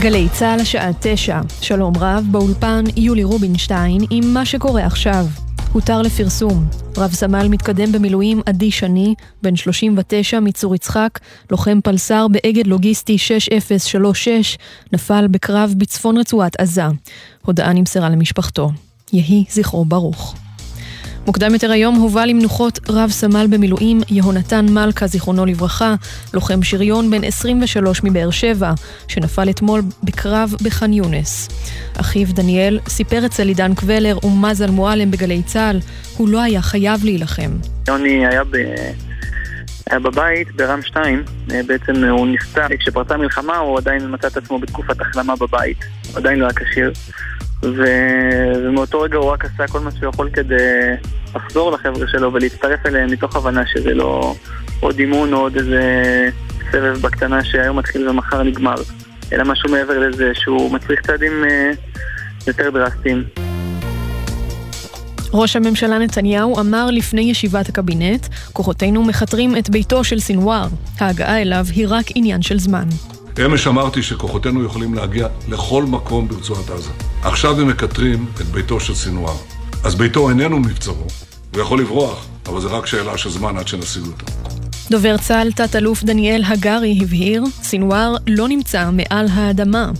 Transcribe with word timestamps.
גלי 0.00 0.28
צה"ל 0.32 0.60
השעה 0.60 0.90
תשע, 1.00 1.40
שלום 1.60 1.92
רב, 1.96 2.24
באולפן 2.30 2.84
יולי 2.96 3.24
רובינשטיין 3.24 4.00
עם 4.10 4.34
מה 4.34 4.46
שקורה 4.46 4.86
עכשיו. 4.86 5.26
הותר 5.72 6.02
לפרסום. 6.02 6.66
רב 6.96 7.12
סמל 7.12 7.48
מתקדם 7.48 7.92
במילואים 7.92 8.40
עדי 8.46 8.70
שני, 8.70 9.14
בן 9.42 9.56
39 9.56 10.40
מצור 10.40 10.74
יצחק, 10.74 11.18
לוחם 11.50 11.80
פלס"ר 11.80 12.26
באגד 12.28 12.66
לוגיסטי 12.66 13.18
6036, 13.18 14.58
נפל 14.92 15.26
בקרב 15.26 15.74
בצפון 15.76 16.18
רצועת 16.18 16.60
עזה. 16.60 16.82
הודעה 17.44 17.72
נמסרה 17.72 18.08
למשפחתו. 18.08 18.70
יהי 19.12 19.44
זכרו 19.50 19.84
ברוך. 19.84 20.45
מוקדם 21.26 21.54
יותר 21.54 21.70
היום 21.70 21.94
הובא 21.94 22.24
למנוחות 22.24 22.78
רב 22.88 23.10
סמל 23.10 23.46
במילואים 23.50 24.00
יהונתן 24.08 24.66
מלכה, 24.70 25.06
זיכרונו 25.06 25.46
לברכה, 25.46 25.94
לוחם 26.34 26.62
שריון 26.62 27.10
בן 27.10 27.24
23 27.24 28.04
מבאר 28.04 28.30
שבע, 28.30 28.72
שנפל 29.08 29.50
אתמול 29.50 29.82
בקרב 30.02 30.54
בח'אן 30.62 30.92
יונס. 30.92 31.48
אחיו 32.00 32.26
דניאל 32.32 32.80
סיפר 32.88 33.26
אצל 33.26 33.48
עידן 33.48 33.74
קבלר 33.74 34.18
ומזל 34.24 34.70
מועלם 34.70 35.10
בגלי 35.10 35.42
צה"ל, 35.42 35.78
הוא 36.16 36.28
לא 36.28 36.42
היה 36.42 36.62
חייב 36.62 37.04
להילחם. 37.04 37.50
יוני 37.88 38.26
היה 38.26 38.44
ב... 38.44 38.56
היה 39.90 40.00
בבית 40.00 40.56
ברם 40.56 40.82
2, 40.82 41.24
בעצם 41.46 42.04
הוא 42.04 42.26
נפצע, 42.26 42.66
כשפרצה 42.78 43.14
המלחמה 43.14 43.56
הוא 43.56 43.78
עדיין 43.78 44.14
מצא 44.14 44.28
את 44.28 44.36
עצמו 44.36 44.58
בתקופת 44.58 45.00
החלמה 45.00 45.36
בבית, 45.36 45.78
הוא 46.10 46.18
עדיין 46.18 46.38
לא 46.38 46.44
היה 46.44 46.54
כשיר. 46.54 46.92
ו... 47.62 47.84
ומאותו 48.64 49.00
רגע 49.00 49.16
הוא 49.16 49.30
רק 49.30 49.44
עשה 49.44 49.66
כל 49.66 49.80
מה 49.80 49.90
שהוא 49.90 50.08
יכול 50.08 50.30
כדי 50.32 50.56
לחזור 51.34 51.72
לחבר'ה 51.72 52.08
שלו 52.08 52.32
ולהצטרף 52.32 52.86
אליהם 52.86 53.10
מתוך 53.10 53.36
הבנה 53.36 53.66
שזה 53.66 53.94
לא 53.94 54.34
עוד 54.80 54.98
אימון 54.98 55.32
או 55.32 55.38
עוד 55.38 55.56
איזה 55.56 55.82
סבב 56.72 56.98
בקטנה 57.00 57.44
שהיום 57.44 57.78
מתחיל 57.78 58.08
ומחר 58.08 58.42
נגמר, 58.42 58.74
אלא 59.32 59.44
משהו 59.44 59.70
מעבר 59.70 59.98
לזה 59.98 60.32
שהוא 60.34 60.72
מצריך 60.72 61.00
צעדים 61.00 61.44
אה, 61.44 61.70
יותר 62.46 62.70
דרסטיים. 62.70 63.24
ראש 65.32 65.56
הממשלה 65.56 65.98
נתניהו 65.98 66.60
אמר 66.60 66.90
לפני 66.90 67.20
ישיבת 67.20 67.68
הקבינט, 67.68 68.26
כוחותינו 68.52 69.04
מכתרים 69.04 69.56
את 69.56 69.70
ביתו 69.70 70.04
של 70.04 70.20
סינואר. 70.20 70.68
ההגעה 70.98 71.42
אליו 71.42 71.64
היא 71.74 71.86
רק 71.88 72.06
עניין 72.14 72.42
של 72.42 72.58
זמן. 72.58 72.88
אמש 73.44 73.66
אמרתי 73.66 74.02
שכוחותינו 74.02 74.64
יכולים 74.64 74.94
להגיע 74.94 75.28
לכל 75.48 75.84
מקום 75.84 76.28
ברצועת 76.28 76.70
עזה. 76.70 76.90
עכשיו 77.22 77.60
הם 77.60 77.68
מקטרים 77.68 78.26
את 78.40 78.46
ביתו 78.46 78.80
של 78.80 78.94
סינואר. 78.94 79.36
אז 79.84 79.94
ביתו 79.94 80.28
איננו 80.28 80.58
מבצרו, 80.58 81.06
הוא 81.54 81.62
יכול 81.62 81.80
לברוח, 81.80 82.26
אבל 82.46 82.60
זה 82.60 82.68
רק 82.68 82.86
שאלה 82.86 83.18
של 83.18 83.30
זמן 83.30 83.56
עד 83.56 83.68
שנשיג 83.68 84.02
אותו. 84.06 84.26
דובר 84.90 85.16
צה"ל, 85.16 85.52
תת-אלוף 85.52 86.02
דניאל 86.02 86.42
הגרי, 86.46 86.98
הבהיר, 87.02 87.44
סינואר 87.62 88.14
לא 88.26 88.48
נמצא 88.48 88.90
מעל 88.92 89.26
האדמה. 89.32 89.90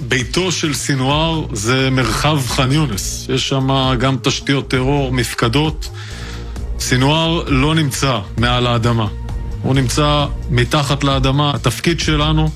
ביתו 0.00 0.52
של 0.52 0.74
סינואר 0.74 1.46
זה 1.52 1.90
מרחב 1.90 2.40
ח'אן 2.46 2.72
יונס. 2.72 3.26
יש 3.28 3.48
שם 3.48 3.94
גם 3.98 4.16
תשתיות 4.22 4.68
טרור, 4.68 5.12
מפקדות. 5.12 5.88
סינואר 6.80 7.42
לא 7.46 7.74
נמצא 7.74 8.18
מעל 8.38 8.66
האדמה. 8.66 9.06
הוא 9.62 9.74
נמצא 9.74 10.26
מתחת 10.50 11.04
לאדמה. 11.04 11.52
התפקיד 11.54 12.00
שלנו 12.00 12.48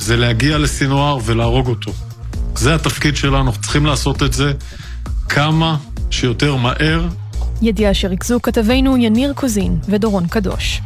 זה 0.00 0.16
להגיע 0.16 0.58
לסינואר 0.58 1.18
ולהרוג 1.24 1.68
אותו. 1.68 1.92
זה 2.56 2.74
התפקיד 2.74 3.16
שלנו, 3.16 3.52
צריכים 3.52 3.86
לעשות 3.86 4.22
את 4.22 4.32
זה 4.32 4.52
כמה 5.28 5.76
שיותר 6.10 6.56
מהר. 6.56 7.08
ידיעה 7.62 7.94
שריכזו 7.94 8.38
כתבינו 8.42 8.96
יניר 8.96 9.32
קוזין 9.32 9.78
ודורון 9.88 10.26
קדוש. 10.26 10.80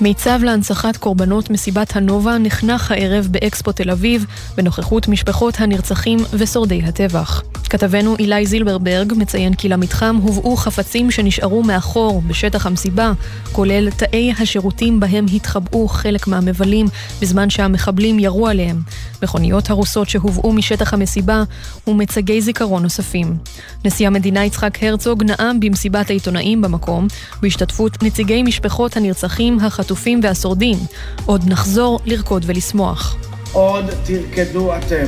מיצב 0.00 0.40
להנצחת 0.42 0.96
קורבנות 0.96 1.50
מסיבת 1.50 1.96
הנובה 1.96 2.38
נחנך 2.38 2.90
הערב 2.90 3.28
באקספו 3.30 3.72
תל 3.72 3.90
אביב 3.90 4.26
בנוכחות 4.56 5.08
משפחות 5.08 5.60
הנרצחים 5.60 6.18
ושורדי 6.32 6.82
הטבח. 6.84 7.42
כתבנו 7.70 8.16
אילי 8.18 8.46
זילברברג 8.46 9.12
מציין 9.16 9.54
כי 9.54 9.68
למתחם 9.68 10.16
הובאו 10.22 10.56
חפצים 10.56 11.10
שנשארו 11.10 11.62
מאחור 11.62 12.22
בשטח 12.26 12.66
המסיבה, 12.66 13.12
כולל 13.52 13.90
תאי 13.90 14.32
השירותים 14.38 15.00
בהם 15.00 15.26
התחבאו 15.34 15.88
חלק 15.88 16.26
מהמבלים 16.26 16.86
בזמן 17.20 17.50
שהמחבלים 17.50 18.18
ירו 18.18 18.48
עליהם, 18.48 18.82
מכוניות 19.22 19.70
הרוסות 19.70 20.08
שהובאו 20.08 20.52
משטח 20.52 20.94
המסיבה 20.94 21.42
ומצגי 21.86 22.40
זיכרון 22.40 22.82
נוספים. 22.82 23.36
נשיא 23.84 24.06
המדינה 24.06 24.44
יצחק 24.44 24.82
הרצוג 24.82 25.22
נאם 25.22 25.60
במסיבת 25.60 26.10
העיתונאים 26.10 26.62
במקום, 26.62 27.06
בהשתתפות 27.42 28.02
נציגי 28.02 28.42
משפחות 28.42 28.96
הנרצחים, 28.96 29.60
החטופים 29.84 30.20
והשורדים. 30.22 30.78
עוד 31.26 31.42
נחזור 31.46 32.00
לרקוד 32.04 32.42
ולשמוח. 32.46 33.16
עוד 33.52 33.84
תרקדו 34.04 34.76
אתם. 34.76 35.04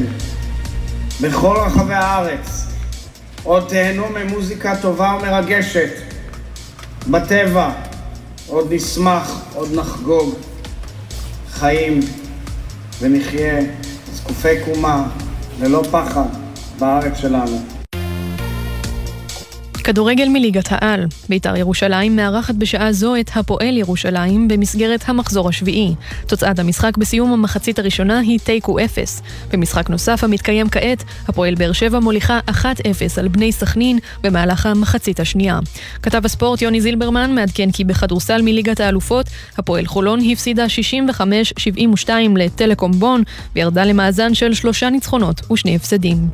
בכל 1.21 1.57
רחבי 1.67 1.95
הארץ. 1.95 2.67
עוד 3.43 3.65
תהנו 3.69 4.05
ממוזיקה 4.09 4.77
טובה 4.83 5.19
ומרגשת. 5.23 5.91
בטבע. 7.11 7.71
עוד 8.47 8.67
נשמח, 8.71 9.41
עוד 9.55 9.69
נחגוג. 9.75 10.35
חיים 11.51 12.01
ונחיה 13.01 13.61
זקופי 14.13 14.61
קומה, 14.65 15.09
ללא 15.61 15.83
פחד, 15.91 16.27
בארץ 16.79 17.17
שלנו. 17.17 17.76
כדורגל 19.87 20.29
מליגת 20.29 20.69
העל. 20.71 21.05
בית"ר 21.29 21.57
ירושלים 21.57 22.17
מארחת 22.17 22.55
בשעה 22.55 22.93
זו 22.93 23.17
את 23.17 23.31
הפועל 23.35 23.77
ירושלים 23.77 24.49
במסגרת 24.49 25.01
המחזור 25.07 25.49
השביעי. 25.49 25.95
תוצאת 26.27 26.59
המשחק 26.59 26.97
בסיום 26.97 27.33
המחצית 27.33 27.79
הראשונה 27.79 28.19
היא 28.19 28.39
תיקו 28.39 28.79
אפס. 28.79 29.23
במשחק 29.53 29.91
נוסף 29.91 30.25
המתקיים 30.25 30.69
כעת, 30.69 31.05
הפועל 31.29 31.55
באר 31.55 31.73
שבע 31.73 31.99
מוליכה 31.99 32.41
1-0 32.51 32.65
על 33.19 33.29
בני 33.29 33.53
סכנין 33.53 33.99
במהלך 34.23 34.67
המחצית 34.67 35.21
השנייה. 35.21 35.59
כתב 36.03 36.25
הספורט 36.25 36.63
יוני 36.63 36.81
זילברמן 36.81 37.35
מעדכן 37.35 37.71
כי 37.71 37.85
בכדורסל 37.85 38.43
מליגת 38.43 38.81
האלופות, 38.81 39.27
הפועל 39.59 39.87
חולון 39.87 40.21
הפסידה 40.33 40.67
65-72 42.07 42.11
לטלקום 42.37 42.93
בון 42.93 43.23
וירדה 43.57 43.85
למאזן 43.85 44.35
של 44.35 44.55
שלושה 44.55 44.91
ניצחונות 44.91 45.51
ושני 45.51 45.77
הפסדים. 45.77 46.29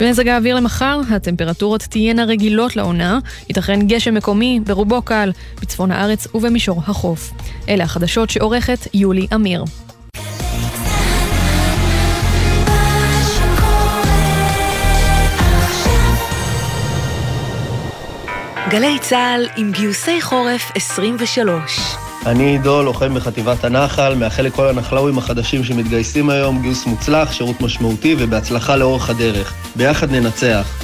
במזג 0.00 0.28
האוויר 0.28 0.56
למחר, 0.56 1.00
הטמפרטורות 1.10 1.82
תהיינה 1.82 2.24
רגילות 2.24 2.76
לעונה, 2.76 3.18
ייתכן 3.48 3.86
גשם 3.86 4.14
מקומי, 4.14 4.60
ברובו 4.66 5.02
קל, 5.02 5.32
בצפון 5.60 5.90
הארץ 5.90 6.26
ובמישור 6.34 6.82
החוף. 6.86 7.30
אלה 7.68 7.84
החדשות 7.84 8.30
שעורכת 8.30 8.78
יולי 8.94 9.26
אמיר. 9.34 9.64
גלי 18.70 18.98
צה"ל 19.00 19.46
עם 19.56 19.72
גיוסי 19.72 20.22
חורף 20.22 20.72
23 20.74 22.05
אני 22.26 22.44
עידו, 22.44 22.82
לוחם 22.82 23.14
בחטיבת 23.14 23.64
הנחל, 23.64 24.14
מאחל 24.14 24.42
לכל 24.42 24.68
הנחלאוים 24.68 25.18
החדשים 25.18 25.64
שמתגייסים 25.64 26.30
היום 26.30 26.62
גיוס 26.62 26.86
מוצלח, 26.86 27.32
שירות 27.32 27.60
משמעותי 27.60 28.16
ובהצלחה 28.18 28.76
לאורך 28.76 29.10
הדרך. 29.10 29.54
ביחד 29.76 30.10
ננצח. 30.10 30.82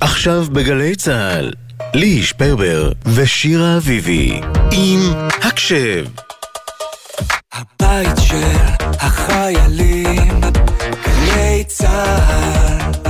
עכשיו 0.00 0.44
בגלי 0.52 0.96
צה"ל, 0.96 1.52
ליהי 1.94 2.22
שפרבר 2.22 2.92
ושירה 3.14 3.76
אביבי 3.76 4.40
עם 4.72 5.00
הקשב. 5.42 6.04
הבית 7.52 8.16
של 8.18 8.56
החיילים, 9.00 10.40
גלי 11.04 11.64
צה"ל 11.66 13.05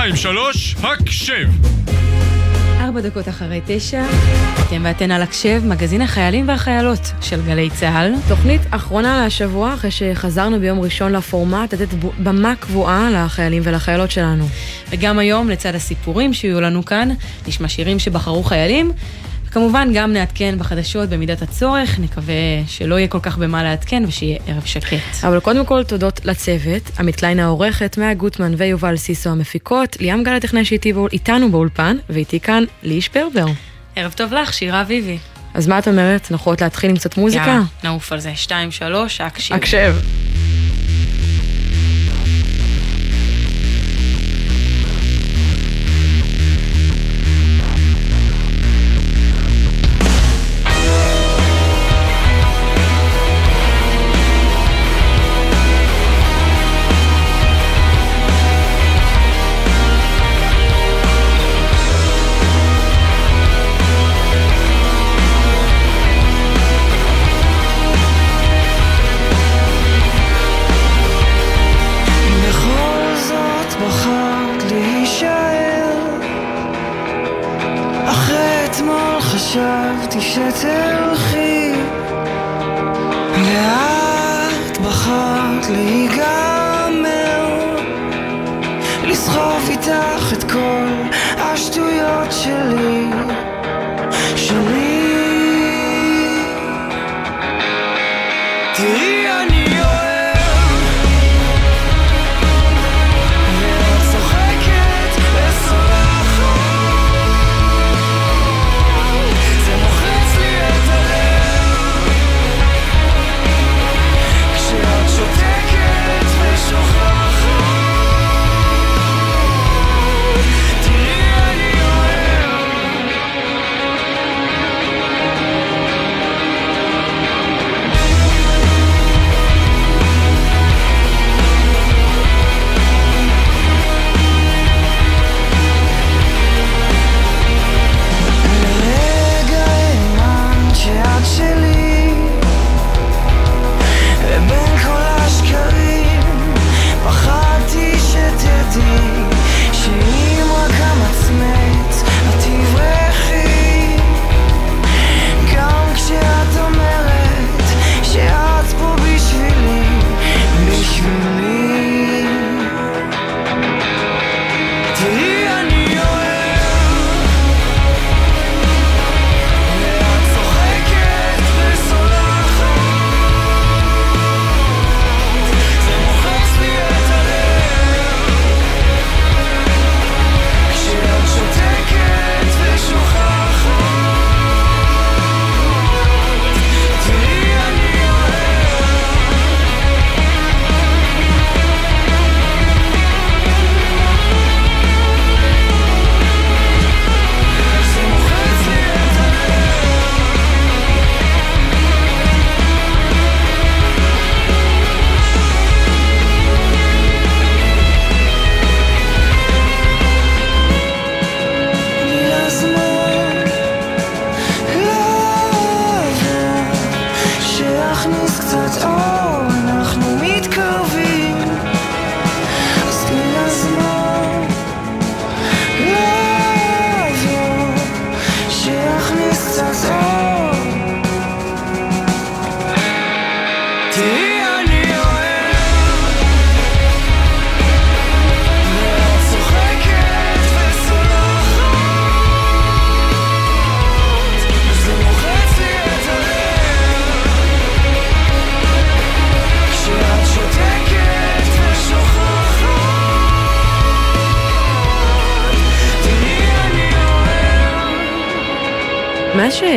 שתיים, 0.00 0.16
שלוש, 0.16 0.76
הקשב! 0.82 1.48
ארבע 2.80 3.00
דקות 3.00 3.28
אחרי 3.28 3.60
תשע, 3.66 4.02
אתם 4.66 4.82
ואתן 4.84 5.10
על 5.10 5.22
הקשב, 5.22 5.62
מגזין 5.64 6.02
החיילים 6.02 6.48
והחיילות 6.48 7.12
של 7.20 7.42
גלי 7.46 7.70
צה"ל. 7.70 8.12
תוכנית 8.28 8.60
אחרונה 8.70 9.20
להשבוע, 9.22 9.74
אחרי 9.74 9.90
שחזרנו 9.90 10.60
ביום 10.60 10.80
ראשון 10.80 11.12
לפורמט, 11.12 11.74
לתת 11.74 11.94
במה 12.18 12.54
קבועה 12.56 13.10
לחיילים 13.10 13.62
ולחיילות 13.64 14.10
שלנו. 14.10 14.48
וגם 14.90 15.18
היום, 15.18 15.50
לצד 15.50 15.74
הסיפורים 15.74 16.32
שיהיו 16.32 16.60
לנו 16.60 16.84
כאן, 16.84 17.08
נשמע 17.48 17.68
שירים 17.68 17.98
שבחרו 17.98 18.42
חיילים, 18.42 18.92
כמובן 19.50 19.88
גם 19.94 20.12
נעדכן 20.12 20.54
בחדשות 20.58 21.08
במידת 21.08 21.42
הצורך, 21.42 21.98
נקווה 21.98 22.34
שלא 22.66 22.98
יהיה 22.98 23.08
כל 23.08 23.18
כך 23.22 23.38
במה 23.38 23.62
לעדכן 23.62 24.02
ושיהיה 24.06 24.38
ערב 24.46 24.62
שקט. 24.64 25.24
אבל 25.24 25.40
קודם 25.40 25.66
כל 25.66 25.84
תודות 25.84 26.20
לצוות, 26.24 26.90
עמית 26.98 27.16
קליין 27.16 27.40
העורכת, 27.40 27.98
מאיה 27.98 28.14
גוטמן 28.14 28.52
ויובל 28.56 28.96
סיסו 28.96 29.30
המפיקות, 29.30 29.96
ליאם 30.00 30.22
גל 30.22 30.34
הטכנאי 30.34 30.64
שאיתנו 30.64 31.50
באולפן, 31.50 31.96
ואיתי 32.10 32.40
כאן 32.40 32.64
ליש 32.82 33.08
פרבר. 33.08 33.46
ערב 33.96 34.12
טוב 34.12 34.32
לך, 34.32 34.52
שירה 34.54 34.80
אביבי. 34.80 35.18
אז 35.54 35.66
מה 35.66 35.78
את 35.78 35.88
אומרת? 35.88 36.20
אנחנו 36.20 36.34
יכולות 36.34 36.60
להתחיל 36.60 36.90
עם 36.90 36.96
קצת 36.96 37.16
מוזיקה? 37.16 37.46
יאללה, 37.46 37.62
נעוף 37.84 38.12
על 38.12 38.20
זה. 38.20 38.32
שתיים, 38.34 38.70
שלוש, 38.70 39.20
הקשיב. 39.20 39.56
הקשב. 39.56 39.94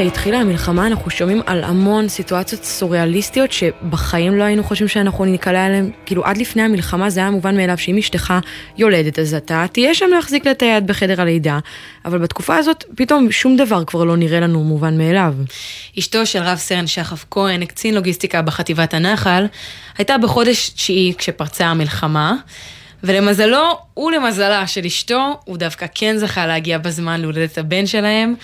שהתחילה 0.03 0.39
המלחמה 0.39 0.87
אנחנו 0.87 1.11
שומעים 1.11 1.41
על 1.45 1.63
המון 1.63 2.09
סיטואציות 2.09 2.63
סוריאליסטיות 2.63 3.51
שבחיים 3.51 4.37
לא 4.37 4.43
היינו 4.43 4.63
חושבים 4.63 4.87
שאנחנו 4.87 5.25
ניקלע 5.25 5.67
אליהן, 5.67 5.91
כאילו 6.05 6.25
עד 6.25 6.37
לפני 6.37 6.61
המלחמה 6.61 7.09
זה 7.09 7.19
היה 7.19 7.29
מובן 7.29 7.57
מאליו 7.57 7.77
שאם 7.77 7.97
אשתך 7.97 8.33
יולדת 8.77 9.19
אז 9.19 9.33
אתה 9.33 9.65
תהיה 9.71 9.93
שם 9.93 10.05
להחזיק 10.15 10.45
לה 10.45 10.51
את 10.51 10.61
היד 10.61 10.87
בחדר 10.87 11.21
הלידה, 11.21 11.59
אבל 12.05 12.17
בתקופה 12.17 12.55
הזאת 12.55 12.83
פתאום 12.95 13.31
שום 13.31 13.57
דבר 13.57 13.83
כבר 13.85 14.03
לא 14.03 14.17
נראה 14.17 14.39
לנו 14.39 14.63
מובן 14.63 14.97
מאליו. 14.97 15.33
אשתו 15.99 16.25
של 16.25 16.43
רב 16.43 16.57
סרן 16.57 16.87
שחף 16.87 17.25
כהן, 17.31 17.65
קצין 17.65 17.95
לוגיסטיקה 17.95 18.41
בחטיבת 18.41 18.93
הנחל, 18.93 19.45
הייתה 19.97 20.17
בחודש 20.17 20.69
תשיעי 20.69 21.13
כשפרצה 21.17 21.65
המלחמה. 21.65 22.35
ולמזלו 23.03 23.79
ולמזלה 23.97 24.67
של 24.67 24.85
אשתו, 24.85 25.39
הוא 25.45 25.57
דווקא 25.57 25.85
כן 25.95 26.17
זכה 26.17 26.47
להגיע 26.47 26.77
בזמן 26.77 27.21
להולדת 27.21 27.57
הבן 27.57 27.85
שלהם. 27.85 28.35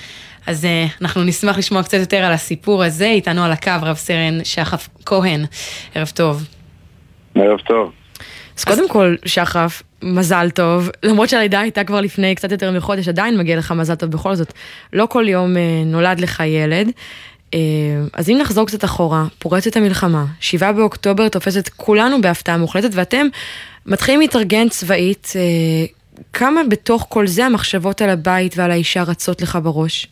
אז 0.50 0.66
uh, 0.66 1.02
אנחנו 1.02 1.24
נשמח 1.24 1.58
לשמוע 1.58 1.84
קצת 1.84 1.98
יותר 1.98 2.18
על 2.18 2.34
הסיפור 2.34 2.84
הזה. 2.84 3.06
איתנו 3.06 3.44
על 3.44 3.52
הקו 3.52 3.72
רב 3.82 3.96
סרן 3.96 4.44
שחף 4.44 4.90
כהן. 5.06 5.46
ערב 5.96 6.12
טוב. 6.16 6.48
ערב 7.36 7.60
טוב. 7.60 7.92
אז 8.58 8.64
קודם 8.64 8.90
כל, 8.90 9.16
שחף, 9.26 9.84
מזל 10.04 10.50
טוב. 10.50 10.90
למרות 11.04 11.30
שהלידה 11.30 11.60
הייתה 11.60 11.84
כבר 11.84 12.02
לפני 12.02 12.36
קצת 12.36 12.52
יותר 12.52 12.72
מחודש, 12.72 13.08
עדיין 13.08 13.38
מגיע 13.38 13.58
לך 13.58 13.72
מזל 13.72 13.96
טוב 13.96 14.12
בכל 14.12 14.36
זאת. 14.36 14.54
לא 14.94 15.06
כל 15.06 15.26
יום 15.28 15.56
uh, 15.56 15.60
נולד 15.86 16.20
לך 16.20 16.44
ילד. 16.46 16.88
Uh, 16.88 17.56
אז 18.14 18.30
אם 18.30 18.38
נחזור 18.42 18.68
קצת 18.68 18.84
אחורה, 18.84 19.26
פורצת 19.40 19.78
המלחמה, 19.78 20.26
7 20.40 20.72
באוקטובר 20.72 21.30
תופס 21.30 21.58
את 21.58 21.70
כולנו 21.70 22.22
בהפתעה 22.22 22.58
מוחלטת, 22.58 22.90
ואתם 22.94 23.28
מתחילים 23.86 24.20
להתארגן 24.20 24.70
צבאית. 24.70 25.34
Uh, 25.34 26.24
כמה 26.34 26.62
בתוך 26.70 27.06
כל 27.10 27.28
זה 27.28 27.46
המחשבות 27.46 28.02
על 28.02 28.10
הבית 28.10 28.58
ועל 28.58 28.72
האישה 28.72 29.04
רצות 29.04 29.42
לך 29.42 29.58
בראש? 29.64 30.08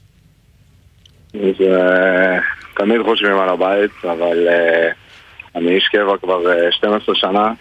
אה, 1.44 2.40
תמיד 2.74 3.02
חושבים 3.04 3.38
על 3.38 3.50
הבית, 3.50 3.92
אבל 4.04 4.48
אה, 4.48 4.90
אני 5.56 5.76
איש 5.76 5.88
קבע 5.88 6.18
כבר 6.18 6.70
12 6.72 7.16
אה, 7.16 7.20
שנה, 7.20 7.54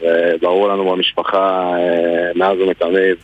וברור 0.00 0.68
לנו 0.68 0.90
במשפחה 0.90 1.72
מאז 2.34 2.58
ומתמיד 2.60 3.16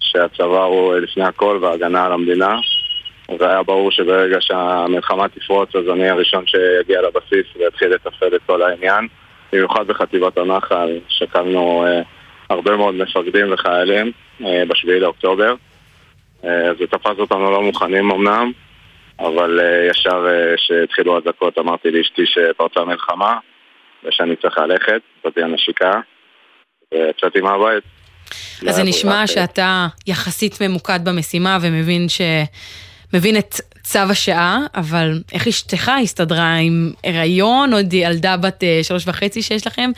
שהצבא 0.00 0.62
הוא 0.62 0.94
לפני 0.94 1.24
הכל 1.24 1.58
והגנה 1.62 2.04
על 2.04 2.12
המדינה. 2.12 2.56
והיה 3.38 3.62
ברור 3.62 3.90
שברגע 3.90 4.36
שהמלחמה 4.40 5.28
תפרוץ 5.28 5.76
אז 5.76 5.88
אני 5.92 6.08
הראשון 6.08 6.44
שיגיע 6.46 7.00
לבסיס 7.02 7.46
ויתחיל 7.56 7.88
לתפעל 7.88 8.34
את 8.34 8.40
כל 8.46 8.62
העניין. 8.62 9.08
במיוחד 9.52 9.86
בחטיבת 9.86 10.38
הנחל, 10.38 10.98
שקלנו 11.08 11.86
הרבה 12.50 12.76
מאוד 12.76 12.94
מפקדים 12.94 13.52
וחיילים 13.52 14.12
בשביעי 14.40 15.00
לאוקטובר. 15.00 15.54
זה 16.42 16.86
תפס 16.90 17.18
אותנו 17.18 17.50
לא 17.50 17.62
מוכנים 17.62 18.10
אמנם, 18.10 18.52
אבל 19.18 19.60
uh, 19.60 19.90
ישר 19.90 20.26
כשהתחילו 20.56 21.14
uh, 21.14 21.18
הדקות 21.18 21.58
אמרתי 21.58 21.90
לאשתי 21.90 22.22
שפרצה 22.26 22.84
מלחמה 22.84 23.38
ושאני 24.04 24.36
צריך 24.36 24.58
ללכת, 24.58 25.00
זאתי 25.24 25.42
הנשיקה 25.42 26.00
ויצאתי 26.94 27.40
מהבית. 27.40 27.84
אז 28.68 28.76
זה 28.76 28.82
נשמע 28.82 29.26
שאתה 29.26 29.86
יחסית 30.06 30.60
ממוקד 30.60 31.00
במשימה 31.04 31.58
ומבין 31.62 32.08
ש... 32.08 32.20
מבין 33.14 33.36
את 33.36 33.54
צו 33.82 33.98
השעה, 34.10 34.58
אבל 34.74 35.20
איך 35.32 35.46
אשתך 35.46 35.90
הסתדרה 36.02 36.54
עם 36.54 36.92
הריון, 37.04 37.72
עוד 37.72 37.92
ילדה 37.92 38.36
בת 38.36 38.62
uh, 38.62 38.84
שלוש 38.84 39.08
וחצי 39.08 39.42
שיש 39.42 39.66
לכם, 39.66 39.90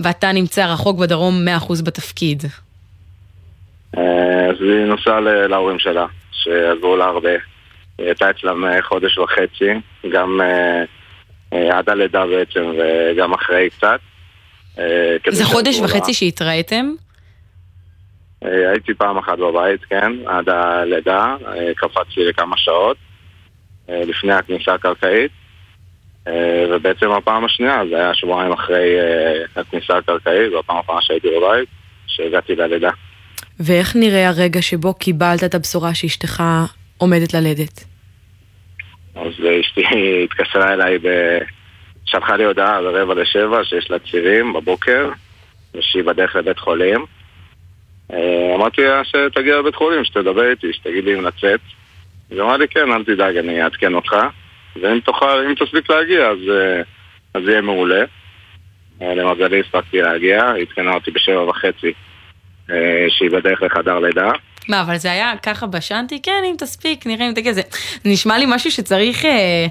ואתה 0.00 0.32
נמצא 0.32 0.66
רחוק 0.66 0.98
בדרום 0.98 1.34
100% 1.68 1.84
בתפקיד? 1.84 2.42
אז 3.92 4.56
היא 4.60 4.84
נוסעה 4.86 5.20
להורים 5.20 5.78
שלה, 5.78 6.06
שעזרו 6.32 6.96
לה 6.96 7.04
הרבה. 7.04 7.55
היא 7.98 8.06
הייתה 8.06 8.30
אצלם 8.30 8.64
חודש 8.82 9.18
וחצי, 9.18 9.70
גם 10.12 10.40
עד 11.52 11.88
הלידה 11.88 12.26
בעצם 12.26 12.72
וגם 12.78 13.34
אחרי 13.34 13.70
קצת. 13.70 14.00
זה 15.30 15.44
חודש 15.44 15.80
וחצי 15.80 16.14
שהתראיתם? 16.14 16.86
הייתי 18.42 18.94
פעם 18.94 19.18
אחת 19.18 19.38
בבית, 19.38 19.84
כן, 19.84 20.12
עד 20.26 20.48
הלידה, 20.48 21.36
קפצתי 21.76 22.24
לכמה 22.24 22.56
שעות 22.56 22.96
לפני 23.88 24.32
הכניסה 24.32 24.74
הקרקעית. 24.74 25.30
ובעצם 26.70 27.10
הפעם 27.10 27.44
השנייה, 27.44 27.82
זה 27.90 27.96
היה 27.96 28.14
שבועיים 28.14 28.52
אחרי 28.52 28.96
הכניסה 29.56 29.96
הקרקעית, 29.96 30.50
זו 30.50 30.58
הפעם 30.58 30.76
האחרונה 30.76 31.02
שהייתי 31.02 31.28
בבית, 31.38 31.68
שהגעתי 32.06 32.56
ללידה. 32.56 32.90
ואיך 33.60 33.96
נראה 33.96 34.28
הרגע 34.28 34.62
שבו 34.62 34.94
קיבלת 34.94 35.44
את 35.44 35.54
הבשורה 35.54 35.94
שאשתך 35.94 36.42
עומדת 36.98 37.34
ללדת? 37.34 37.84
אז 39.14 39.32
אשתי 39.60 39.82
התקשרה 40.24 40.72
אליי, 40.72 40.98
ב... 40.98 41.08
שלחה 42.06 42.36
לי 42.36 42.44
הודעה 42.44 42.82
ברבע 42.82 43.14
לשבע 43.14 43.64
שיש 43.64 43.90
לה 43.90 43.98
צירים 43.98 44.52
בבוקר, 44.52 45.10
ושהיא 45.74 46.02
בדרך 46.04 46.36
לבית 46.36 46.58
חולים. 46.58 47.04
אמרתי 48.54 48.82
לה 48.82 49.02
שתגיע 49.04 49.58
לבית 49.58 49.74
חולים, 49.74 50.04
שתדבר 50.04 50.50
איתי, 50.50 50.72
שתגיד 50.72 51.04
לי 51.04 51.14
אם 51.14 51.24
לצאת. 51.24 51.60
היא 52.30 52.40
אמרה 52.40 52.56
לי 52.56 52.68
כן, 52.68 52.92
אל 52.92 53.04
תדאג, 53.04 53.36
אני 53.36 53.62
אעדכן 53.62 53.94
אותך. 53.94 54.16
ואם 54.82 55.00
תוכל, 55.00 55.46
אם 55.46 55.54
תספיק 55.54 55.90
להגיע, 55.90 56.28
אז, 56.28 56.38
אז 57.34 57.42
יהיה 57.48 57.60
מעולה. 57.60 58.04
למזלי 59.00 59.60
הספקתי 59.60 60.00
להגיע, 60.00 60.50
היא 60.50 60.62
עדכנה 60.62 60.94
אותי 60.94 61.10
בשבע 61.10 61.42
וחצי 61.42 61.92
שהיא 63.08 63.30
בדרך 63.30 63.62
לחדר 63.62 63.98
לידה. 63.98 64.30
מה, 64.68 64.80
אבל 64.80 64.96
זה 64.96 65.12
היה 65.12 65.32
ככה 65.42 65.66
בשנתי? 65.66 66.22
כן, 66.22 66.42
אם 66.44 66.54
תספיק, 66.58 67.06
נראה 67.06 67.28
אם 67.28 67.32
תגיע. 67.34 67.52
זה 67.52 67.62
נשמע 68.04 68.38
לי 68.38 68.44
משהו 68.48 68.70
שצריך 68.70 69.24
אה, 69.24 69.66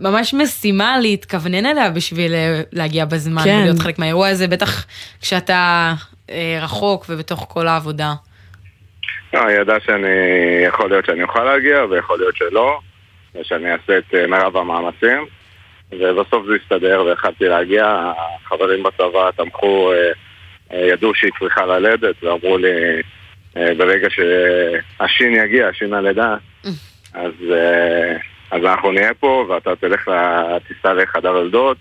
ממש 0.00 0.34
משימה 0.34 0.98
להתכוונן 0.98 1.66
אליה 1.66 1.90
בשביל 1.90 2.34
אה, 2.34 2.60
להגיע 2.72 3.04
בזמן 3.04 3.42
כן. 3.44 3.58
ולהיות 3.60 3.78
חלק 3.78 3.98
מהאירוע 3.98 4.28
הזה, 4.28 4.48
בטח 4.48 4.86
כשאתה 5.20 5.92
אה, 6.30 6.58
רחוק 6.62 7.06
ובתוך 7.08 7.46
כל 7.48 7.68
העבודה. 7.68 8.12
לא, 9.34 9.46
היא 9.46 9.60
ידעה 9.60 9.80
שאני, 9.80 10.08
יכול 10.66 10.90
להיות 10.90 11.06
שאני 11.06 11.22
אוכל 11.22 11.44
להגיע 11.44 11.84
ויכול 11.84 12.18
להיות 12.18 12.36
שלא, 12.36 12.78
ושאני 13.34 13.72
אעשה 13.72 13.98
את 13.98 14.14
מרב 14.28 14.56
המאמצים, 14.56 15.26
ובסוף 15.92 16.46
זה 16.46 16.52
הסתדר 16.62 17.04
והחלטתי 17.06 17.44
להגיע, 17.44 18.12
החברים 18.46 18.82
בצבא 18.82 19.30
תמכו, 19.36 19.92
ידעו 20.72 21.14
שהיא 21.14 21.30
צריכה 21.38 21.66
ללדת, 21.66 22.22
ואמרו 22.22 22.58
לי, 22.58 22.68
ברגע 23.78 24.08
שהשין 24.10 25.32
יגיע, 25.44 25.68
שין 25.72 25.94
הלידה, 25.94 26.36
אז, 27.14 27.32
אז 28.50 28.64
אנחנו 28.64 28.92
נהיה 28.92 29.14
פה, 29.14 29.46
ואתה 29.48 29.76
תלך 29.80 30.08
לטיסה 30.08 30.92
לחדר 30.92 31.28
יולדות, 31.28 31.76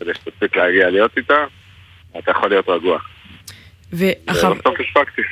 כדי 0.00 0.14
שתספיק 0.14 0.56
להגיע 0.56 0.90
להיות 0.90 1.16
איתה, 1.16 1.44
אתה 2.18 2.30
יכול 2.30 2.48
להיות 2.48 2.68
רגוע. 2.68 2.98
ואחר... 3.92 4.52
ובסוף 4.52 4.74
הספקתי. 4.80 5.22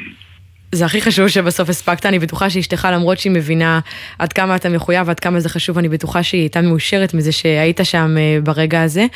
זה 0.72 0.84
הכי 0.84 1.00
חשוב 1.00 1.28
שבסוף 1.28 1.68
הספקת, 1.68 2.06
אני 2.06 2.18
בטוחה 2.18 2.50
שאשתך 2.50 2.88
למרות 2.92 3.18
שהיא 3.18 3.32
מבינה 3.32 3.80
עד 4.18 4.32
כמה 4.32 4.56
אתה 4.56 4.68
מחויב 4.68 5.08
ועד 5.08 5.20
כמה 5.20 5.40
זה 5.40 5.48
חשוב, 5.48 5.78
אני 5.78 5.88
בטוחה 5.88 6.22
שהיא 6.22 6.40
הייתה 6.40 6.60
מאושרת 6.60 7.14
מזה 7.14 7.32
שהיית 7.32 7.80
שם 7.84 8.16
ברגע 8.42 8.82
הזה. 8.82 9.06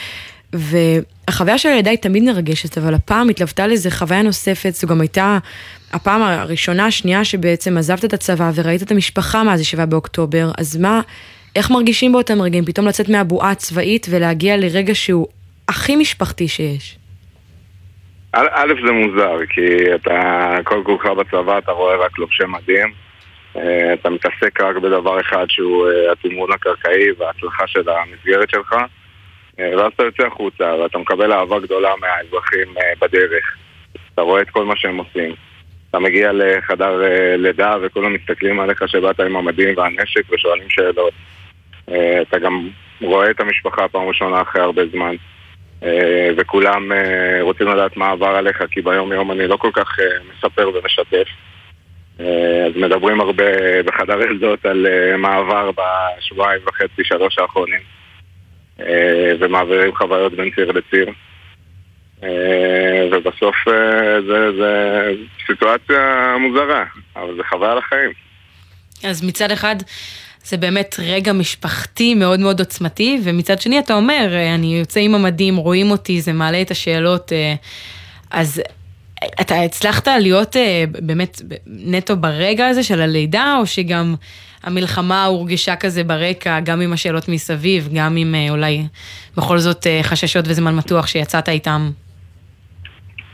והחוויה 0.53 1.59
של 1.59 1.69
הלידה 1.69 1.91
היא 1.91 1.99
תמיד 1.99 2.23
מרגשת, 2.23 2.79
אבל 2.79 2.95
הפעם 2.95 3.29
התלוותה 3.29 3.67
לזה 3.67 3.91
חוויה 3.91 4.23
נוספת, 4.23 4.75
זו 4.75 4.87
גם 4.87 5.01
הייתה 5.01 5.39
הפעם 5.93 6.23
הראשונה, 6.23 6.87
השנייה 6.87 7.25
שבעצם 7.25 7.79
עזבת 7.79 8.05
את 8.05 8.13
הצבא 8.13 8.51
וראית 8.55 8.83
את 8.83 8.91
המשפחה 8.91 9.43
מאז 9.43 9.65
7 9.65 9.87
באוקטובר, 9.87 10.51
אז 10.59 10.77
מה, 10.77 11.01
איך 11.57 11.71
מרגישים 11.71 12.13
באותם 12.13 12.43
רגעים? 12.43 12.65
פתאום 12.65 12.87
לצאת 12.87 13.09
מהבועה 13.09 13.51
הצבאית 13.51 14.07
ולהגיע 14.11 14.57
לרגע 14.57 14.95
שהוא 14.95 15.27
הכי 15.69 15.97
משפחתי 15.97 16.49
שיש. 16.49 16.99
א', 18.33 18.73
זה 18.87 18.93
מוזר, 18.93 19.47
כי 19.55 19.95
אתה 19.95 20.57
כל 20.65 20.83
כולך 20.85 21.07
בצבא, 21.07 21.59
אתה 21.59 21.73
רואה 21.73 21.97
רק 21.97 22.19
לובשי 22.19 22.45
מדים. 22.49 22.93
אתה 23.95 24.11
מתעסק 24.11 24.61
רק 24.61 24.77
בדבר 24.77 25.21
אחד 25.21 25.47
שהוא 25.49 25.89
התמרון 26.13 26.53
הקרקעי 26.53 27.13
וההצלחה 27.19 27.67
של 27.67 27.89
המסגרת 27.89 28.51
שלך. 28.51 28.75
ואז 29.59 29.93
אתה 29.95 30.03
יוצא 30.03 30.23
החוצה 30.27 30.75
ואתה 30.75 30.99
מקבל 30.99 31.33
אהבה 31.33 31.59
גדולה 31.61 31.91
מהאזרחים 32.01 32.75
בדרך. 33.01 33.57
אתה 34.15 34.23
רואה 34.23 34.43
את 34.43 34.51
כל 34.51 34.65
מה 34.65 34.77
שהם 34.77 34.97
עושים. 34.97 35.35
אתה 35.91 35.99
מגיע 35.99 36.31
לחדר 36.33 37.03
לידה 37.37 37.77
וכולם 37.83 38.15
מסתכלים 38.15 38.61
עליך 38.61 38.89
שבאת 38.89 39.21
עם 39.21 39.37
המדים 39.37 39.77
והנשק 39.77 40.33
ושואלים 40.33 40.71
שאלות. 40.71 41.13
אתה 42.23 42.39
גם 42.39 42.69
רואה 43.01 43.31
את 43.31 43.41
המשפחה 43.41 43.89
פעם 43.89 44.09
ראשונה 44.09 44.43
אחרי 44.43 44.63
הרבה 44.63 44.83
זמן. 44.87 45.15
וכולם 46.37 46.93
רוצים 47.41 47.69
לדעת 47.69 47.97
מה 47.97 48.11
עבר 48.11 48.27
עליך, 48.29 48.63
כי 48.71 48.83
ביום 48.83 49.13
יום 49.13 49.33
אני 49.33 49.47
לא 49.47 49.57
כל 49.57 49.71
כך 49.73 49.97
מספר 50.33 50.71
ומשתף. 50.75 51.29
אז 52.19 52.77
מדברים 52.77 53.21
הרבה 53.21 53.45
בחדר 53.83 54.23
ילדות 54.23 54.67
על 54.67 54.87
מה 55.19 55.37
עבר 55.37 55.71
בשבועיים 55.71 56.63
וחצי, 56.67 57.05
שלוש 57.05 57.39
האחרונים. 57.39 57.81
ומעבירים 59.41 59.95
חוויות 59.95 60.33
בין 60.33 60.51
ציר 60.51 60.73
לציר. 60.73 61.07
ובסוף 63.13 63.57
זה, 64.27 64.53
זה 64.59 65.03
סיטואציה 65.47 66.35
מוזרה, 66.41 66.85
אבל 67.17 67.37
זה 67.37 67.43
חוויה 67.49 67.75
לחיים. 67.75 68.11
אז 69.05 69.25
מצד 69.25 69.51
אחד 69.51 69.77
זה 70.45 70.57
באמת 70.57 70.97
רגע 70.99 71.33
משפחתי 71.33 72.15
מאוד 72.15 72.41
מאוד 72.41 72.61
עוצמתי, 72.61 73.21
ומצד 73.25 73.61
שני 73.61 73.79
אתה 73.79 73.95
אומר, 73.95 74.29
אני 74.55 74.79
יוצא 74.79 75.01
עם 75.01 75.15
המדים, 75.15 75.57
רואים 75.57 75.91
אותי, 75.91 76.21
זה 76.21 76.33
מעלה 76.33 76.63
את 76.63 76.71
השאלות, 76.71 77.33
אז 78.31 78.63
אתה 79.41 79.63
הצלחת 79.63 80.09
להיות 80.09 80.57
באמת 80.89 81.43
נטו 81.67 82.17
ברגע 82.17 82.67
הזה 82.67 82.83
של 82.83 83.01
הלידה, 83.01 83.57
או 83.61 83.67
שגם 83.67 84.15
המלחמה 84.63 85.25
הורגשה 85.25 85.77
כזה 85.77 86.05
ברקע, 86.05 86.61
גם 86.61 86.81
עם 86.81 86.93
השאלות 86.93 87.29
מסביב, 87.29 87.89
גם 87.95 88.17
עם 88.17 88.35
אולי 88.51 88.83
בכל 89.37 89.59
זאת 89.59 89.87
חששות 90.03 90.45
וזמן 90.49 90.75
מתוח 90.77 91.07
שיצאת 91.07 91.49
איתם? 91.49 91.91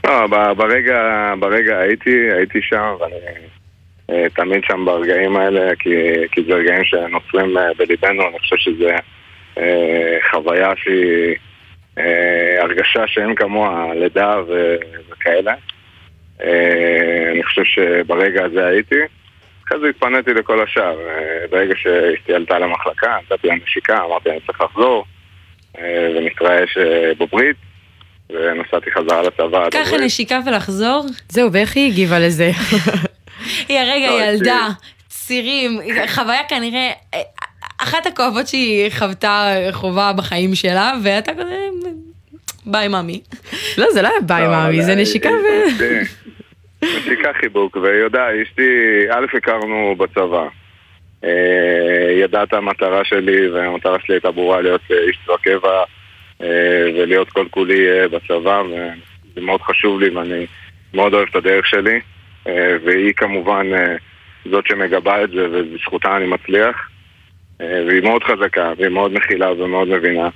לא, 0.07 0.27
ברגע, 0.55 1.33
ברגע 1.39 1.79
הייתי, 1.79 2.31
הייתי 2.33 2.63
שם, 2.63 2.95
ואני 3.01 4.29
תמיד 4.29 4.65
שם 4.65 4.85
ברגעים 4.85 5.37
האלה, 5.37 5.77
כי, 5.79 5.95
כי 6.33 6.43
זה 6.45 6.55
רגעים 6.55 6.85
שנוצרים 6.85 7.57
בליבנו, 7.79 8.29
אני 8.29 8.39
חושב 8.39 8.57
שזה 8.57 8.97
חוויה 10.31 10.73
שהיא 10.77 11.37
הרגשה 12.59 13.07
שאין 13.07 13.35
כמוה, 13.35 13.95
לידה 13.95 14.41
וכאלה. 15.11 15.55
אני 17.33 17.43
חושב 17.45 17.65
שברגע 17.65 18.45
הזה 18.45 18.67
הייתי. 18.67 19.01
אחרי 19.67 19.79
זה 19.81 19.89
התפניתי 19.89 20.35
לכל 20.35 20.63
השאר. 20.63 20.99
ברגע 21.51 21.75
שאשתי 21.77 22.35
עלתה 22.35 22.59
למחלקה, 22.59 23.17
נתתי 23.31 23.49
לה 23.49 23.55
נשיקה, 23.55 24.05
אמרתי 24.05 24.31
אני 24.31 24.41
צריך 24.47 24.61
לחזור, 24.61 25.05
ונתראה 26.17 26.65
בברית, 27.19 27.57
ונסעתי 28.31 28.91
חזרה 28.91 29.23
לצבא. 29.23 29.71
ככה 29.71 29.97
נשיקה 29.99 30.41
ולחזור? 30.47 31.07
זהו, 31.29 31.53
ואיך 31.53 31.77
היא 31.77 31.93
הגיבה 31.93 32.19
לזה? 32.19 32.51
היא 33.69 33.79
הרגע 33.79 34.11
ילדה, 34.25 34.69
צירים, 35.09 35.81
חוויה 36.07 36.45
כנראה, 36.49 36.91
אחת 37.79 38.07
הכואבות 38.07 38.47
שהיא 38.47 38.91
חוותה 38.91 39.55
חובה 39.73 40.13
בחיים 40.17 40.55
שלה, 40.55 40.93
ואתה 41.03 41.33
כזה, 41.33 41.69
ביי 42.67 42.89
ממי. 42.89 43.21
לא, 43.79 43.87
זה 43.93 44.03
לא 44.03 44.09
היה 44.09 44.21
ביי 44.21 44.47
ממי, 44.49 44.83
זה 44.83 44.95
נשיקה 44.95 45.31
ו... 45.31 45.85
נשיקה 46.83 47.33
חיבוק, 47.41 47.77
ויודע, 47.77 48.27
אשתי, 48.43 48.63
א', 49.11 49.37
הכרנו 49.37 49.97
בצבא. 49.99 50.49
ידעה 52.23 52.43
את 52.43 52.53
המטרה 52.53 53.05
שלי, 53.05 53.49
והמטרה 53.49 53.97
שלי 54.07 54.15
הייתה 54.15 54.31
ברורה 54.31 54.61
להיות 54.61 54.81
איש 54.91 55.19
צבא 55.25 55.37
קבע 55.37 55.85
ולהיות 56.41 57.31
כל 57.31 57.47
כולי 57.51 58.09
בצבא, 58.13 58.63
וזה 58.63 59.41
מאוד 59.41 59.63
חשוב 59.63 60.01
לי 60.01 60.09
ואני 60.09 60.47
מאוד 60.95 61.15
אוהב 61.15 61.29
את 61.31 61.37
הדרך 61.37 61.67
שלי, 61.67 62.01
והיא 62.85 63.13
כמובן 63.17 63.67
זאת 64.51 64.67
שמגבה 64.67 65.25
את 65.25 65.31
זה, 65.31 65.49
ובזכותה 65.53 66.17
אני 66.17 66.27
מצליח, 66.27 66.89
והיא 67.61 68.03
מאוד 68.03 68.25
חזקה, 68.25 68.73
והיא 68.79 68.89
מאוד 68.91 69.13
מכילה 69.13 69.53
ומאוד 69.53 69.89
מבינה, 69.89 70.29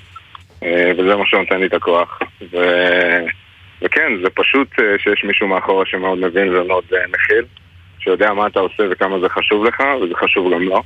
וזה 0.99 1.16
מה 1.16 1.26
שנותן 1.26 1.61
לי 1.61 1.66
את 1.66 1.75
הכוח. 1.75 2.19
ו... 2.52 2.57
וכן, 3.83 4.12
זה 4.23 4.30
פשוט 4.30 4.69
שיש 4.99 5.25
מישהו 5.25 5.49
מאחורה 5.49 5.87
שמאוד 5.87 6.19
מבין 6.19 6.57
ומאוד 6.57 6.85
מכיל, 7.12 7.45
שיודע 7.99 8.33
מה 8.33 8.47
אתה 8.47 8.61
עושה 8.61 8.83
וכמה 8.90 9.21
זה 9.21 9.28
חשוב 9.28 9.64
לך, 9.64 9.83
וזה 10.02 10.14
חשוב 10.14 10.54
גם 10.54 10.62
לו. 10.62 10.83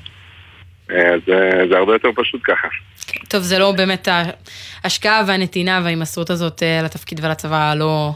אז 0.89 1.21
זה 1.71 1.79
הרבה 1.79 1.93
יותר 1.93 2.09
פשוט 2.17 2.41
ככה. 2.45 2.69
טוב, 3.29 3.43
זה 3.43 3.59
לא 3.59 3.73
באמת 3.73 4.09
ההשקעה 4.85 5.23
והנתינה 5.27 5.81
וההימסרות 5.85 6.31
הזאת 6.31 6.63
לתפקיד 6.85 7.25
ולצבא 7.25 7.75
לא, 7.75 8.11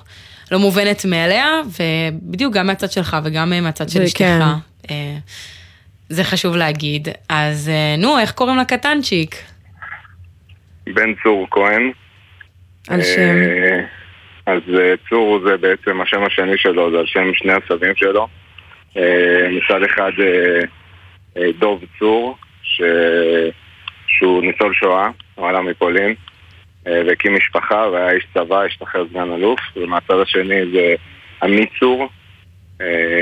לא 0.53 0.59
מובנת 0.59 1.05
מאליה, 1.05 1.47
ובדיוק 1.81 2.55
גם 2.55 2.67
מהצד 2.67 2.91
שלך 2.91 3.17
וגם 3.25 3.53
מהצד 3.63 3.89
של 3.89 4.03
אשתך. 4.03 4.45
זה 6.09 6.25
חשוב 6.25 6.57
להגיד. 6.57 7.09
אז 7.29 7.69
אה, 7.69 7.95
נו, 7.99 8.19
איך 8.19 8.33
קוראים 8.33 8.59
לקטנצ'יק? 8.59 9.37
בן 10.87 11.15
צור 11.23 11.47
כהן. 11.51 11.93
על 12.89 13.03
שם? 13.03 13.35
אז 14.47 14.63
צור 15.09 15.41
זה 15.47 15.57
בעצם 15.57 16.01
השם 16.01 16.25
השני 16.25 16.59
שלו, 16.59 16.91
זה 16.91 16.99
על 16.99 17.07
שם 17.07 17.31
שני 17.35 17.53
הסבים 17.53 17.93
שלו. 17.97 18.29
מצד 19.51 19.83
אחד 19.91 20.11
דוב 21.59 21.85
צור, 21.99 22.37
ש... 22.79 22.83
שהוא 24.07 24.43
ניצול 24.43 24.75
שואה, 24.75 25.11
הוא 25.35 25.49
עלה 25.49 25.61
מפולין, 25.61 26.15
והקים 26.85 27.37
משפחה 27.37 27.89
והיה 27.93 28.11
איש 28.11 28.27
צבא, 28.35 28.63
השתחרר 28.63 29.05
סגן 29.11 29.33
אלוף, 29.33 29.61
ומהצד 29.77 30.21
השני 30.23 30.61
זה 30.73 30.95
עמית 31.43 31.71
צור, 31.81 32.09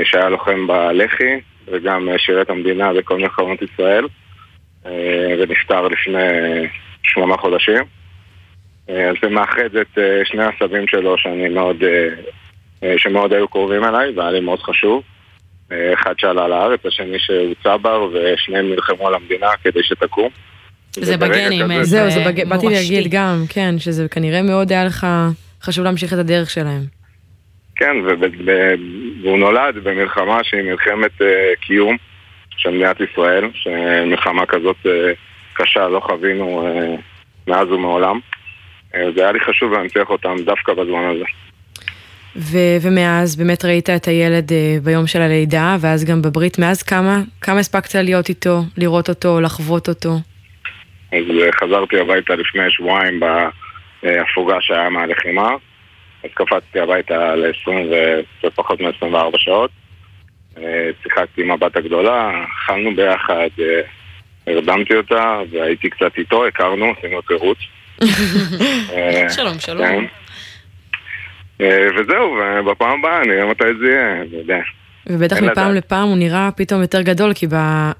שהיה 0.03 0.29
לוחם 0.29 0.67
בלח"י, 0.67 1.39
וגם 1.67 2.09
שירת 2.17 2.49
המדינה 2.49 2.93
בכל 2.93 3.17
מלחמות 3.17 3.59
ישראל, 3.61 4.05
ונפטר 5.39 5.87
לפני 5.87 6.67
שמונה 7.03 7.37
חודשים. 7.37 7.83
אז 8.87 9.15
זה 9.21 9.29
מאחד 9.29 9.75
את 9.81 9.97
שני 10.23 10.43
הסבים 10.43 10.87
שלו 10.87 11.17
שאני 11.17 11.49
מאוד, 11.49 11.83
שמאוד 12.97 13.33
היו 13.33 13.47
קרובים 13.47 13.83
אליי, 13.83 14.11
והיה 14.15 14.31
לי 14.31 14.39
מאוד 14.39 14.59
חשוב. 14.59 15.03
אחד 15.93 16.13
שעלה 16.17 16.47
לארץ, 16.47 16.79
השני 16.85 17.19
שהוא 17.19 17.53
צבר, 17.63 18.09
ושניהם 18.13 18.69
נלחמו 18.69 19.07
על 19.07 19.13
המדינה 19.13 19.47
כדי 19.63 19.83
שתקום. 19.83 20.29
זה 20.91 21.17
בגנים, 21.17 21.67
זה 21.67 21.83
זהו, 21.83 22.11
זה 22.11 22.23
בג... 22.27 22.49
באתי 22.49 22.65
להגיד 22.65 23.11
גם, 23.11 23.43
כן, 23.49 23.75
שזה 23.79 24.07
כנראה 24.07 24.41
מאוד 24.41 24.71
היה 24.71 24.85
לך 24.85 25.07
חשוב 25.61 25.85
להמשיך 25.85 26.13
את 26.13 26.17
הדרך 26.17 26.49
שלהם. 26.49 26.81
כן, 27.75 27.95
והוא 29.23 29.37
נולד 29.37 29.75
במלחמה 29.83 30.43
שהיא 30.43 30.61
מלחמת 30.61 31.21
uh, 31.21 31.25
קיום 31.61 31.97
של 32.57 32.69
מדינת 32.69 32.97
ישראל, 32.99 33.49
שמלחמה 33.53 34.45
כזאת 34.45 34.75
uh, 34.85 34.89
קשה 35.53 35.87
לא 35.87 35.99
חווינו 35.99 36.67
מאז 37.47 37.67
ומעולם. 37.71 38.19
זה 38.91 39.21
היה 39.21 39.31
לי 39.31 39.39
חשוב 39.39 39.73
להנציח 39.73 40.09
אותם 40.09 40.35
דווקא 40.45 40.73
בזמן 40.73 41.03
הזה. 41.15 41.25
ו- 42.37 42.77
ומאז 42.81 43.35
באמת 43.35 43.65
ראית 43.65 43.89
את 43.89 44.07
הילד 44.07 44.49
uh, 44.49 44.53
ביום 44.83 45.07
של 45.07 45.21
הלידה, 45.21 45.75
ואז 45.79 46.05
גם 46.05 46.21
בברית, 46.21 46.59
מאז 46.59 46.83
כמה, 46.83 47.21
כמה 47.41 47.59
הספקת 47.59 47.95
להיות 47.95 48.29
איתו, 48.29 48.61
לראות 48.77 49.09
אותו, 49.09 49.41
לחוות 49.41 49.89
אותו? 49.89 50.09
אז 51.11 51.23
חזרתי 51.59 51.99
הביתה 51.99 52.35
לפני 52.35 52.71
שבועיים 52.71 53.19
בהפוגה 54.01 54.57
שהיה 54.61 54.89
מהלחימה. 54.89 55.51
אז 56.23 56.29
קפצתי 56.33 56.79
הביתה 56.79 57.35
ל-20 57.35 57.71
ופחות 58.43 58.81
מ-24 58.81 59.37
שעות. 59.37 59.71
שיחקתי 61.03 61.41
עם 61.41 61.51
הבת 61.51 61.77
הגדולה, 61.77 62.31
אכלנו 62.63 62.95
ביחד, 62.95 63.49
הרדמתי 64.47 64.95
אותה 64.95 65.39
והייתי 65.51 65.89
קצת 65.89 66.17
איתו, 66.17 66.47
הכרנו, 66.47 66.93
עשינו 66.97 67.17
היכרות. 67.17 67.57
שלום, 69.37 69.59
שלום. 69.59 70.07
וזהו, 71.59 72.37
ובפעם 72.59 72.99
הבאה 72.99 73.25
נראה 73.25 73.45
מתי 73.45 73.63
זה 73.79 73.87
יהיה, 73.87 74.21
אני 74.21 74.37
יודע. 74.37 74.59
ובטח 75.09 75.41
מפעם 75.41 75.73
לפעם 75.73 76.07
הוא 76.07 76.17
נראה 76.17 76.49
פתאום 76.55 76.81
יותר 76.81 77.01
גדול, 77.01 77.33
כי 77.33 77.47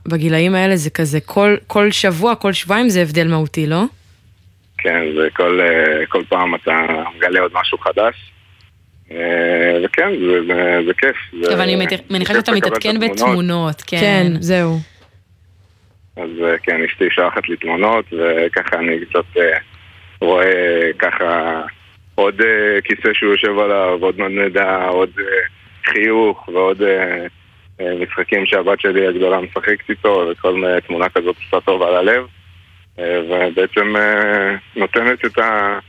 בגילאים 0.07 0.55
האלה 0.55 0.75
זה 0.75 0.89
כזה 0.89 1.19
כל, 1.19 1.55
כל 1.67 1.91
שבוע, 1.91 2.35
כל 2.35 2.53
שבועיים 2.53 2.89
זה 2.89 3.01
הבדל 3.01 3.27
מהותי, 3.27 3.67
לא? 3.67 3.83
כן, 4.77 5.01
זה 5.17 5.27
כל, 5.33 5.59
כל 6.09 6.23
פעם 6.29 6.55
אתה 6.55 6.71
מגלה 7.15 7.39
עוד 7.39 7.51
משהו 7.53 7.77
חדש. 7.77 8.31
וכן, 9.85 10.09
זה, 10.19 10.45
זה, 10.47 10.77
זה 10.87 10.93
כיף. 10.97 11.15
אבל 11.53 11.61
אני 11.61 11.87
מניחה 12.09 12.33
שאתה 12.33 12.51
מתעדכן 12.51 12.99
בתמונות, 12.99 13.83
כן. 13.87 13.97
כן, 13.99 14.31
זהו. 14.39 14.77
אז 16.17 16.29
כן, 16.63 16.83
אשתי 16.83 17.05
שולחת 17.09 17.49
לי 17.49 17.57
תמונות, 17.57 18.05
וככה 18.13 18.79
אני 18.79 19.05
קצת 19.05 19.41
רואה 20.21 20.89
ככה 20.99 21.61
עוד 22.17 22.41
כיסא 22.83 23.13
שהוא 23.13 23.31
יושב 23.31 23.59
עליו, 23.59 23.97
עוד 24.01 24.19
נדע, 24.19 24.85
עוד 24.85 25.09
חיוך 25.85 26.47
ועוד 26.47 26.81
משחקים 27.79 28.45
שהבת 28.45 28.79
שלי 28.79 29.07
הגדולה 29.07 29.39
משחקת 29.41 29.89
איתו, 29.89 30.29
וכל 30.31 30.63
תמונה 30.87 31.09
כזאת 31.09 31.35
עושה 31.45 31.65
טוב 31.65 31.81
על 31.81 31.95
הלב. 31.95 32.25
ובעצם 32.97 33.95
נותנת 34.75 35.25
את 35.25 35.37
ה... 35.37 35.79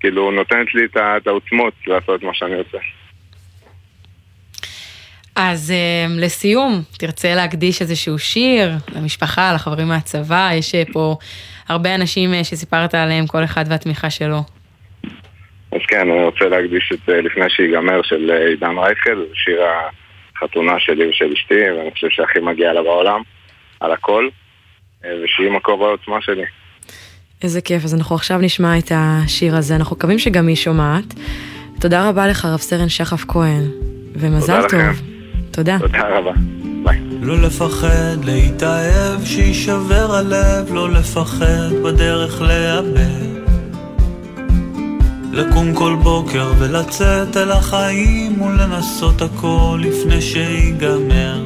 כאילו, 0.00 0.30
נותנת 0.30 0.74
לי 0.74 0.84
את 1.16 1.26
העוצמות 1.26 1.74
לעשות 1.86 2.22
מה 2.22 2.34
שאני 2.34 2.54
עושה. 2.54 2.78
אז 5.36 5.72
לסיום, 6.20 6.82
תרצה 6.98 7.34
להקדיש 7.34 7.82
איזשהו 7.82 8.18
שיר 8.18 8.70
למשפחה, 8.96 9.52
לחברים 9.54 9.88
מהצבא, 9.88 10.50
יש 10.54 10.74
פה 10.92 11.16
הרבה 11.68 11.94
אנשים 11.94 12.30
שסיפרת 12.42 12.94
עליהם, 12.94 13.26
כל 13.26 13.44
אחד 13.44 13.64
והתמיכה 13.68 14.10
שלו. 14.10 14.40
אז 15.74 15.80
כן, 15.88 16.10
אני 16.10 16.24
רוצה 16.24 16.44
להקדיש 16.44 16.92
את 16.92 17.08
לפני 17.08 17.50
שיגמר 17.50 18.02
של 18.02 18.30
עידן 18.48 18.78
רייכל, 18.78 19.16
זה 19.16 19.34
שיר 19.34 19.60
החתונה 20.36 20.72
שלי 20.78 21.08
ושל 21.08 21.32
אשתי, 21.32 21.70
ואני 21.70 21.90
חושב 21.90 22.08
שהכי 22.10 22.40
מגיע 22.40 22.72
לה 22.72 22.82
בעולם, 22.82 23.20
על 23.80 23.92
הכל. 23.92 24.28
ושהיא 25.24 25.50
מקור 25.50 25.86
העוצמה 25.86 26.20
שלי. 26.20 26.44
איזה 27.42 27.60
כיף, 27.60 27.84
אז 27.84 27.94
אנחנו 27.94 28.14
עכשיו 28.14 28.38
נשמע 28.38 28.78
את 28.78 28.92
השיר 28.94 29.56
הזה, 29.56 29.76
אנחנו 29.76 29.96
מקווים 29.96 30.18
שגם 30.18 30.46
היא 30.46 30.56
שומעת. 30.56 31.14
תודה 31.80 32.08
רבה 32.08 32.26
לך, 32.26 32.44
רב 32.44 32.58
סרן 32.58 32.88
שחף 32.88 33.24
כהן, 33.28 33.62
ומזל 34.16 34.56
תודה 34.56 34.68
טוב. 34.68 34.80
לכם. 34.80 34.92
תודה. 35.50 35.78
תודה 35.78 36.18
רבה. 36.18 36.32
ביי. 36.84 36.98
לא 37.20 37.42
לפחד 37.42 38.24
להתאהב, 38.24 39.24
שיישבר 39.24 40.06
הלב, 40.10 40.74
לא 40.74 40.90
לפחד 40.90 41.72
בדרך 41.84 42.42
לאבד. 42.42 43.43
לקום 45.34 45.74
כל 45.74 45.96
בוקר 46.02 46.52
ולצאת 46.58 47.36
אל 47.36 47.52
החיים 47.52 48.42
ולנסות 48.42 49.22
הכל 49.22 49.80
לפני 49.82 50.22
שיגמר. 50.22 51.42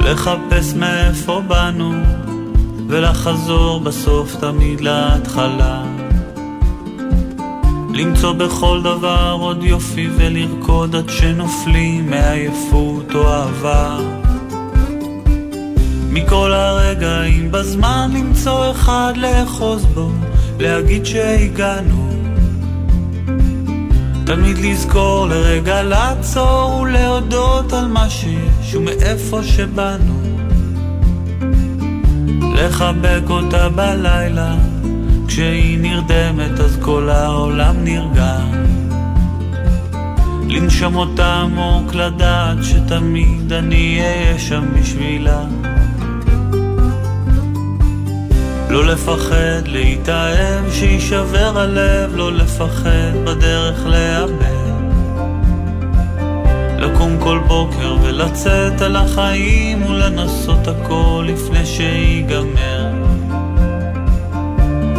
לחפש 0.00 0.74
מאיפה 0.74 1.40
באנו 1.48 1.92
ולחזור 2.88 3.80
בסוף 3.80 4.36
תמיד 4.36 4.80
להתחלה. 4.80 5.82
למצוא 7.94 8.32
בכל 8.32 8.80
דבר 8.82 9.36
עוד 9.40 9.64
יופי 9.64 10.08
ולרקוד 10.16 10.96
עד 10.96 11.08
שנופלים 11.08 12.10
מעייפות 12.10 13.14
או 13.14 13.28
אהבה. 13.28 13.98
מכל 16.10 16.52
הרגעים 16.52 17.52
בזמן 17.52 18.10
למצוא 18.14 18.70
אחד 18.70 19.12
לאחוז 19.16 19.84
בו 19.84 20.10
להגיד 20.60 21.06
שהגענו. 21.06 22.10
תמיד 24.26 24.58
לזכור 24.58 25.26
לרגע 25.28 25.82
לעצור 25.82 26.80
ולהודות 26.82 27.72
על 27.72 27.88
מה 27.88 28.10
שיש 28.10 28.74
ומאיפה 28.74 29.42
שבאנו. 29.42 30.20
לחבק 32.54 33.30
אותה 33.30 33.68
בלילה 33.68 34.54
כשהיא 35.28 35.78
נרדמת 35.78 36.60
אז 36.60 36.78
כל 36.80 37.08
העולם 37.10 37.84
נרגע. 37.84 38.38
לנשום 40.48 40.96
אותה 40.96 41.34
עמוק 41.34 41.94
לדעת 41.94 42.58
שתמיד 42.62 43.52
אני 43.52 44.00
אהיה 44.00 44.38
שם 44.38 44.64
בשבילה 44.74 45.44
לא 48.70 48.84
לפחד 48.84 49.66
להתאהב, 49.66 50.72
שיישבר 50.72 51.58
הלב, 51.58 52.16
לא 52.16 52.32
לפחד 52.32 53.12
בדרך 53.24 53.86
לאבד. 53.86 54.60
לקום 56.78 57.16
כל 57.20 57.40
בוקר 57.46 57.96
ולצאת 58.02 58.80
על 58.80 58.96
החיים 58.96 59.86
ולנסות 59.86 60.68
הכל 60.68 61.26
לפני 61.28 61.66
שיגמר. 61.66 62.92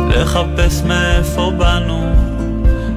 לחפש 0.10 0.82
מאיפה 0.82 1.52
באנו 1.58 2.12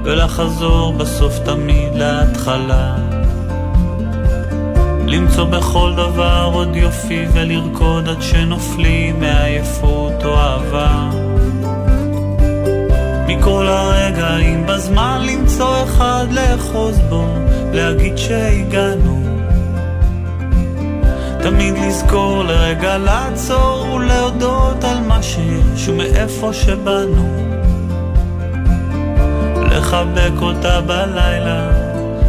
ולחזור 0.05 0.93
בסוף 0.93 1.39
תמיד 1.39 1.95
להתחלה. 1.95 3.04
למצוא 5.07 5.45
בכל 5.45 5.93
דבר 5.97 6.51
עוד 6.53 6.77
יופי 6.77 7.25
ולרקוד 7.33 8.09
עד 8.09 8.23
שנופלים 8.23 9.21
מעייפות 9.21 10.25
או 10.25 10.35
אהבה. 10.37 11.11
מכל 13.27 13.67
הרגעים 13.69 14.67
בזמן 14.67 15.21
למצוא 15.25 15.85
אחד 15.85 16.27
לאחוז 16.31 16.99
בו, 17.09 17.27
להגיד 17.73 18.19
שהגענו. 18.19 19.25
תמיד 21.43 21.75
לזכור 21.79 22.45
לרגע 22.45 22.99
לעצור 22.99 23.87
ולהודות 23.95 24.85
על 24.85 25.01
מה 25.01 25.23
שיש 25.23 25.88
ומאיפה 25.88 26.53
שבאנו. 26.53 27.55
לחבק 29.71 30.43
אותה 30.43 30.81
בלילה 30.81 31.71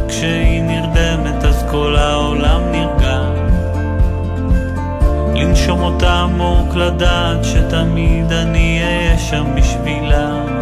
כשהיא 0.07 0.63
נרדמת 0.63 1.43
כל 1.75 1.95
העולם 1.95 2.61
נרגע. 2.71 3.21
לנשום 5.35 5.81
אותה 5.81 6.13
עמוק 6.13 6.75
לדעת 6.75 7.43
שתמיד 7.43 8.31
אני 8.31 8.83
אהיה 8.83 9.17
שם 9.19 9.45
בשבילה. 9.55 10.54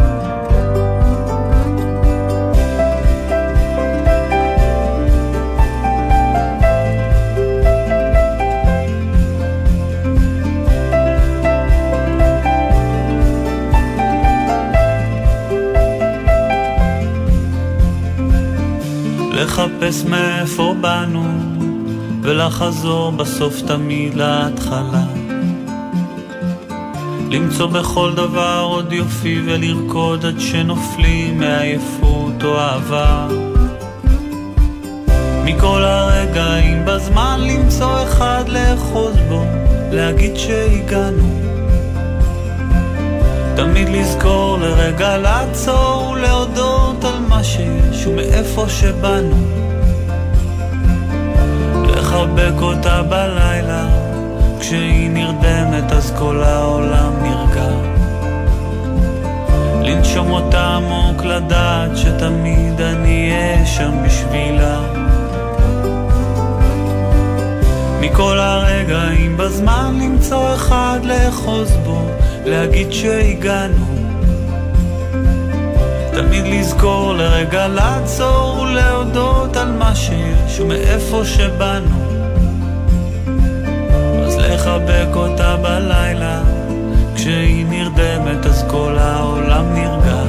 לחפש 19.44 20.04
מאיפה 20.04 20.74
באנו 20.80 21.24
ולחזור 22.22 23.12
בסוף 23.12 23.60
תמיד 23.66 24.14
להתחלה. 24.14 25.04
למצוא 27.30 27.66
בכל 27.66 28.12
דבר 28.14 28.66
עוד 28.68 28.92
יופי 28.92 29.42
ולרקוד 29.44 30.26
עד 30.26 30.40
שנופלים 30.40 31.38
מעייפות 31.38 32.44
או 32.44 32.58
אהבה. 32.58 33.28
מכל 35.44 35.84
הרגעים 35.84 36.84
בזמן 36.84 37.40
למצוא 37.40 38.02
אחד 38.02 38.44
לאחוז 38.48 39.16
בו 39.28 39.44
להגיד 39.92 40.36
שהגענו. 40.36 41.40
תמיד 43.56 43.88
לזכור 43.88 44.58
לרגע 44.58 45.18
לעצור 45.18 46.03
ולהודות 46.24 47.04
על 47.04 47.18
מה 47.28 47.44
שיש 47.44 48.06
ומאיפה 48.06 48.68
שבאנו. 48.68 49.36
לחבק 51.86 52.62
אותה 52.62 53.02
בלילה 53.02 53.86
כשהיא 54.60 55.10
נרדמת 55.10 55.92
אז 55.92 56.12
כל 56.18 56.42
העולם 56.42 57.12
נרגע. 57.22 57.68
לנשום 59.82 60.30
אותה 60.30 60.66
עמוק 60.66 61.24
לדעת 61.24 61.96
שתמיד 61.96 62.80
אני 62.80 63.32
אהיה 63.32 63.66
שם 63.66 63.92
בשבילה. 64.04 64.80
מכל 68.00 68.38
הרגעים 68.38 69.36
בזמן 69.36 69.98
למצוא 70.02 70.54
אחד 70.54 71.00
לאחוז 71.04 71.76
בו 71.84 72.06
להגיד 72.44 72.92
שהגענו 72.92 73.83
תמיד 76.14 76.44
לזכור 76.46 77.12
לרגע 77.14 77.68
לעצור 77.68 78.58
ולהודות 78.60 79.56
על 79.56 79.72
מה 79.72 79.94
שיש 79.94 80.60
ומאיפה 80.60 81.24
שבאנו. 81.24 81.96
אז 84.26 84.36
לחבק 84.36 85.16
אותה 85.16 85.56
בלילה 85.56 86.42
כשהיא 87.14 87.66
נרדמת 87.66 88.46
אז 88.46 88.64
כל 88.70 88.96
העולם 88.98 89.74
נרגע. 89.74 90.22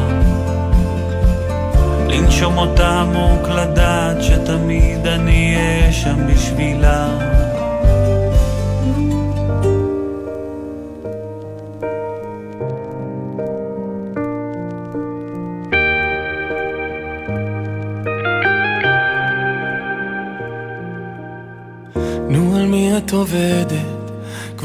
לנשום 2.07 2.57
אותה 2.57 3.01
עמוק 3.01 3.49
לדעת 3.49 4.23
שתמיד 4.23 5.07
אני 5.07 5.55
אהיה 5.55 5.91
שם 5.93 6.27
בשבילה 6.27 7.34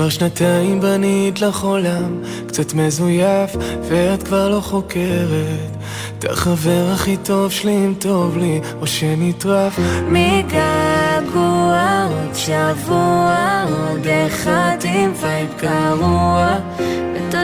כבר 0.01 0.09
שנתיים 0.09 0.81
בנית 0.81 1.41
לך 1.41 1.63
עולם 1.63 2.23
קצת 2.49 2.75
מזויף 2.75 3.57
ואת 3.83 4.23
כבר 4.23 4.49
לא 4.49 4.61
חוקרת. 4.61 5.71
את 6.19 6.25
החבר 6.25 6.91
הכי 6.95 7.17
טוב 7.17 7.53
שלי 7.53 7.73
אם 7.73 7.95
טוב 7.99 8.39
לי 8.39 8.61
או 8.81 8.87
שנטרף. 8.87 9.79
מגעגוע 10.09 11.79
עוד 12.11 12.35
שבוע 12.35 13.65
עוד 13.89 14.07
אחד 14.27 14.77
עם 14.85 15.13
וייב 15.21 15.49
גרוע. 15.61 16.59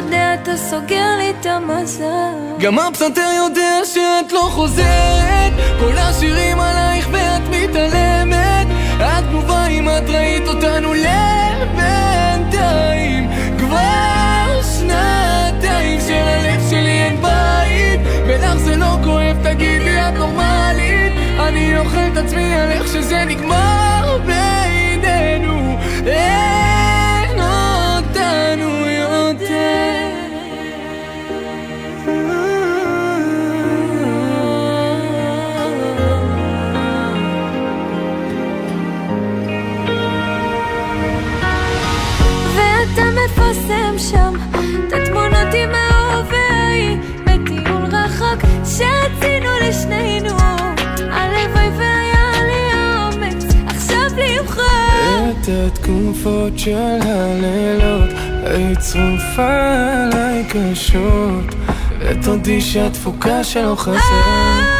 יודע 0.06 0.34
אתה 0.34 0.56
סוגר 0.56 1.16
לי 1.18 1.30
את 1.30 1.46
המזל. 1.46 2.56
גם 2.60 2.78
הפסנתר 2.78 3.30
יודע 3.36 3.80
שאת 3.84 4.32
לא 4.32 4.48
חוזרת. 4.50 5.52
כל 5.80 5.98
השירים 5.98 6.60
עלייך 6.60 7.08
ואת 7.12 7.42
מתעלמת 7.50 8.55
את 9.00 9.24
תגובה 9.28 9.66
אם 9.66 9.88
את 9.88 10.08
ראית 10.08 10.48
אותנו 10.48 10.94
לבינתיים 10.94 12.50
כבר 13.58 14.60
שנתיים 14.78 16.00
שללב 16.00 16.60
שלי 16.70 17.02
אין 17.02 17.22
בית. 17.22 18.00
ולך 18.26 18.56
זה 18.56 18.76
לא 18.76 18.96
כואב 19.04 19.36
תגידי 19.42 20.00
את 20.00 20.14
נורמלית. 20.14 21.12
אני 21.38 21.78
אוכל 21.78 21.98
את 22.12 22.16
עצמי 22.16 22.54
על 22.54 22.70
איך 22.70 22.86
שזה 22.86 23.24
נגמר 23.24 24.18
בינינו 24.26 24.75
מפרסם 43.96 44.16
שם. 44.16 44.34
את 44.88 44.92
התמונות 44.92 45.54
עם 45.54 45.70
ההווה 45.74 46.38
ההיא 46.50 46.96
רחוק 47.92 48.40
שרצינו 48.64 49.50
לשנינו. 49.62 50.36
הלוואי 51.10 51.68
והיה 51.78 52.42
לי 52.42 52.72
האומץ 52.72 53.44
עכשיו 53.66 54.10
למחוק 54.16 54.60
את 55.40 55.48
התקופות 55.48 56.58
של 56.58 56.98
הלילות 57.02 58.10
היית 58.44 58.78
צרופה 58.78 59.60
עליי 60.02 60.44
קשות. 60.48 61.54
ותודי 62.00 62.60
שהתפוקה 62.60 63.44
שלא 63.44 63.74
חסר 63.76 64.75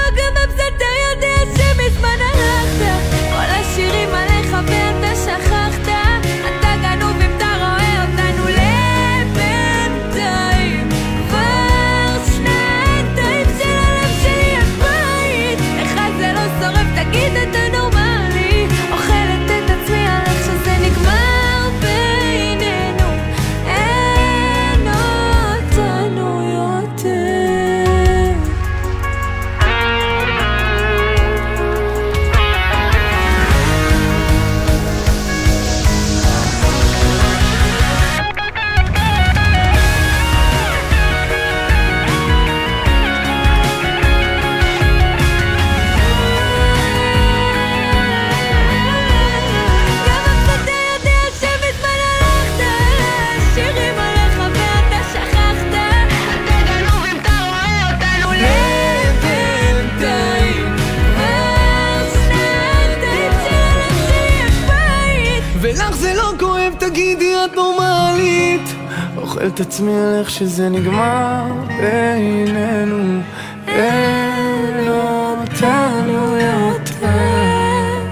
את 69.57 69.61
עצמי 69.61 69.95
על 69.95 70.15
איך 70.15 70.31
שזה 70.31 70.69
נגמר 70.69 71.45
בינינו 71.69 73.21
אין 73.69 74.89
אותנו 74.89 76.37
יותר. 76.37 78.07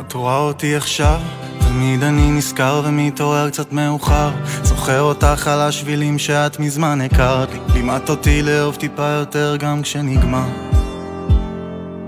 את 0.00 0.12
רואה 0.12 0.38
אותי 0.38 0.76
עכשיו? 0.76 1.20
תמיד 1.58 2.02
אני 2.02 2.30
נזכר 2.30 2.82
ומתעורר 2.84 3.50
קצת 3.50 3.72
מאוחר. 3.72 4.30
זוכר 4.62 5.00
אותך 5.00 5.48
על 5.48 5.60
השבילים 5.60 6.18
שאת 6.18 6.60
מזמן 6.60 7.00
הכרת 7.00 7.52
לי. 7.52 7.58
לימדת 7.74 8.10
אותי 8.10 8.42
לאהוב 8.42 8.76
טיפה 8.76 9.08
יותר 9.08 9.56
גם 9.58 9.82
כשנגמר. 9.82 10.48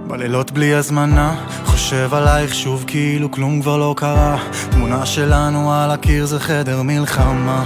בלילות 0.07 0.50
בלי 0.50 0.74
הזמנה, 0.74 1.35
חושב 1.83 2.14
עלייך 2.14 2.55
שוב 2.55 2.85
כאילו 2.87 3.31
כלום 3.31 3.62
כבר 3.62 3.77
לא 3.77 3.95
קרה. 3.97 4.38
תמונה 4.71 5.07
שלנו 5.07 5.73
על 5.73 5.90
הקיר 5.90 6.27
זה 6.27 6.40
חדר 6.40 6.83
מלחמה. 6.83 7.64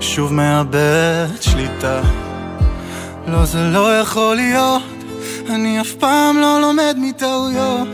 שוב 0.00 0.32
מאבד 0.32 1.26
שליטה. 1.40 2.00
לא, 3.26 3.44
זה 3.44 3.62
לא 3.62 3.98
יכול 3.98 4.36
להיות, 4.36 4.82
אני 5.50 5.80
אף 5.80 5.92
פעם 5.92 6.36
לא 6.38 6.60
לומד 6.60 6.96
מטעויות. 6.98 7.88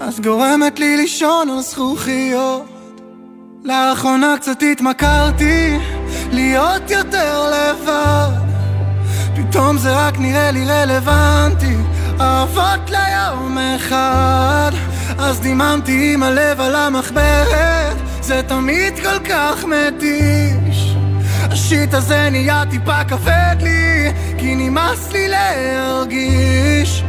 אז 0.00 0.20
גורמת 0.20 0.78
לי 0.78 0.96
לישון 0.96 1.50
על 1.50 1.60
זכוכיות. 1.60 2.64
לאחרונה 3.64 4.34
קצת 4.40 4.62
התמכרתי, 4.72 5.78
להיות 6.32 6.90
יותר 6.90 7.50
לבד. 7.50 8.30
פתאום 9.36 9.78
זה 9.78 10.06
רק 10.06 10.18
נראה 10.18 10.50
לי 10.50 10.66
רלוונטי, 10.66 11.76
אהבות 12.20 12.90
ליום 12.90 13.58
אחד. 13.76 14.70
אז 15.18 15.40
דיממתי 15.40 16.14
עם 16.14 16.22
הלב 16.22 16.60
על 16.60 16.74
המחברת, 16.74 17.96
זה 18.20 18.42
תמיד 18.46 18.94
כל 18.98 19.18
כך 19.28 19.64
מתיש. 19.64 20.94
השיט 21.50 21.94
הזה 21.94 22.30
נהיה 22.30 22.62
טיפה 22.70 23.04
כבד 23.04 23.56
לי, 23.60 24.12
כי 24.38 24.54
נמאס 24.54 25.12
לי 25.12 25.28
להרגיש. 25.28 27.04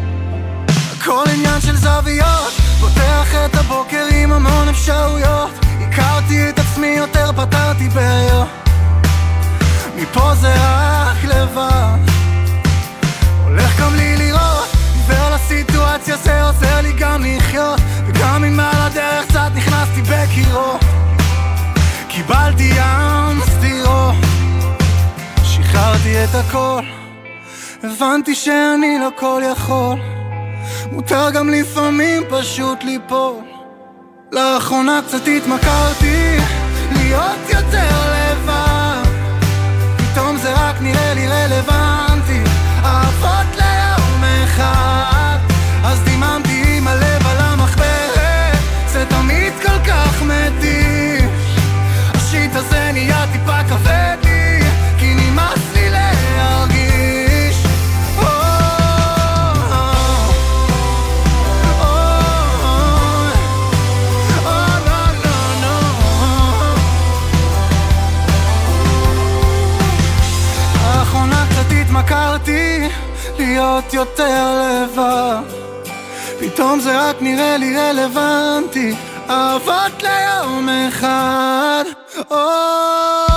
הכל 0.98 1.24
עניין 1.34 1.62
של 1.62 1.76
זוויות, 1.76 2.54
פותח 2.80 3.36
את 3.46 3.56
הבוקר 3.56 4.06
עם 4.12 4.32
המון 4.32 4.70
אפשרויות. 4.70 5.52
הכרתי 5.82 6.50
את 6.50 6.60
עצמי 6.60 6.88
יותר, 6.88 7.32
פתרתי 7.36 7.89
בעיות. 7.89 8.48
מפה 9.96 10.36
זה 10.36 10.54
רק 10.58 11.24
לבד. 11.24 11.98
הולך 13.44 13.80
גם 13.80 13.96
לי 13.96 14.14
זה 16.23 16.43
עוזר 16.43 16.81
לי 16.81 16.93
גם 16.93 17.23
לחיות. 17.25 17.79
וגם 18.08 18.43
אם 18.43 18.60
על 18.60 18.81
הדרך 18.81 19.27
קצת 19.27 19.49
נכנסתי 19.55 20.01
בקירות. 20.01 20.81
קיבלתי 22.08 22.63
ים 22.63 23.41
סתירות. 23.41 24.15
שחררתי 25.43 26.23
את 26.23 26.36
הכל, 26.36 26.81
הבנתי 27.84 28.36
שאני 28.36 28.99
לא 28.99 29.10
כל 29.15 29.41
יכול. 29.51 29.99
מותר 30.91 31.29
גם 31.29 31.49
לפעמים 31.49 32.23
פשוט 32.29 32.84
ליפול. 32.84 33.43
לאחרונה 34.31 34.99
קצת 35.08 35.27
התמכרתי, 35.27 36.38
להיות 36.91 37.49
יותר 37.49 38.13
לבד. 38.13 39.03
פתאום 39.97 40.38
זה 40.38 40.53
רק 40.53 40.75
נראה 40.81 41.13
לי 41.13 41.27
רלוונטי, 41.27 41.85
יותר 74.10 74.60
לבד 74.84 75.41
פתאום 76.39 76.80
זה 76.80 77.10
רק 77.10 77.15
נראה 77.22 77.58
לי 77.58 77.78
רלוונטי. 77.78 78.94
אהבות 79.30 80.04
ליום 80.04 80.70
אחד. 80.70 81.84
או... 82.32 83.35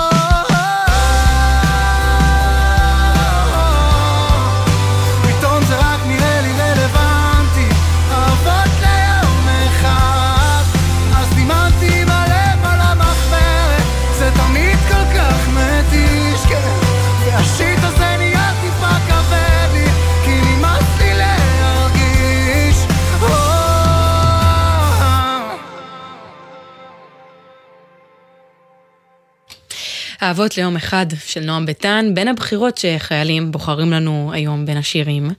אהבות 30.23 30.57
ליום 30.57 30.75
אחד 30.75 31.05
של 31.25 31.39
נועם 31.39 31.65
ביטן, 31.65 32.11
בין 32.13 32.27
הבחירות 32.27 32.77
שחיילים 32.77 33.51
בוחרים 33.51 33.91
לנו 33.91 34.31
היום 34.33 34.65
בין 34.65 34.77
השירים. 34.77 35.29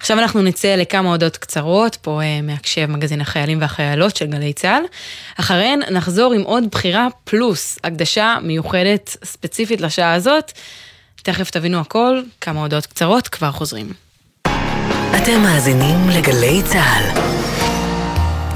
עכשיו 0.00 0.18
אנחנו 0.18 0.42
נצא 0.42 0.74
לכמה 0.74 1.10
הודעות 1.10 1.36
קצרות, 1.36 1.96
פה 1.96 2.22
אה, 2.22 2.40
מהקשב 2.42 2.86
מגזין 2.86 3.20
החיילים 3.20 3.60
והחיילות 3.60 4.16
של 4.16 4.26
גלי 4.26 4.52
צה"ל. 4.52 4.82
אחריהן 5.40 5.80
נחזור 5.90 6.32
עם 6.32 6.42
עוד 6.42 6.64
בחירה 6.70 7.08
פלוס 7.24 7.78
הקדשה 7.84 8.36
מיוחדת 8.42 9.16
ספציפית 9.24 9.80
לשעה 9.80 10.14
הזאת. 10.14 10.52
תכף 11.22 11.50
תבינו 11.50 11.80
הכל, 11.80 12.20
כמה 12.40 12.60
הודעות 12.60 12.86
קצרות, 12.86 13.28
כבר 13.28 13.50
חוזרים. 13.52 13.92
אתם 15.22 15.40
מאזינים 15.42 16.08
לגלי 16.08 16.62
צה"ל. 16.62 17.47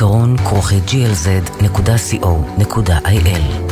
זיכרון 0.00 0.36
כרוכי 0.36 0.76
glz.co.il 0.86 1.76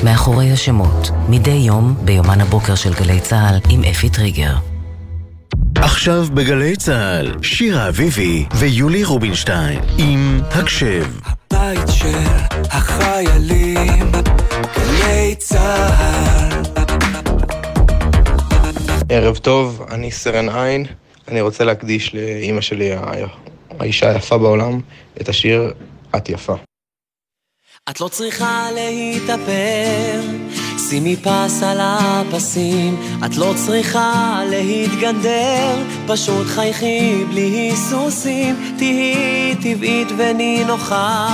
מאחורי 0.04 0.52
השמות, 0.52 1.10
מדי 1.28 1.50
יום 1.50 1.94
ביומן 2.04 2.40
הבוקר 2.40 2.74
של 2.74 2.94
גלי 2.94 3.20
צה"ל 3.20 3.58
עם 3.70 3.84
אפי 3.84 4.10
טריגר. 4.10 4.54
עכשיו 5.76 6.26
בגלי 6.34 6.76
צה"ל, 6.76 7.34
שירה 7.42 7.88
אביבי 7.88 8.44
ויולי 8.54 9.04
רובינשטיין 9.04 9.80
עם 9.98 10.40
הקשב. 10.50 11.06
בית 11.52 11.88
של 11.88 12.18
החיילים, 12.70 14.12
גלי 14.76 15.34
צה"ל. 15.38 16.62
ערב 19.08 19.36
טוב, 19.36 19.86
אני 19.90 20.10
סרן 20.10 20.48
עין. 20.48 20.86
אני 21.28 21.40
רוצה 21.40 21.64
להקדיש 21.64 22.14
לאימא 22.14 22.60
שלי, 22.60 22.90
האישה 23.80 24.10
היפה 24.10 24.38
בעולם, 24.38 24.80
את 25.20 25.28
השיר 25.28 25.72
"את 26.16 26.28
יפה". 26.28 26.54
את 27.90 28.00
לא 28.00 28.08
צריכה 28.08 28.68
להתאפר, 28.74 30.20
שימי 30.88 31.16
פס 31.16 31.62
על 31.62 31.78
הפסים, 31.80 32.96
את 33.26 33.36
לא 33.36 33.52
צריכה 33.56 34.40
להתגנדר, 34.50 35.76
פשוט 36.06 36.46
חייכי 36.46 37.24
בלי 37.30 37.40
היסוסים, 37.40 38.74
תהיי 38.78 39.56
טבעית 39.62 40.08
ונינוחה. 40.18 41.28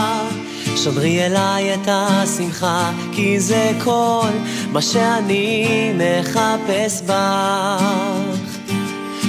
שדרי 0.77 1.27
אליי 1.27 1.75
את 1.75 1.89
השמחה, 1.89 2.93
כי 3.13 3.41
זה 3.41 3.73
כל 3.85 4.31
מה 4.73 4.83
שאני 4.83 5.93
מחפש 5.95 7.03
בך. 7.03 7.85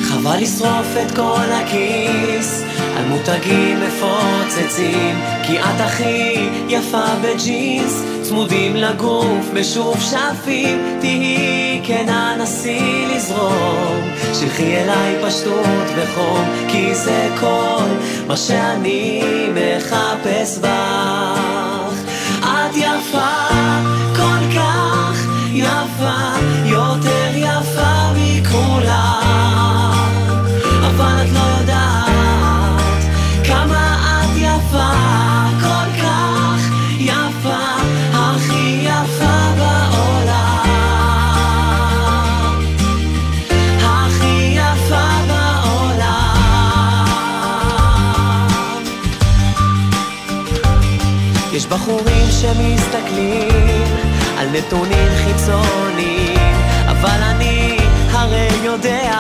חבל 0.02 0.38
לשרוף 0.42 0.88
את 1.06 1.16
כל 1.16 1.52
הכיס 1.52 2.64
על 2.96 3.06
מותגים 3.06 3.80
מפוצצים 3.82 5.22
כי 5.44 5.60
את 5.60 5.82
הכי 5.82 6.50
יפה 6.70 7.06
בג'ינס. 7.22 8.04
צמודים 8.22 8.76
לגוף 8.76 9.50
משופשפים 9.54 10.98
תהיי 11.00 11.82
כנה 11.84 12.36
נסי 12.40 13.06
לזרום. 13.16 14.10
שלחי 14.34 14.78
אליי 14.78 15.16
פשטות 15.26 15.88
וחום 15.96 16.46
כי 16.68 16.96
זה 16.96 17.30
כל 17.40 17.86
מה 18.28 18.38
שאני 18.38 19.22
מחפש 19.54 20.58
בך. 20.58 21.94
את 22.40 22.76
יפה 22.76 23.48
כל 24.16 24.56
כך 24.56 25.26
יפה 25.54 26.20
יותר 26.66 27.32
יפה 27.36 28.12
מכולם. 28.16 29.22
אבל 30.82 31.24
את 31.24 31.32
לא 31.34 31.40
יודעת 31.60 32.15
יש 51.66 51.72
בחורים 51.72 52.28
שמסתכלים 52.32 53.84
על 54.38 54.48
נתונים 54.50 55.10
חיצוניים, 55.26 56.56
אבל 56.86 57.22
אני 57.22 57.78
הרי 58.12 58.48
יודע 58.64 59.20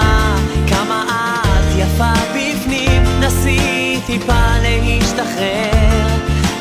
כמה 0.67 1.03
את 1.43 1.79
יפה 1.79 2.13
בפנים. 2.31 3.03
נסי 3.19 3.99
טיפה 4.05 4.43
להשתחרר, 4.62 6.08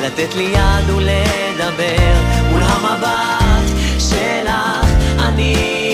לתת 0.04 0.34
לי 0.34 0.42
יד 0.42 0.90
ולדבר 0.90 2.14
מול 2.50 2.62
המבט 2.62 3.78
שלך. 3.98 4.88
אני 5.18 5.93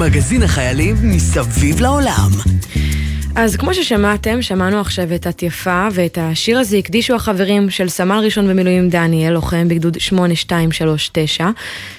מגזין 0.00 0.42
החיילים 0.42 0.94
מסביב 1.02 1.80
לעולם. 1.80 2.30
אז 3.36 3.56
כמו 3.56 3.74
ששמעתם, 3.74 4.42
שמענו 4.42 4.80
עכשיו 4.80 5.14
את 5.14 5.26
את 5.26 5.42
יפה, 5.42 5.88
ואת 5.92 6.18
השיר 6.20 6.58
הזה 6.58 6.76
הקדישו 6.76 7.14
החברים 7.14 7.70
של 7.70 7.88
סמל 7.88 8.20
ראשון 8.24 8.48
במילואים 8.48 8.88
דניאל, 8.88 9.32
לוחם 9.32 9.68
בגדוד 9.68 10.00
8239 10.00 11.48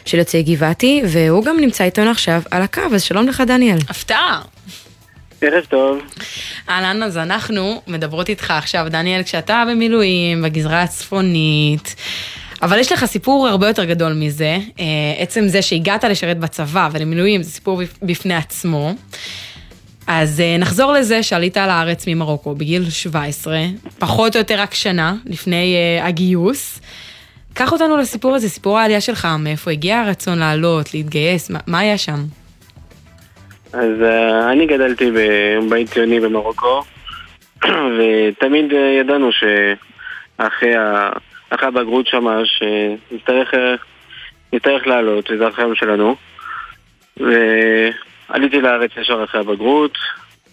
של 0.06 0.18
יוצאי 0.18 0.44
גבעתי, 0.44 1.02
והוא 1.08 1.46
גם 1.46 1.60
נמצא 1.60 1.84
איתנו 1.84 2.12
עכשיו 2.12 2.42
על 2.52 2.62
הקו, 2.62 2.82
אז 2.94 3.04
שלום 3.04 3.28
לך 3.28 3.44
דניאל. 3.48 3.78
הפתעה. 3.90 4.42
ערב 5.42 5.66
טוב. 5.66 6.00
אהלן, 6.70 7.04
אז 7.04 7.18
אנחנו 7.18 7.82
מדברות 7.88 8.30
איתך 8.30 8.52
עכשיו, 8.52 8.86
דניאל, 8.90 9.24
כשאתה 9.24 9.64
במילואים, 9.72 10.42
בגזרה 10.42 10.82
הצפונית. 10.82 11.96
אבל 12.62 12.80
יש 12.80 12.92
לך 12.92 13.06
סיפור 13.06 13.48
הרבה 13.48 13.68
יותר 13.68 13.86
גדול 13.86 14.14
מזה. 14.14 14.58
אה, 14.80 14.86
עצם 15.18 15.48
זה 15.48 15.62
שהגעת 15.62 16.04
לשרת 16.04 16.40
בצבא 16.40 16.90
ולמילואים 16.92 17.44
זה 17.44 17.52
סיפור 17.52 17.82
בפני 18.02 18.34
עצמו. 18.34 18.94
אז 20.08 20.40
אה, 20.40 20.58
נחזור 20.60 20.92
לזה 20.92 21.24
שעלית 21.24 21.58
לארץ 21.58 22.08
ממרוקו 22.08 22.56
בגיל 22.56 22.90
17, 22.90 23.58
פחות 24.00 24.36
או 24.36 24.40
יותר 24.40 24.60
רק 24.60 24.74
שנה 24.74 25.16
לפני 25.26 25.76
uh, 25.76 26.06
הגיוס. 26.06 26.82
קח 27.54 27.72
אותנו 27.72 27.98
לסיפור 27.98 28.36
הזה, 28.36 28.50
סיפור 28.50 28.80
העלייה 28.80 29.02
שלך, 29.02 29.28
מאיפה 29.40 29.72
הגיע 29.72 30.00
הרצון 30.00 30.40
לעלות, 30.40 30.94
להתגייס, 30.94 31.52
מה, 31.68 31.80
היה 31.80 31.98
שם? 31.98 32.20
אז 33.74 33.92
אני 34.52 34.66
גדלתי 34.68 35.12
בבית 35.12 35.90
ציוני 35.90 36.20
במרוקו, 36.20 36.82
ותמיד 37.98 38.66
ידענו 39.00 39.30
שאחרי. 39.32 40.76
אחרי 41.52 41.68
הבגרות 41.68 42.08
שם, 42.08 42.26
שנצטרך 42.44 43.54
לעלות, 44.88 45.32
וזה 45.32 45.48
החיים 45.48 45.76
שלנו. 45.76 46.16
ועליתי 47.18 48.62
לארץ 48.62 48.92
ישר 48.98 49.24
אחרי 49.24 49.42
הבגרות, 49.42 49.98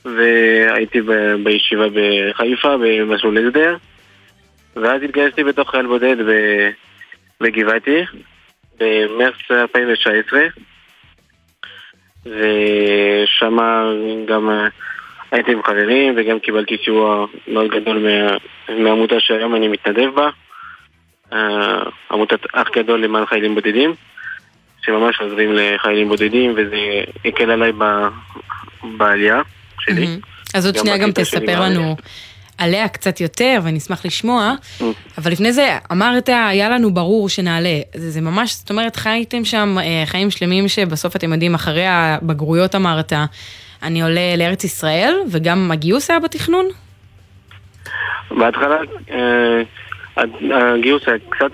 והייתי 0.04 1.00
ב- 1.00 1.34
בישיבה 1.44 1.86
בחיפה 1.94 2.76
במסלול 2.76 3.38
הסדר, 3.38 3.76
ואז 4.76 5.02
התגייסתי 5.02 5.44
בתוך 5.44 5.70
חייל 5.70 5.86
בודד 5.86 6.16
בגבעתי, 7.40 8.04
במרץ 8.80 9.34
2019, 9.50 10.40
ושם 12.26 13.58
גם 14.26 14.50
הייתי 15.30 15.52
עם 15.52 15.62
חברים 15.62 16.14
וגם 16.16 16.38
קיבלתי 16.38 16.76
סיוע 16.84 17.26
מאוד 17.48 17.70
גדול 17.70 17.98
מה, 17.98 18.36
מהעמותה 18.78 19.20
שהיום 19.20 19.54
אני 19.54 19.68
מתנדב 19.68 20.14
בה. 20.14 20.30
אה, 21.32 21.82
עמותת 22.10 22.40
אח 22.54 22.68
גדול 22.76 23.04
למען 23.04 23.26
חיילים 23.26 23.54
בודדים, 23.54 23.94
שממש 24.82 25.20
עוזרים 25.20 25.50
לחיילים 25.52 26.08
בודדים, 26.08 26.54
וזה 26.56 26.76
הקל 27.24 27.50
עליי 27.50 27.72
ב... 27.72 27.84
בעלייה 28.96 29.40
שלי. 29.80 30.06
אז 30.54 30.66
עוד 30.66 30.76
שנייה 30.76 30.98
גם 30.98 31.12
תספר 31.12 31.60
לנו 31.60 31.96
עליה 32.58 32.88
קצת 32.88 33.20
יותר, 33.20 33.58
ואני 33.62 33.78
אשמח 33.78 34.06
לשמוע, 34.06 34.54
אבל 35.18 35.32
לפני 35.32 35.52
זה 35.52 35.78
אמרת, 35.92 36.28
היה 36.28 36.68
לנו 36.68 36.94
ברור 36.94 37.28
שנעלה. 37.28 37.78
זה, 37.94 38.10
זה 38.10 38.20
ממש, 38.20 38.54
זאת 38.54 38.70
אומרת, 38.70 38.96
חייתם 38.96 39.44
שם 39.44 39.76
אה, 39.78 40.02
חיים 40.06 40.30
שלמים 40.30 40.68
שבסוף 40.68 41.16
אתם 41.16 41.32
יודעים, 41.32 41.54
אחרי 41.54 41.86
הבגרויות 41.86 42.74
אמרת, 42.74 43.12
אני 43.82 44.02
עולה 44.02 44.36
לארץ 44.36 44.64
ישראל, 44.64 45.14
וגם 45.30 45.70
הגיוס 45.72 46.10
היה 46.10 46.20
בתכנון? 46.20 46.66
בהתחלה... 48.30 48.76
הגיוס 50.50 51.08
היה 51.08 51.18
קצת 51.28 51.50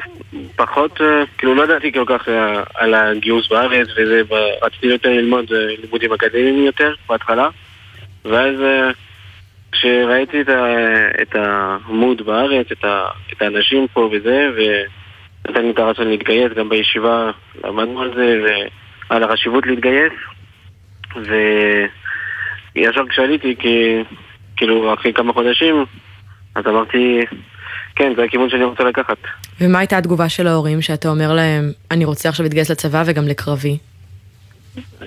פחות, 0.56 1.00
אה, 1.00 1.24
כאילו 1.38 1.54
לא 1.54 1.62
ידעתי 1.62 1.92
כל 1.92 2.04
כך 2.06 2.28
אה, 2.28 2.62
על 2.74 2.94
הגיוס 2.94 3.48
בארץ 3.48 3.88
וזה, 3.96 4.22
רציתי 4.62 4.86
יותר 4.86 5.08
ללמוד 5.08 5.52
אה, 5.52 5.66
לימודים 5.82 6.12
אקדמיים 6.12 6.64
יותר 6.64 6.94
בהתחלה 7.08 7.48
ואז 8.24 8.54
כשראיתי 9.72 10.40
את, 10.40 10.48
ה, 10.48 10.64
את 11.22 11.34
המוד 11.34 12.22
בארץ, 12.22 12.66
את, 12.72 12.84
האנשים 13.40 13.86
פה 13.92 14.10
וזה 14.12 14.48
ונתן 14.56 15.62
לי 15.62 15.70
את 15.70 15.78
הרצון 15.78 16.08
להתגייס, 16.08 16.52
גם 16.52 16.68
בישיבה 16.68 17.30
למדנו 17.64 18.00
על 18.00 18.14
זה 18.14 18.40
ועל 19.10 19.22
החשיבות 19.22 19.66
להתגייס 19.66 20.12
וישר 22.76 23.08
כשעליתי, 23.08 23.54
כאילו 24.56 24.94
אחרי 24.94 25.12
כמה 25.12 25.32
חודשים 25.32 25.84
אז 26.54 26.66
אמרתי 26.66 27.24
כן, 27.96 28.12
זה 28.16 28.22
הכיוון 28.24 28.50
שאני 28.50 28.64
רוצה 28.64 28.84
לקחת. 28.84 29.16
ומה 29.60 29.78
הייתה 29.78 29.98
התגובה 29.98 30.28
של 30.28 30.46
ההורים 30.46 30.82
שאתה 30.82 31.08
אומר 31.08 31.32
להם, 31.32 31.72
אני 31.90 32.04
רוצה 32.04 32.28
עכשיו 32.28 32.44
להתגייס 32.44 32.70
לצבא 32.70 33.02
וגם 33.06 33.28
לקרבי? 33.28 33.78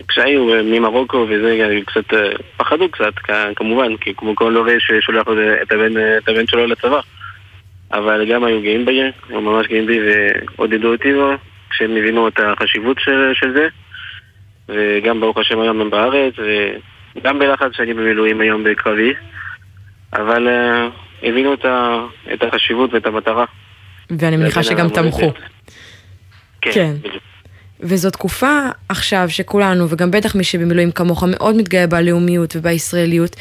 כשהיו 0.08 0.54
אה, 0.54 0.62
ממרוקו 0.64 1.26
וזה, 1.30 1.82
קצת 1.86 2.14
אה, 2.14 2.30
פחדו 2.58 2.90
קצת, 2.90 3.14
כמובן, 3.56 3.98
כי 3.98 4.14
כמו 4.18 4.36
כל 4.36 4.56
הורה 4.56 4.74
ששולח 4.80 5.28
את 5.62 5.72
הבן, 5.72 5.98
אה, 5.98 6.18
את 6.18 6.30
הבן 6.30 6.48
שלו 6.48 6.68
לצבא. 6.68 7.00
אבל 7.94 8.32
גם 8.32 8.44
היו 8.44 8.62
גאים 8.62 8.86
בי, 8.86 9.02
היו 9.30 9.42
ממש 9.42 9.68
גאים 9.68 9.86
בי 9.86 10.00
ועודדו 10.58 10.92
אותי 10.92 11.14
בו, 11.14 11.32
כשהם 11.70 11.92
הבינו 11.92 12.28
את 12.28 12.40
החשיבות 12.40 13.00
של, 13.00 13.32
של 13.34 13.54
זה. 13.54 13.68
וגם 14.70 15.20
ברוך 15.20 15.38
השם 15.38 15.60
היום 15.60 15.82
הם 15.82 15.90
בארץ, 15.90 16.34
וגם 17.16 17.40
בלחץ 17.40 17.72
שאני 17.72 17.94
במילואים 17.94 18.42
היום 18.42 18.64
בקרבי. 18.64 19.14
אבל 20.14 20.48
הבינו 21.24 21.54
את, 21.54 21.66
ה, 21.66 22.06
את 22.34 22.44
החשיבות 22.44 22.94
ואת 22.94 23.06
המטרה. 23.06 23.46
ואני 24.10 24.38
מניחה 24.38 24.64
שגם 24.64 24.90
תמכו. 24.90 25.32
כן, 26.62 26.72
כן. 26.74 26.94
וזו 27.80 28.12
תקופה 28.12 28.60
עכשיו 28.90 29.30
שכולנו, 29.30 29.90
וגם 29.90 30.12
בטח 30.12 30.36
מי 30.36 30.44
שבמילואים 30.44 30.92
כמוך, 30.92 31.24
מאוד 31.24 31.56
מתגאה 31.56 31.88
בלאומיות 31.88 32.56
ובישראליות, 32.56 33.36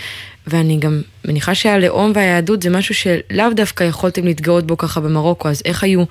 ואני 0.46 0.78
גם 0.80 1.00
מניחה 1.24 1.54
שהלאום 1.54 2.12
והיהדות 2.14 2.62
זה 2.62 2.70
משהו 2.70 2.94
שלאו 2.94 3.46
דווקא 3.54 3.84
יכולתם 3.84 4.24
להתגאות 4.24 4.66
בו 4.66 4.76
ככה 4.76 5.00
במרוקו, 5.00 5.48
אז 5.48 5.62
איך 5.64 5.84
היו 5.84 6.04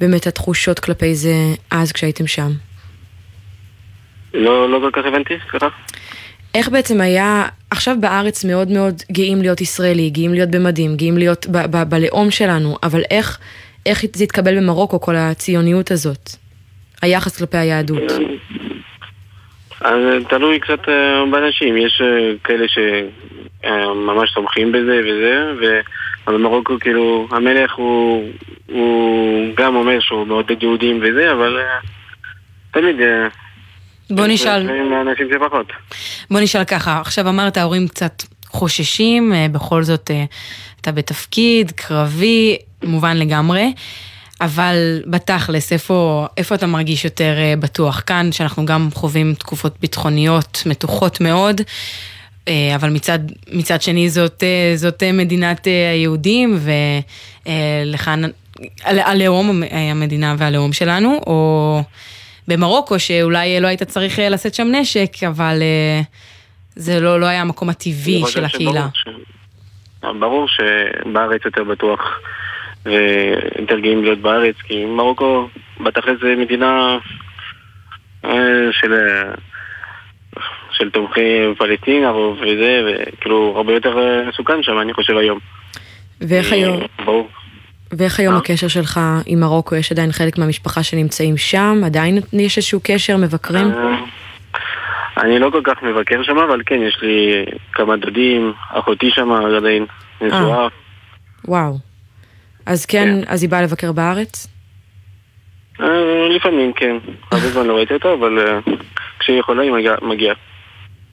באמת 0.00 0.26
התחושות 0.26 0.78
כלפי 0.78 1.14
זה 1.14 1.34
אז 1.70 1.92
כשהייתם 1.92 2.26
שם? 2.26 2.50
לא, 4.34 4.70
לא 4.70 4.78
כל 4.78 4.90
כך 5.00 5.06
הבנתי, 5.06 5.34
סליחה. 5.50 5.68
איך 6.56 6.68
בעצם 6.68 7.00
היה, 7.00 7.44
עכשיו 7.70 7.96
בארץ 8.00 8.44
מאוד 8.44 8.68
מאוד 8.68 8.94
גאים 9.12 9.42
להיות 9.42 9.60
ישראלי, 9.60 10.10
גאים 10.10 10.32
להיות 10.32 10.50
במדים, 10.50 10.96
גאים 10.96 11.18
להיות 11.18 11.46
ב- 11.46 11.76
ב- 11.76 11.90
בלאום 11.90 12.30
שלנו, 12.30 12.76
אבל 12.82 13.00
איך, 13.10 13.38
איך 13.86 14.04
זה 14.14 14.24
התקבל 14.24 14.56
במרוקו, 14.56 15.00
כל 15.00 15.16
הציוניות 15.16 15.90
הזאת? 15.90 16.30
היחס 17.02 17.38
כלפי 17.38 17.56
היהדות. 17.56 18.12
אז 19.80 19.98
תלוי 20.28 20.60
קצת 20.60 20.88
אה, 20.88 21.24
באנשים, 21.30 21.76
יש 21.76 22.02
אה, 22.04 22.32
כאלה 22.44 22.66
שממש 22.68 24.34
תומכים 24.34 24.72
בזה 24.72 25.00
וזה, 25.04 25.52
ובמרוקו 26.26 26.78
כאילו 26.80 27.28
המלך 27.30 27.74
הוא, 27.74 28.30
הוא 28.66 29.54
גם 29.56 29.76
אומר 29.76 30.00
שהוא 30.00 30.26
מעודד 30.26 30.62
יהודים 30.62 31.00
וזה, 31.02 31.32
אבל 31.32 31.58
אה, 31.58 31.78
תמיד... 32.70 32.96
בוא 34.10 34.26
נשאל... 34.26 34.70
אנשים 35.08 35.28
שפחות. 35.34 35.66
בוא 36.30 36.40
נשאל 36.40 36.64
ככה, 36.64 37.00
עכשיו 37.00 37.28
אמרת 37.28 37.56
ההורים 37.56 37.88
קצת 37.88 38.22
חוששים, 38.46 39.32
בכל 39.52 39.82
זאת 39.82 40.10
אתה 40.80 40.92
בתפקיד, 40.92 41.70
קרבי, 41.70 42.56
מובן 42.82 43.16
לגמרי. 43.16 43.72
אבל 44.40 45.02
בתכלס, 45.06 45.72
איפה, 45.72 46.26
איפה 46.36 46.54
אתה 46.54 46.66
מרגיש 46.66 47.04
יותר 47.04 47.34
בטוח? 47.58 48.02
כאן, 48.06 48.32
שאנחנו 48.32 48.66
גם 48.66 48.88
חווים 48.94 49.34
תקופות 49.34 49.76
ביטחוניות 49.80 50.62
מתוחות 50.66 51.20
מאוד, 51.20 51.60
אבל 52.48 52.90
מצד, 52.90 53.18
מצד 53.52 53.82
שני 53.82 54.10
זאת, 54.10 54.42
זאת 54.74 55.02
מדינת 55.02 55.66
היהודים, 55.92 56.58
ולכאן 57.46 58.22
הלאום, 58.84 59.62
המדינה 59.70 60.34
והלאום 60.38 60.72
שלנו, 60.72 61.20
או 61.26 61.82
במרוקו, 62.48 62.98
שאולי 62.98 63.60
לא 63.60 63.66
היית 63.66 63.82
צריך 63.82 64.18
לשאת 64.30 64.54
שם 64.54 64.66
נשק, 64.72 65.22
אבל 65.28 65.62
זה 66.76 67.00
לא, 67.00 67.20
לא 67.20 67.26
היה 67.26 67.40
המקום 67.40 67.68
הטבעי 67.68 68.22
של 68.26 68.44
הקהילה. 68.44 68.86
ש... 68.94 69.08
ברור 70.20 70.48
שבארץ 70.48 71.44
יותר 71.44 71.64
בטוח. 71.64 72.00
ויותר 72.86 73.78
גאים 73.78 74.02
להיות 74.02 74.18
בארץ, 74.18 74.54
כי 74.64 74.84
מרוקו 74.84 75.48
בתכל'ס 75.80 76.20
זה 76.20 76.34
מדינה 76.38 76.98
של, 78.72 78.94
של 80.70 80.90
תומכי 80.90 81.42
פלסטין 81.58 82.04
הרוב 82.04 82.38
וזה, 82.40 82.82
וכאילו 82.86 83.54
הרבה 83.56 83.72
יותר 83.72 83.96
מסוכן 84.28 84.62
שם, 84.62 84.80
אני 84.80 84.92
חושב 84.92 85.16
היום. 85.16 85.38
ואיך 86.20 86.52
היום? 86.52 86.80
ברור. 87.04 87.28
ואיך 87.92 88.20
היום 88.20 88.36
הקשר 88.36 88.68
שלך 88.68 89.00
עם 89.26 89.40
מרוקו? 89.40 89.76
יש 89.76 89.92
עדיין 89.92 90.12
חלק 90.12 90.38
מהמשפחה 90.38 90.82
שנמצאים 90.82 91.36
שם? 91.36 91.80
עדיין 91.84 92.18
יש 92.32 92.56
איזשהו 92.56 92.80
קשר? 92.82 93.16
מבקרים? 93.16 93.72
אני 95.22 95.38
לא 95.38 95.50
כל 95.50 95.60
כך 95.64 95.82
מבקר 95.82 96.22
שם, 96.22 96.38
אבל 96.38 96.60
כן, 96.66 96.82
יש 96.88 96.98
לי 97.02 97.44
כמה 97.72 97.96
דודים, 97.96 98.52
אחותי 98.70 99.10
שם 99.10 99.30
עדיין 99.56 99.86
נשואה. 100.20 100.68
וואו. 101.44 101.78
אז 102.66 102.86
כן, 102.86 103.04
כן, 103.04 103.32
אז 103.32 103.42
היא 103.42 103.50
באה 103.50 103.62
לבקר 103.62 103.92
בארץ? 103.92 104.46
לפעמים 106.36 106.72
כן. 106.72 106.96
הרבה 107.32 107.48
זמן 107.48 107.66
לא 107.66 107.76
ראיתי 107.76 107.94
אותה, 107.94 108.12
אבל 108.12 108.60
כשהיא 109.18 109.40
יכולה 109.40 109.62
היא 109.62 109.72
מגיעה. 110.02 110.34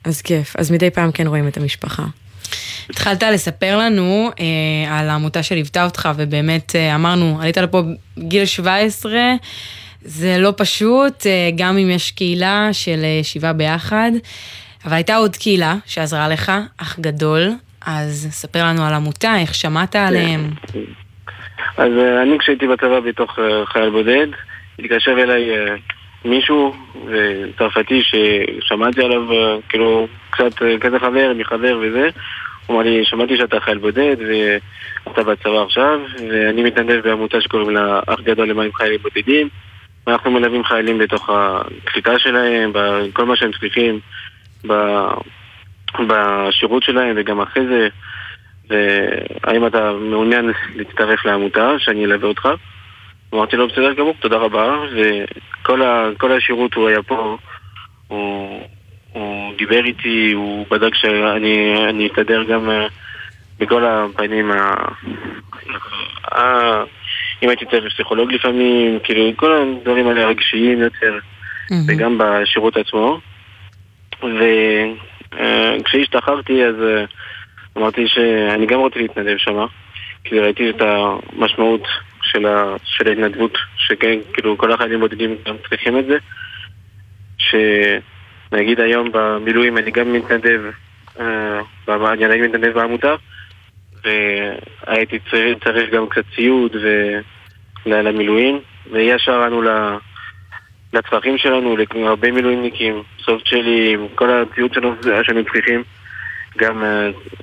אז 0.04 0.22
כיף. 0.22 0.56
אז 0.56 0.70
מדי 0.70 0.90
פעם 0.90 1.12
כן 1.12 1.26
רואים 1.26 1.48
את 1.48 1.56
המשפחה. 1.56 2.02
התחלת 2.90 3.22
לספר 3.22 3.78
לנו 3.78 4.30
אה, 4.40 4.98
על 4.98 5.10
העמותה 5.10 5.42
שליוותה 5.42 5.84
אותך, 5.84 6.08
ובאמת 6.16 6.76
אה, 6.76 6.94
אמרנו, 6.94 7.38
עלית 7.40 7.56
לפה 7.56 7.82
גיל 8.18 8.44
17, 8.44 9.12
זה 10.00 10.36
לא 10.38 10.52
פשוט, 10.56 11.26
אה, 11.26 11.50
גם 11.56 11.78
אם 11.78 11.90
יש 11.90 12.10
קהילה 12.10 12.68
של 12.72 13.00
אה, 13.04 13.20
שבעה 13.22 13.52
ביחד, 13.52 14.10
אבל 14.84 14.94
הייתה 14.94 15.16
עוד 15.16 15.36
קהילה 15.36 15.74
שעזרה 15.86 16.28
לך, 16.28 16.52
אח 16.82 16.98
גדול, 17.00 17.50
אז 17.86 18.28
ספר 18.30 18.64
לנו 18.64 18.84
על 18.84 18.94
עמותה, 18.94 19.38
איך 19.38 19.54
שמעת 19.54 19.96
עליהם. 19.96 20.50
אז 21.76 21.92
uh, 21.92 22.22
אני 22.22 22.38
כשהייתי 22.38 22.66
בצבא 22.66 23.00
בתוך 23.00 23.38
uh, 23.38 23.66
חייל 23.66 23.90
בודד, 23.90 24.26
התקשר 24.78 25.10
אליי 25.10 25.50
uh, 25.50 25.80
מישהו 26.24 26.74
צרפתי 27.58 28.02
ששמעתי 28.02 29.04
עליו 29.04 29.22
כאילו 29.68 30.06
קצת 30.30 30.54
כזה 30.80 30.98
חבר 30.98 31.32
מחבר 31.36 31.78
וזה 31.82 32.08
הוא 32.66 32.76
אמר 32.76 32.90
לי, 32.90 33.04
שמעתי 33.04 33.36
שאתה 33.36 33.60
חייל 33.60 33.78
בודד 33.78 34.16
ואתה 35.06 35.22
בצבא 35.22 35.62
עכשיו 35.62 36.00
ואני 36.30 36.62
מתנדב 36.62 37.00
בעמותה 37.04 37.40
שקוראים 37.40 37.70
לה 37.70 38.00
אח 38.06 38.20
גדול 38.20 38.48
למים 38.48 38.72
חיילים 38.74 39.00
בודדים 39.02 39.48
ואנחנו 40.06 40.30
מלווים 40.30 40.64
חיילים 40.64 40.98
בתוך 40.98 41.30
הקליטה 41.30 42.18
שלהם, 42.18 42.72
בכל 42.74 43.24
מה 43.24 43.36
שהם 43.36 43.50
צריכים 43.52 44.00
בשירות 46.08 46.82
שלהם 46.82 47.16
וגם 47.18 47.40
אחרי 47.40 47.66
זה 47.66 47.88
והאם 48.68 49.66
אתה 49.66 49.92
מעוניין 49.92 50.50
להצטרף 50.74 51.24
לעמותה, 51.24 51.70
שאני 51.78 52.04
אלווה 52.04 52.28
אותך? 52.28 52.48
אמרתי 53.34 53.56
לו, 53.56 53.68
בסדר 53.68 53.92
גמור, 53.92 54.14
תודה 54.20 54.36
רבה, 54.36 54.78
וכל 54.92 56.32
השירות 56.32 56.74
הוא 56.74 56.88
היה 56.88 57.02
פה, 57.02 57.36
הוא, 58.08 58.60
הוא 59.14 59.54
דיבר 59.56 59.84
איתי, 59.84 60.32
הוא 60.32 60.66
בדק 60.70 60.94
שאני 60.94 62.08
אסתדר 62.10 62.42
גם 62.44 62.68
uh, 62.68 62.72
בכל 63.58 63.84
הפנים, 63.84 64.50
ה... 64.50 64.74
ה... 66.34 66.40
אם 67.42 67.48
הייתי 67.48 67.64
צריך 67.70 67.94
פסיכולוג 67.94 68.32
לפעמים, 68.32 68.98
כאילו 69.04 69.32
כל 69.36 69.52
הדברים 69.52 70.08
האלה 70.08 70.22
הרגשיים 70.22 70.78
יותר. 70.78 71.18
וגם 71.88 72.18
בשירות 72.18 72.76
עצמו. 72.76 73.20
וכשהשתחררתי 75.80 76.64
אז... 76.64 76.74
אמרתי 77.78 78.08
שאני 78.08 78.66
גם 78.66 78.80
רוצה 78.80 78.98
להתנדב 78.98 79.36
שם, 79.38 79.66
כי 80.24 80.40
ראיתי 80.40 80.70
את 80.70 80.80
המשמעות 80.80 81.82
של, 82.22 82.46
ה, 82.46 82.76
של 82.84 83.08
ההתנדבות, 83.08 83.58
שכן, 83.76 84.18
כאילו 84.32 84.58
כל 84.58 84.72
החיילים 84.72 85.00
בודדים 85.00 85.36
גם 85.46 85.56
צריכים 85.68 85.98
את 85.98 86.06
זה. 86.06 86.18
שנגיד 88.54 88.80
היום 88.80 89.08
במילואים 89.12 89.78
אני 89.78 89.90
גם 89.90 90.12
מתנדב, 90.12 90.60
אה, 91.20 91.60
אני 91.88 92.24
עדיין 92.24 92.44
מתנדב 92.44 92.72
בעמותה, 92.72 93.14
והייתי 94.04 95.18
צריך, 95.30 95.64
צריך 95.64 95.90
גם 95.90 96.08
קצת 96.08 96.24
ציוד 96.34 96.76
למילואים, 97.86 98.60
וישר 98.90 99.42
ענו 99.42 99.62
לצרכים 100.92 101.38
שלנו, 101.38 101.76
להרבה 101.94 102.30
מילואימניקים, 102.32 103.02
סופט 103.24 103.46
שלי, 103.46 103.96
כל 104.14 104.30
הציוד 104.30 104.74
שלנו 104.74 104.94
שהיינו 105.02 105.44
צריכים. 105.52 105.82
גם 106.58 106.82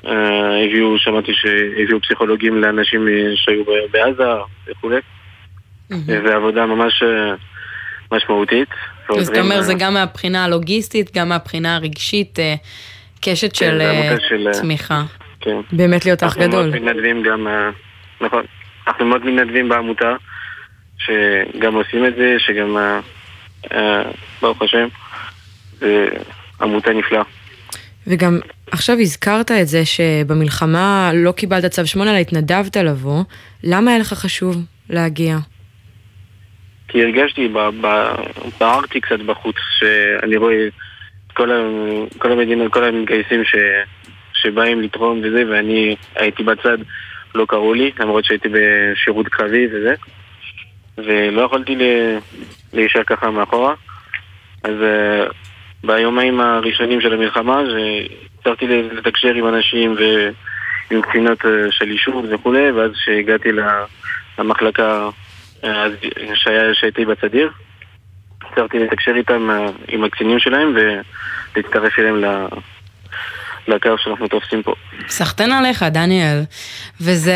uh, 0.04 0.08
הביאו, 0.66 1.00
שמעתי 1.00 1.32
שהביאו 1.34 2.02
פסיכולוגים 2.02 2.62
לאנשים 2.62 3.08
שהיו 3.36 3.64
בעזה 3.92 4.24
וכולי, 4.68 4.98
mm-hmm. 5.92 5.96
ועבודה 6.24 6.66
ממש 6.66 7.04
משמעותית. 8.12 8.70
אז 9.20 9.30
אתה 9.30 9.42
אומר, 9.42 9.62
זה 9.62 9.74
גם 9.74 9.94
מהבחינה 9.94 10.46
הלוגיסטית, 10.46 11.16
גם 11.16 11.30
מהבחינה 11.30 11.76
הרגשית, 11.76 12.40
קשת 13.22 13.58
כן, 13.58 13.80
של, 13.80 13.82
של 14.30 14.62
תמיכה. 14.62 15.04
כן. 15.40 15.58
באמת 15.72 16.06
להיות 16.06 16.24
אח 16.24 16.38
גדול. 16.38 16.64
אנחנו 16.64 16.82
מאוד 16.82 16.82
מתנדבים 16.82 17.24
גם, 17.24 17.48
נכון, 18.22 18.44
אנחנו 18.88 19.06
מאוד 19.06 19.26
מתנדבים 19.26 19.70
בעמותה, 19.70 20.14
שגם 20.98 21.76
עושים 21.76 22.06
את 22.06 22.16
זה, 22.16 22.36
שגם, 22.40 22.78
ברוך 24.42 24.62
השם, 24.62 24.88
זה 25.80 26.08
עמותה 26.62 26.94
נפלאה. 26.94 27.24
וגם 28.08 28.40
עכשיו 28.72 29.00
הזכרת 29.00 29.52
את 29.52 29.68
זה 29.68 29.86
שבמלחמה 29.86 31.12
לא 31.14 31.32
קיבלת 31.32 31.66
צו 31.66 31.88
8 31.88 32.12
אלא 32.12 32.18
התנדבת 32.18 32.78
לבוא, 32.78 33.24
למה 33.64 33.92
היה 33.92 34.00
לך 34.00 34.14
חשוב 34.14 34.58
להגיע? 34.90 35.38
כי 36.92 37.04
הרגשתי, 37.04 37.48
בערתי 38.60 39.02
קצת 39.02 39.20
בחוץ, 39.20 39.56
שאני 39.80 40.38
רואה 40.38 40.68
כל, 41.34 41.50
כל 42.18 42.32
המדינות, 42.32 42.74
כל 42.74 42.84
המתגייסים 42.84 43.44
ש, 43.46 43.56
שבאים 44.34 44.82
לתרום 44.82 45.22
וזה, 45.24 45.44
ואני 45.50 45.96
הייתי 46.16 46.44
בצד, 46.44 46.78
לא 47.36 47.46
קראו 47.46 47.74
לי, 47.74 47.92
למרות 48.00 48.26
שהייתי 48.26 48.48
בשירות 48.52 49.28
קרבי 49.28 49.68
וזה, 49.68 49.94
ולא 50.98 51.42
יכולתי 51.42 51.76
להישאר 52.74 53.04
ככה 53.04 53.32
מאחורה. 53.32 53.74
אז 54.64 54.76
ביומיים 55.84 56.42
הראשונים 56.42 57.02
של 57.02 57.14
המלחמה, 57.14 57.62
שהצלחתי 57.66 58.68
לתקשר 58.68 59.34
עם 59.34 59.48
אנשים 59.48 59.96
ועם 59.98 61.02
קצינות 61.02 61.46
אה, 61.46 61.52
של 61.72 61.92
יישוב 61.92 62.26
וכולי, 62.30 62.72
ואז 62.72 62.92
כשהגעתי 62.92 63.50
למחלקה 64.40 65.10
אה, 65.64 65.86
שהייתי 66.74 67.06
בצדיר, 67.06 67.50
הצלחתי 68.52 68.80
לתקשר 68.80 69.12
איתם, 69.16 69.50
אה, 69.50 69.66
עם 69.88 70.04
הקצינים 70.04 70.40
שלהם, 70.40 70.76
ולהצטרף 70.76 72.00
אליהם 72.00 72.24
ל... 72.24 72.48
לקו 73.68 73.90
שאנחנו 73.98 74.28
תופסים 74.28 74.64
פה. 74.64 74.74
סחטיין 75.08 75.52
עליך, 75.52 75.84
דניאל. 75.84 76.44
וזה 77.02 77.34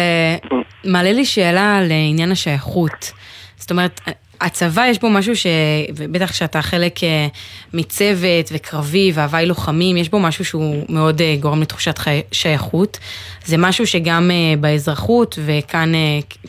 מעלה 0.83 1.11
לי 1.11 1.25
שאלה 1.25 1.77
על 1.77 1.87
עניין 2.09 2.31
השייכות. 2.31 3.11
זאת 3.55 3.71
אומרת, 3.71 4.01
הצבא 4.41 4.85
יש 4.85 4.99
בו 4.99 5.09
משהו 5.09 5.35
ש... 5.35 5.47
ובטח 5.95 6.33
שאתה 6.33 6.61
חלק 6.61 7.03
אה, 7.03 7.27
מצוות 7.73 8.45
וקרבי 8.53 9.11
והוואי 9.13 9.45
לוחמים, 9.45 9.97
יש 9.97 10.09
בו 10.09 10.19
משהו 10.19 10.45
שהוא 10.45 10.85
מאוד 10.89 11.21
אה, 11.21 11.35
גורם 11.39 11.61
לתחושת 11.61 11.97
חי... 11.97 12.21
שייכות. 12.31 12.99
זה 13.45 13.57
משהו 13.57 13.87
שגם 13.87 14.31
אה, 14.31 14.57
באזרחות 14.59 15.39
וכאן 15.45 15.91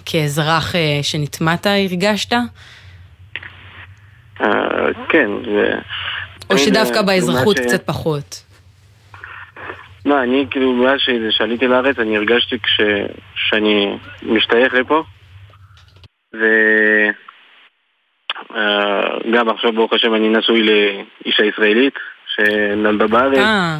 כאזרח 0.06 0.74
שנטמעת 1.02 1.66
הרגשת? 1.66 2.32
כן, 5.08 5.30
זה... 5.44 5.74
או 6.50 6.58
שדווקא 6.58 7.02
באזרחות 7.02 7.58
קצת 7.58 7.86
פחות? 7.86 8.42
לא, 10.06 10.22
אני 10.22 10.46
כאילו, 10.50 10.72
מאז 10.72 10.98
שעליתי 11.30 11.66
לארץ, 11.66 11.98
אני 11.98 12.16
הרגשתי 12.16 12.58
כש... 12.58 12.80
שאני 13.34 13.96
משתייך 14.22 14.74
לפה, 14.74 15.02
וגם 16.34 17.25
אה, 18.56 19.52
עכשיו 19.54 19.72
ברוך 19.72 19.92
השם 19.92 20.14
אני 20.14 20.28
נשוי 20.28 20.62
לאישה 20.62 21.44
ישראלית 21.44 21.94
שנולדה 22.26 23.06
בארץ. 23.06 23.38
אה, 23.38 23.76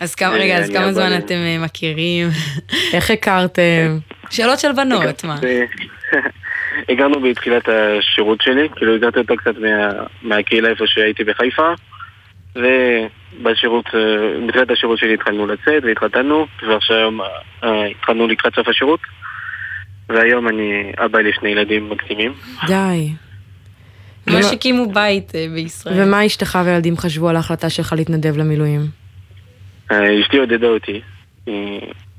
אז 0.00 0.14
כמה, 0.14 0.34
רגע, 0.34 0.58
אז 0.58 0.70
כמה 0.70 0.92
זמן 0.92 1.18
אתם 1.18 1.34
אה, 1.34 1.56
מכירים? 1.64 2.28
איך 2.94 3.10
הכרתם? 3.10 3.98
שאלות 4.30 4.58
של 4.58 4.72
בנות, 4.72 5.24
מה? 5.24 5.36
הגענו 6.88 7.20
בתחילת 7.20 7.68
השירות 7.68 8.40
שלי, 8.40 8.68
כאילו 8.76 8.96
הכרתי 8.96 9.18
אותה 9.18 9.36
קצת 9.36 9.54
מהקהילה 10.22 10.68
איפה 10.68 10.84
שהייתי 10.86 11.24
בחיפה. 11.24 11.72
ובשירות, 12.56 13.86
אה, 13.94 14.46
בתחילת 14.46 14.70
השירות 14.70 14.98
שלי 14.98 15.14
התחלנו 15.14 15.46
לצאת 15.46 15.84
והתחתנו, 15.84 16.46
ועכשיו 16.68 17.12
אה, 17.64 17.86
התחלנו 17.86 18.26
לקראת 18.26 18.54
סוף 18.54 18.68
השירות, 18.68 19.00
והיום 20.08 20.48
אני 20.48 20.92
אבא 21.04 21.18
לשני 21.18 21.48
ילדים 21.48 21.90
מקסימים. 21.90 22.32
די. 22.66 23.25
ממש 24.30 24.44
הקימו 24.52 24.92
בית 24.92 25.34
אה, 25.34 25.46
בישראל. 25.54 26.02
ומה 26.02 26.26
אשתך 26.26 26.58
וילדים 26.64 26.96
חשבו 26.96 27.28
על 27.28 27.36
ההחלטה 27.36 27.70
שלך 27.70 27.92
להתנדב 27.96 28.36
למילואים? 28.36 28.80
אשתי 29.90 30.36
עודדה 30.38 30.66
אותי. 30.66 31.00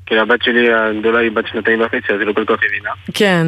כאילו 0.08 0.22
הבת 0.22 0.44
שלי 0.44 0.74
הגדולה 0.74 1.20
היא 1.20 1.32
בת 1.32 1.48
שנתיים 1.48 1.82
וחצי, 1.82 2.14
אז 2.14 2.20
היא 2.20 2.28
לא 2.28 2.34
כל 2.34 2.46
כך 2.46 2.64
הבינה. 2.64 2.90
כן. 3.14 3.48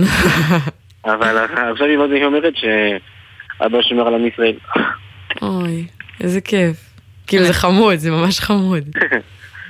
אבל 1.14 1.38
עכשיו 1.38 1.86
היא 1.86 2.26
אומרת 2.26 2.54
שאבא 2.56 3.82
שומר 3.82 4.08
על 4.08 4.14
עם 4.14 4.28
ישראל. 4.28 4.56
אוי. 5.42 5.86
איזה 6.22 6.42
כיף. 6.42 6.78
כאילו 7.28 7.46
זה 7.46 7.54
חמוד, 7.54 7.96
זה 7.96 8.12
ממש 8.12 8.40
חמוד. 8.40 8.84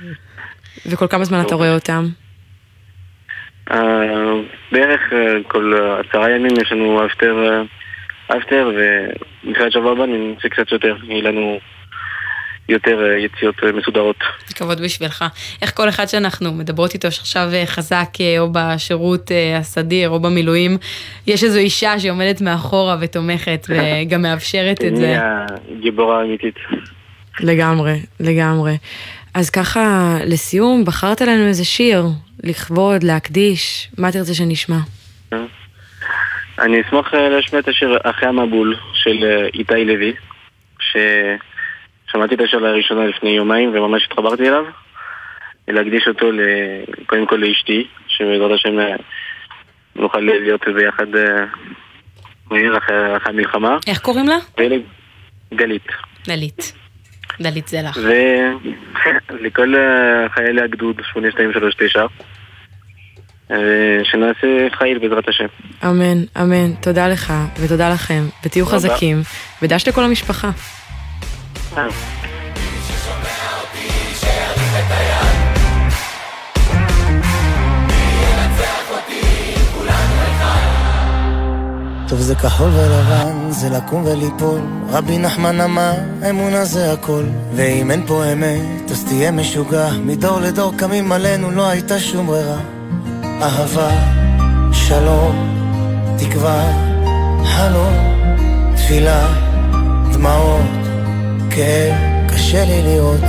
וכל 0.86 1.06
כמה 1.06 1.24
זמן 1.24 1.40
אתה 1.46 1.54
רואה 1.54 1.74
אותם? 1.74 2.08
אה, 3.70 4.32
בערך 4.72 5.00
אה, 5.12 5.36
כל 5.48 5.74
עשרה 5.74 6.30
ימים 6.30 6.52
יש 6.62 6.72
לנו 6.72 7.06
אפטר, 7.06 7.62
אפטר, 8.38 8.70
שבוע 9.70 9.92
הבא 9.92 10.06
נמצא 10.06 10.48
קצת 10.48 10.72
יותר, 10.72 10.96
יהיה 11.08 11.22
לנו 11.22 11.58
יותר 12.68 13.00
יציאות 13.18 13.54
מסודרות. 13.74 14.16
כבוד 14.54 14.80
בשבילך. 14.80 15.24
איך 15.62 15.76
כל 15.76 15.88
אחד 15.88 16.06
שאנחנו 16.06 16.52
מדברות 16.52 16.94
איתו 16.94 17.12
שעכשיו 17.12 17.48
חזק 17.66 18.08
או 18.38 18.48
בשירות 18.52 19.30
הסדיר 19.58 20.08
או 20.08 20.20
במילואים, 20.20 20.76
יש 21.26 21.44
איזו 21.44 21.58
אישה 21.58 21.98
שעומדת 21.98 22.40
מאחורה 22.40 22.96
ותומכת 23.00 23.66
וגם 23.68 24.22
מאפשרת 24.22 24.84
את 24.84 24.96
זה. 24.96 25.18
היא 25.68 25.76
הגיבורה 25.76 26.20
האמיתית. 26.20 26.54
לגמרי, 27.40 28.00
לגמרי. 28.20 28.76
אז 29.34 29.50
ככה, 29.50 30.16
לסיום, 30.26 30.84
בחרת 30.84 31.20
לנו 31.20 31.46
איזה 31.46 31.64
שיר, 31.64 32.04
לכבוד, 32.44 33.02
להקדיש, 33.02 33.90
מה 33.98 34.12
תרצה 34.12 34.34
שנשמע? 34.34 34.78
אני 36.60 36.80
אשמח 36.80 37.14
להשמיע 37.14 37.60
את 37.60 37.68
השיר 37.68 37.98
אחרי 38.02 38.28
המבול 38.28 38.76
של 38.94 39.46
איתי 39.54 39.84
לוי, 39.84 40.12
ש... 40.80 40.96
שמעתי 42.12 42.34
את 42.34 42.40
השיר 42.40 42.58
לראשונה 42.58 43.06
לפני 43.06 43.30
יומיים 43.30 43.70
וממש 43.74 44.04
התחברתי 44.04 44.48
אליו. 44.48 44.64
להקדיש 45.68 46.08
אותו 46.08 46.30
קודם 47.06 47.26
כל 47.26 47.36
לאשתי, 47.36 47.86
שבעזרת 48.08 48.50
השם 48.54 48.78
אה, 48.78 48.96
נוכל 49.96 50.20
להיות 50.20 50.68
ביחד 50.74 51.16
אה, 51.16 51.44
מהיר 52.50 52.78
אחרי 52.78 52.96
המלחמה. 53.24 53.76
איך 53.86 53.98
קוראים 53.98 54.28
לה? 54.28 54.36
גלית. 55.54 55.86
גלית. 56.26 56.72
דלית 57.40 57.68
זלח. 57.68 57.96
ולכל 57.96 59.74
אה, 59.78 60.28
חיילי 60.28 60.62
הגדוד 60.62 61.00
8239, 61.12 62.06
שנעשה 64.04 64.76
חיל 64.78 64.98
בעזרת 64.98 65.28
השם. 65.28 65.46
אמן, 65.84 66.24
אמן. 66.40 66.72
תודה 66.80 67.08
לך 67.08 67.32
ותודה 67.60 67.90
לכם, 67.90 68.22
ותהיו 68.44 68.66
חזקים, 68.66 69.22
ודש 69.62 69.88
לכל 69.88 70.04
המשפחה. 70.04 70.50
טוב 82.08 82.18
זה 82.18 82.34
כחול 82.34 82.68
ולבן, 82.68 83.50
זה 83.50 83.68
לקום 83.68 84.04
וליפול. 84.04 84.60
רבי 84.88 85.18
נחמן 85.18 85.60
אמר, 85.60 85.92
אמונה 86.30 86.64
זה 86.64 86.92
הכל. 86.92 87.22
ואם 87.54 87.90
אין 87.90 88.06
פה 88.06 88.32
אמת, 88.32 88.90
אז 88.90 89.04
תהיה 89.04 89.30
משוגע. 89.30 89.88
מדור 90.04 90.40
לדור 90.40 90.72
קמים 90.76 91.12
עלינו, 91.12 91.50
לא 91.50 91.68
הייתה 91.68 91.98
שום 91.98 92.26
ברירה. 92.26 92.79
אהבה, 93.42 93.90
שלום, 94.72 95.48
תקווה, 96.18 96.72
חלום, 97.44 97.94
תפילה, 98.76 99.26
דמעות. 100.12 100.80
כאב, 101.50 101.94
קשה 102.28 102.64
לי 102.64 102.82
לראות 102.82 103.20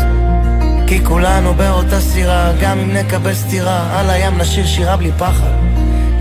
כי 0.87 1.05
כולנו 1.05 1.53
באותה 1.53 1.99
סירה, 1.99 2.51
גם 2.61 2.79
אם 2.79 2.91
נקבל 2.93 3.33
סטירה 3.33 3.99
על 3.99 4.09
הים 4.09 4.37
נשיר 4.37 4.65
שירה 4.65 4.97
בלי 4.97 5.11
פחד 5.17 5.51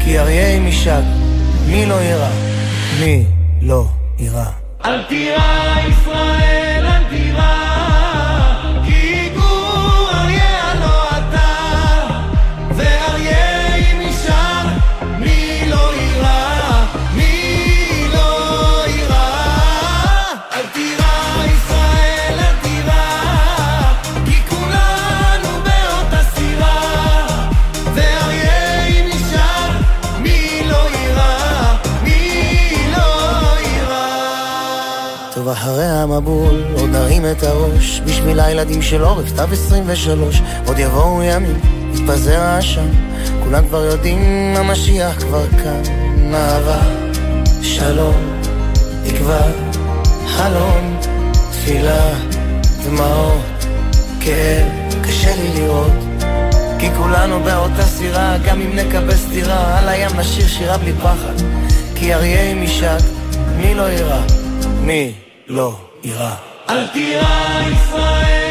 כי 0.00 0.18
אריה 0.18 0.56
עם 0.56 0.66
אישה, 0.66 1.00
מי 1.66 1.86
לא 1.86 1.94
יירא? 1.94 2.30
מי 3.00 3.24
לא 3.62 3.84
יירא? 4.18 4.44
אל 4.84 5.02
תירא 5.02 5.74
ישראל, 5.88 6.86
אל 6.86 7.04
תירא 7.10 7.79
אחרי 35.60 35.84
המבול 35.84 36.64
עוד 36.74 36.90
נרים 36.90 37.22
את 37.30 37.42
הראש 37.42 38.00
בשביל 38.04 38.40
הילדים 38.40 38.82
של 38.82 39.02
עורף, 39.02 39.28
סתיו 39.28 39.48
23 39.52 40.42
עוד 40.66 40.78
יבואו 40.78 41.22
ימים, 41.22 41.60
יתפזר 41.94 42.40
העשן 42.40 42.88
כולם 43.44 43.68
כבר 43.68 43.84
יודעים, 43.84 44.20
המשיח 44.56 45.18
כבר 45.18 45.46
כאן 45.48 45.82
אהבה, 46.34 46.80
שלום, 47.62 48.40
תקווה, 49.04 49.42
חלום, 50.26 50.98
תפילה, 51.50 52.14
דמעות, 52.84 53.64
כאב, 54.20 54.66
קשה 55.02 55.34
לי 55.36 55.60
לראות 55.60 55.92
כי 56.78 56.88
כולנו 56.96 57.40
באותה 57.44 57.82
סירה, 57.82 58.36
גם 58.46 58.60
אם 58.60 58.76
נקבל 58.76 59.16
סטירה 59.16 59.78
על 59.78 59.88
הים 59.88 60.10
נשיר 60.16 60.46
שירה 60.46 60.78
בלי 60.78 60.92
פחד 60.92 61.34
כי 61.94 62.14
אריה 62.14 62.50
עם 62.50 62.62
אישק, 62.62 63.00
מי 63.56 63.74
לא 63.74 63.82
יירא? 63.82 64.20
מי? 64.80 65.12
לא 65.50 65.72
יירא. 66.04 66.34
אל 66.68 66.86
תירא 66.86 67.60
ישראל, 67.72 68.49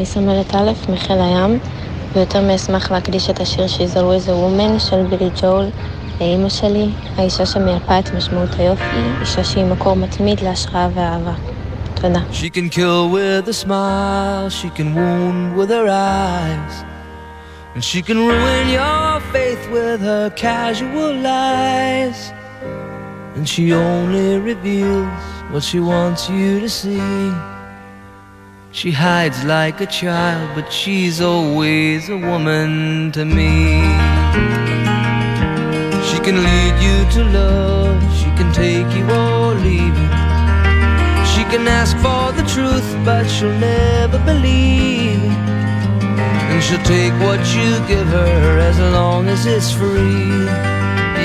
אני 0.00 0.06
סמלת 0.06 0.54
א' 0.54 0.72
מחיל 0.92 1.20
הים, 1.20 1.58
ויותר 2.12 2.40
מאשמח 2.40 2.92
להקדיש 2.92 3.30
את 3.30 3.40
השיר 3.40 3.66
She's 3.66 3.94
Always 3.94 4.28
a 4.28 4.30
Woman 4.30 4.78
של 4.78 5.06
בילי 5.06 5.30
ג'ול 5.42 5.64
לאימא 6.20 6.48
שלי, 6.48 6.88
האישה 7.16 7.46
שמייפה 7.46 7.98
את 7.98 8.14
משמעות 8.14 8.54
היופי, 8.58 9.20
אישה 9.20 9.44
שהיא 9.44 9.64
מקור 9.64 9.96
מתמיד 9.96 10.40
להשראה 10.40 10.88
ואהבה. 10.94 11.34
תודה. 11.94 12.20
She 12.32 12.50
can 12.50 12.68
kill 12.70 13.10
with 13.10 13.48
a 13.48 13.52
smile, 13.52 14.50
she 14.50 14.68
can 14.78 14.94
wound 14.94 15.56
with 15.56 15.70
her 15.70 15.88
eyes. 15.88 16.84
And 17.74 17.84
she 17.84 18.00
can 18.00 18.16
ruin 18.16 18.68
your 18.78 19.20
faith 19.32 19.62
with 19.70 20.00
her 20.00 20.30
casual 20.30 21.12
lies. 21.30 22.32
And 23.36 23.46
she 23.46 23.64
only 23.74 24.38
reveals 24.38 25.22
what 25.50 25.62
she 25.62 25.78
wants 25.78 26.22
you 26.30 26.60
to 26.64 26.70
see. 26.70 27.30
She 28.73 28.91
hides 28.91 29.43
like 29.43 29.81
a 29.81 29.85
child, 29.85 30.51
but 30.55 30.71
she's 30.71 31.19
always 31.19 32.07
a 32.07 32.15
woman 32.15 33.11
to 33.11 33.25
me. 33.25 33.81
She 36.07 36.17
can 36.19 36.37
lead 36.41 36.75
you 36.79 36.97
to 37.15 37.23
love, 37.31 38.01
she 38.17 38.29
can 38.39 38.49
take 38.53 38.89
you 38.95 39.03
or 39.11 39.55
leave 39.55 39.97
you. 40.03 40.11
She 41.33 41.43
can 41.51 41.67
ask 41.67 41.97
for 41.97 42.31
the 42.31 42.47
truth, 42.47 42.89
but 43.03 43.27
she'll 43.27 43.59
never 43.59 44.19
believe. 44.19 45.19
And 46.49 46.63
she'll 46.63 46.83
take 46.83 47.11
what 47.19 47.41
you 47.53 47.71
give 47.89 48.07
her 48.07 48.57
as 48.57 48.79
long 48.79 49.27
as 49.27 49.45
it's 49.45 49.73
free. 49.73 50.45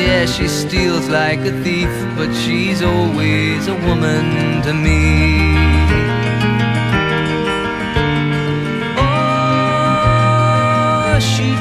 Yeah, 0.03 0.26
she 0.26 0.49
steals 0.49 1.09
like 1.09 1.38
a 1.40 1.53
thief, 1.62 1.92
but 2.16 2.34
she's 2.34 2.82
always 2.82 3.68
a 3.68 3.74
woman 3.86 4.62
to 4.62 4.74
me. 4.74 5.36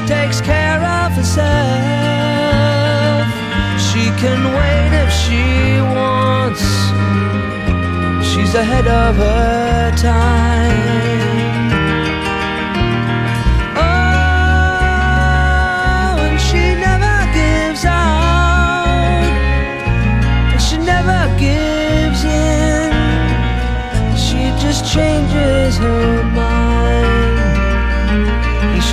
Takes 0.06 0.40
care 0.40 0.80
of 0.80 1.12
herself. 1.12 1.46
She 3.88 4.04
can 4.22 4.40
wait 4.58 4.92
if 5.02 5.10
she 5.22 5.80
wants. 5.80 6.62
She's 8.28 8.54
ahead 8.54 8.86
of 8.86 9.16
her 9.16 9.90
time. 9.96 10.72
Oh, 13.76 13.82
and 16.26 16.38
she 16.40 16.74
never 16.86 17.16
gives 17.34 17.84
out. 17.84 19.24
And 20.52 20.60
she 20.62 20.76
never 20.78 21.20
gives 21.36 22.24
in. 22.24 22.92
She 24.16 24.52
just 24.64 24.84
changes 24.92 25.78
her 25.78 26.22
mind. 26.32 26.55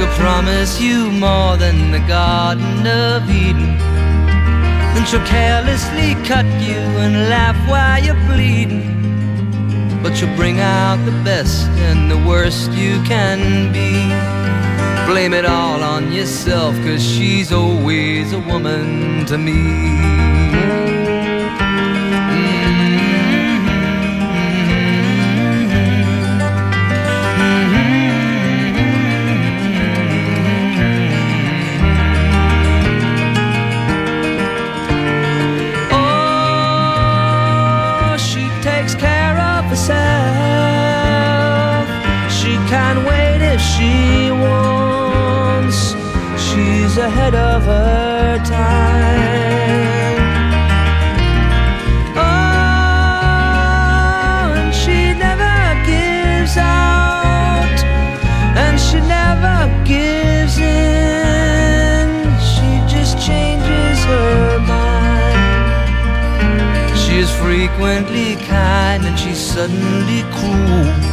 She'll 0.03 0.15
promise 0.15 0.81
you 0.81 1.09
more 1.11 1.55
than 1.55 1.91
the 1.91 1.99
Garden 1.99 2.85
of 2.85 3.29
Eden. 3.29 3.77
Then 3.77 5.05
she'll 5.05 5.25
carelessly 5.25 6.15
cut 6.25 6.45
you 6.59 6.81
and 6.99 7.29
laugh 7.29 7.55
while 7.69 8.03
you're 8.03 8.21
bleeding. 8.27 10.01
But 10.03 10.17
she'll 10.17 10.35
bring 10.35 10.59
out 10.59 10.97
the 11.05 11.13
best 11.23 11.69
and 11.87 12.11
the 12.11 12.17
worst 12.17 12.71
you 12.71 13.01
can 13.03 13.71
be. 13.71 13.93
Blame 15.09 15.33
it 15.33 15.45
all 15.45 15.81
on 15.81 16.11
yourself, 16.11 16.75
cause 16.83 17.01
she's 17.01 17.53
always 17.53 18.33
a 18.33 18.39
woman 18.39 19.25
to 19.27 19.37
me. 19.37 20.92
Can 42.73 42.97
wait 43.05 43.41
if 43.53 43.61
she 43.61 44.31
wants. 44.45 45.79
She's 46.45 46.97
ahead 46.97 47.35
of 47.35 47.61
her 47.65 48.39
time. 48.39 50.17
Oh, 52.17 52.53
and 54.59 54.73
she 54.81 54.99
never 55.25 55.55
gives 55.91 56.55
out, 56.57 57.79
and 58.63 58.75
she 58.85 58.99
never 59.19 59.57
gives 59.93 60.57
in. 60.57 62.07
She 62.51 62.69
just 62.95 63.13
changes 63.27 63.97
her 64.11 64.59
mind. 64.73 65.43
She 67.01 67.13
is 67.23 67.29
frequently 67.43 68.29
kind 68.47 69.01
and 69.05 69.15
she's 69.19 69.41
suddenly 69.53 70.21
cruel. 70.35 71.12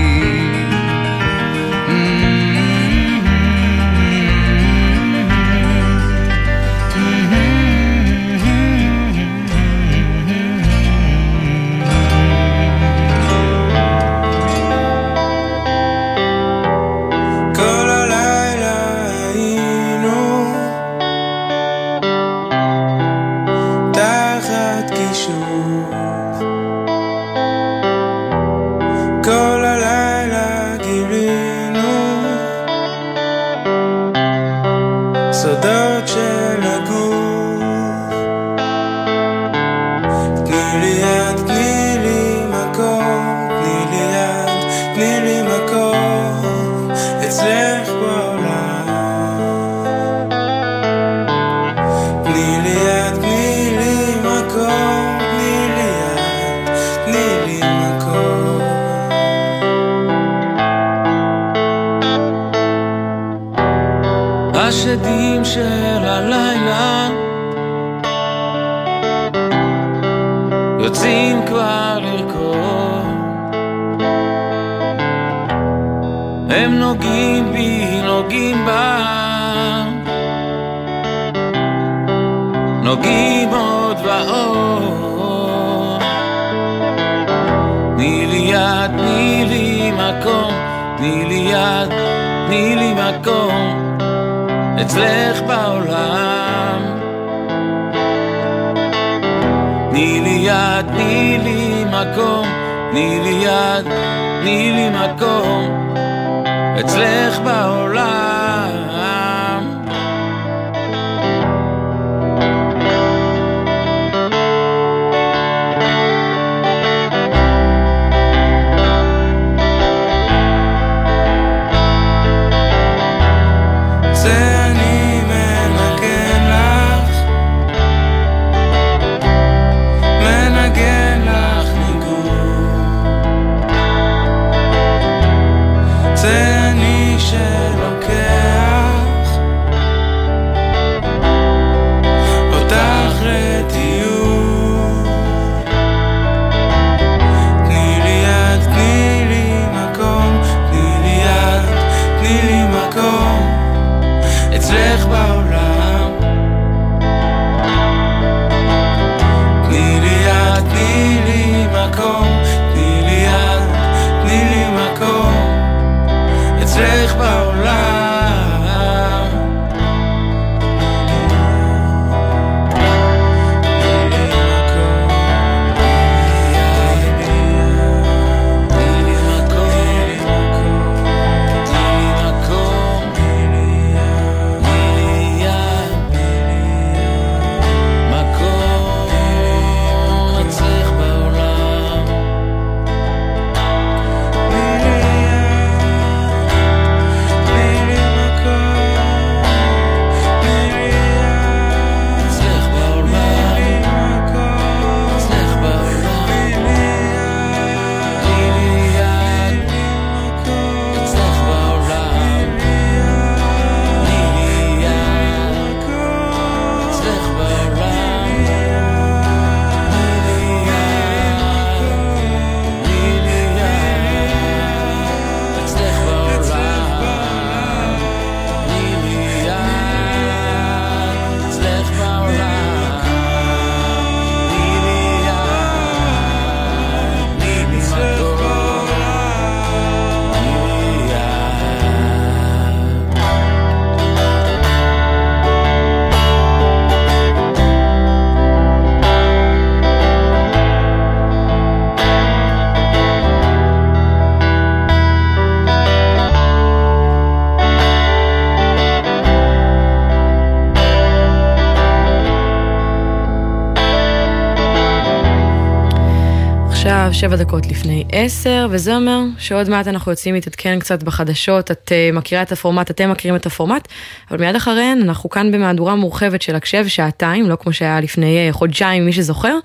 שבע 267.21 267.35
דקות 267.35 267.67
לפני 267.67 268.03
עשר, 268.11 268.67
וזה 268.69 268.95
אומר 268.95 269.19
שעוד 269.37 269.69
מעט 269.69 269.87
אנחנו 269.87 270.11
יוצאים 270.11 270.35
להתעדכן 270.35 270.79
קצת 270.79 271.03
בחדשות. 271.03 271.71
את 271.71 271.91
uh, 271.91 272.15
מכירה 272.15 272.41
את 272.41 272.51
הפורמט, 272.51 272.91
אתם 272.91 273.11
מכירים 273.11 273.35
את 273.35 273.45
הפורמט, 273.45 273.87
אבל 274.31 274.39
מיד 274.39 274.55
אחריהן 274.55 275.01
אנחנו 275.01 275.29
כאן 275.29 275.51
במהדורה 275.51 275.95
מורחבת 275.95 276.41
של 276.41 276.55
הקשב, 276.55 276.87
שעתיים, 276.87 277.49
לא 277.49 277.55
כמו 277.55 277.73
שהיה 277.73 278.01
לפני 278.01 278.49
uh, 278.49 278.53
חודשיים, 278.53 279.05
מי 279.05 279.13
שזוכר. 279.13 279.57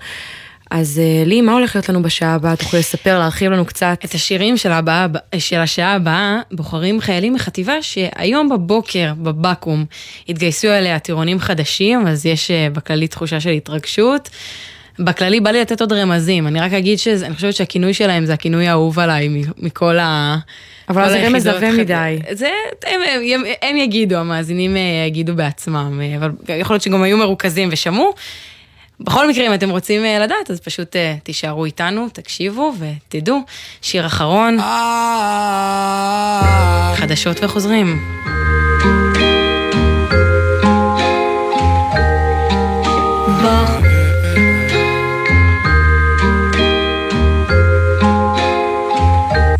אז 0.71 1.01
uh, 1.03 1.27
לי, 1.27 1.41
מה 1.41 1.53
הולך 1.53 1.75
להיות 1.75 1.89
לנו 1.89 2.03
בשעה 2.03 2.33
הבאה? 2.33 2.55
תוכלי 2.55 2.79
לספר, 2.79 3.19
להרחיב 3.19 3.51
לנו 3.51 3.65
קצת. 3.65 3.97
את 4.05 4.13
השירים 4.13 4.57
של, 4.57 4.71
הבאה, 4.71 5.07
של 5.37 5.59
השעה 5.59 5.93
הבאה 5.93 6.39
בוחרים 6.51 7.01
חיילים 7.01 7.33
מחטיבה 7.33 7.81
שהיום 7.81 8.49
בבוקר 8.49 9.13
בבקו"ם 9.17 9.85
התגייסו 10.29 10.67
אליה 10.67 10.99
טירונים 10.99 11.39
חדשים, 11.39 12.07
אז 12.07 12.25
יש 12.25 12.51
בכללי 12.73 13.07
תחושה 13.07 13.39
של 13.39 13.49
התרגשות. 13.49 14.29
בכללי 14.99 15.39
בא 15.39 15.51
לי 15.51 15.61
לתת 15.61 15.81
עוד 15.81 15.93
רמזים, 15.93 16.47
אני 16.47 16.59
רק 16.59 16.73
אגיד 16.73 16.99
שאני 16.99 17.35
חושבת 17.35 17.53
שהכינוי 17.53 17.93
שלהם 17.93 18.25
זה 18.25 18.33
הכינוי 18.33 18.67
האהוב 18.67 18.99
עליי 18.99 19.27
מ- 19.27 19.65
מכל 19.65 19.99
ה... 19.99 20.37
אבל 20.89 21.09
זה 21.09 21.27
רמז 21.27 21.47
עבה 21.47 21.71
מדי. 21.71 22.19
זה, 22.31 22.49
הם, 22.85 22.99
הם, 23.33 23.43
הם 23.61 23.77
יגידו, 23.77 24.15
המאזינים 24.15 24.77
אה, 24.77 25.05
יגידו 25.07 25.35
בעצמם, 25.35 26.01
אה, 26.03 26.17
אבל 26.17 26.31
יכול 26.57 26.73
להיות 26.73 26.83
שגם 26.83 27.03
היו 27.03 27.17
מרוכזים 27.17 27.69
ושמעו. 27.71 28.13
בכל 28.99 29.29
מקרה, 29.29 29.47
אם 29.47 29.53
אתם 29.53 29.69
רוצים 29.69 30.05
אה, 30.05 30.19
לדעת, 30.19 30.51
אז 30.51 30.59
פשוט 30.59 30.95
תישארו 31.23 31.65
איתנו, 31.65 32.07
תקשיבו 32.13 32.73
ותדעו. 32.79 33.41
שיר 33.81 34.05
אחרון, 34.05 34.57
חדשות 36.95 37.43
וחוזרים. 37.43 37.99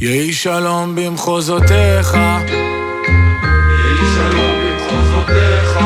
יהי 0.01 0.33
שלום 0.33 0.95
במחוזותיך, 0.95 2.13
יהי 2.13 3.97
שלום 4.15 4.55
במחוזותיך, 4.63 5.79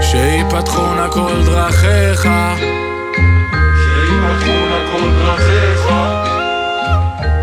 שיפתחו 0.00 0.94
נא 0.94 1.08
כל 1.10 1.42
דרכיך, 1.44 2.28
שיפתחו 3.78 4.52
נא 4.70 4.92
כל 4.92 5.10
דרכיך, 5.18 5.86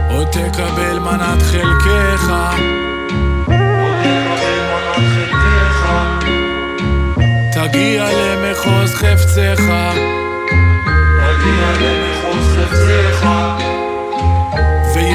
עוד 0.09 0.27
תקבל 0.27 0.99
מנת 0.99 1.41
חלקך, 1.41 2.33
תגיע 7.51 8.05
למחוז 8.13 8.95
חפצך, 8.95 9.63
תגיע 11.17 11.71
למחוז 11.81 12.57
חפצך. 12.57 13.84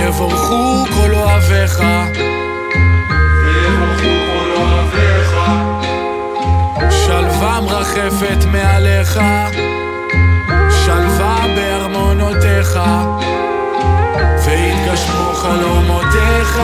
ויבורכו 0.01 0.85
כל 0.95 1.15
אוהביך, 1.15 1.81
ויבורכו 3.45 4.15
כל 4.33 4.51
אוהביך, 4.57 5.37
שלווה 6.91 7.61
מרחפת 7.61 8.45
מעליך, 8.53 9.21
שלווה 10.85 11.47
בארמונותיך, 11.57 12.79
ויתגשמו 14.45 15.33
חלומותיך, 15.35 16.61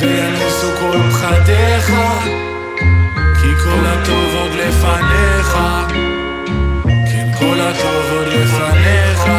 וינוסו 0.00 0.66
כל 0.80 0.98
פחדיך, 1.10 1.92
כי 3.40 3.48
כל 3.64 3.86
הטוב 3.86 4.34
עוד 4.34 4.50
לפניך, 4.52 5.58
כן 6.84 7.28
כל 7.38 7.60
הטוב 7.60 8.12
עוד 8.12 8.28
לפניך. 8.28 9.30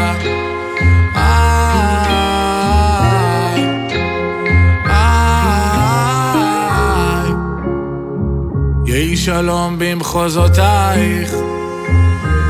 יהי 9.02 9.18
שלום 9.18 9.76
במחוזותייך, 9.80 11.34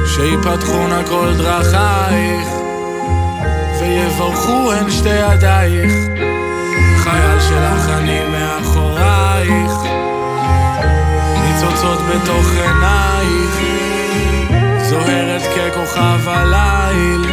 שיפתחו 0.05 0.87
נא 0.87 1.07
כל 1.07 1.33
דרכייך, 1.37 2.47
ויברכו 3.79 4.71
הן 4.73 4.91
שתי 4.91 5.09
ידייך, 5.09 5.93
חייל 6.97 7.39
שלך 7.39 7.89
אני 7.89 8.19
מאחורייך, 8.31 9.71
ניצוצות 11.43 11.99
בתוך 11.99 12.47
עינייך, 12.51 13.55
זוהרת 14.89 15.41
ככוכב 15.41 16.27
הליל, 16.27 17.25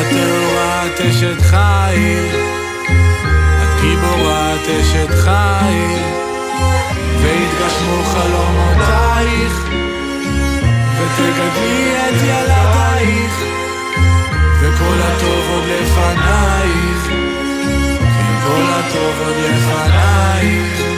את 0.00 0.06
את 0.86 1.00
אשת 1.00 1.40
חיל, 1.40 2.26
את 3.62 3.80
גיבורה 3.80 4.54
את 4.54 4.68
אשת 4.68 5.10
חיל. 5.24 6.26
ויתגשמו 7.26 8.04
חלומותייך, 8.04 9.52
ותגדלי 10.98 11.92
את 11.96 12.22
ילדייך, 12.22 13.32
וכל 14.60 14.98
הטוב 15.02 15.44
עוד 15.50 15.64
לפנייך, 15.64 17.06
כן 18.00 18.34
כל 18.44 18.62
הטוב 18.70 19.14
עוד 19.26 19.36
לפנייך. 19.36 20.95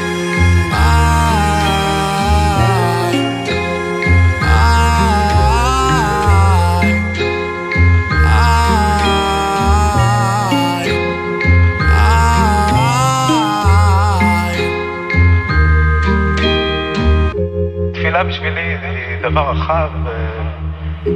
רחב, 19.68 19.90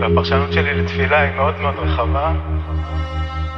והפרשנות 0.01 0.53
שלי 0.53 0.75
לתפילה 0.75 1.21
היא 1.21 1.33
מאוד 1.37 1.55
מאוד 1.61 1.75
רחבה. 1.79 2.33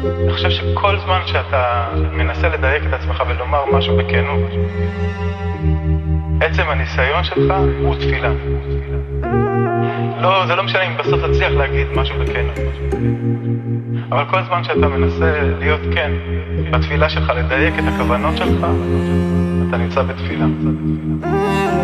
אני 0.05 0.32
חושב 0.32 0.51
שכל 0.51 0.99
זמן 0.99 1.20
שאתה 1.26 1.84
מנסה 2.12 2.49
לדייק 2.49 2.82
את 2.88 2.92
עצמך 2.92 3.22
ולומר 3.28 3.64
משהו 3.72 3.97
בכנות, 3.97 4.51
עצם 6.40 6.62
הניסיון 6.68 7.24
שלך 7.24 7.55
הוא 7.82 7.95
תפילה. 7.95 8.32
לא, 10.20 10.47
זה 10.47 10.55
לא 10.55 10.62
משנה 10.62 10.82
אם 10.82 10.97
בסוף 10.97 11.20
תצליח 11.24 11.53
להגיד 11.53 11.86
משהו 11.97 12.16
בכנות. 12.18 12.59
אבל 14.09 14.24
כל 14.30 14.42
זמן 14.42 14.64
שאתה 14.64 14.88
מנסה 14.88 15.40
להיות 15.59 15.80
כן 15.95 16.11
בתפילה 16.70 17.09
שלך, 17.09 17.32
לדייק 17.36 17.74
את 17.78 17.84
הכוונות 17.95 18.36
שלך, 18.36 18.66
אתה 19.68 19.76
נמצא 19.76 20.03
בתפילה. 20.03 20.47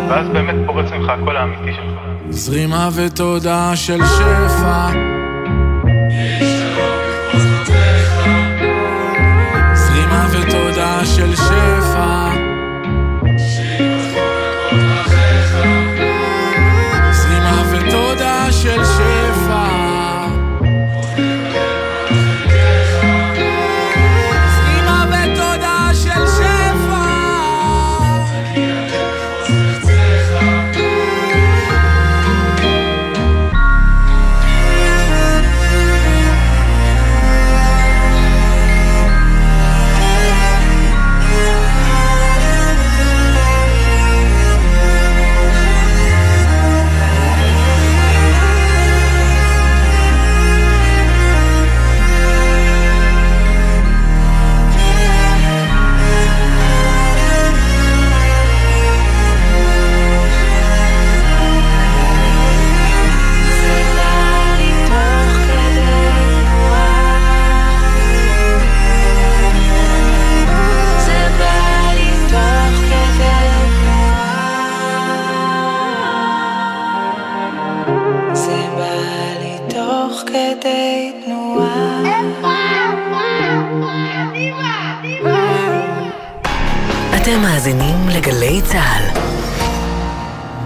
ואז 0.09 0.29
באמת 0.29 0.55
פורץ 0.65 0.91
ממך 0.91 1.09
הקול 1.09 1.37
האמיתי 1.37 1.73
שלך. 1.73 2.10
זרימה 2.31 2.89
ותודה 2.95 3.75
של 3.75 3.99
שפע 4.05 4.91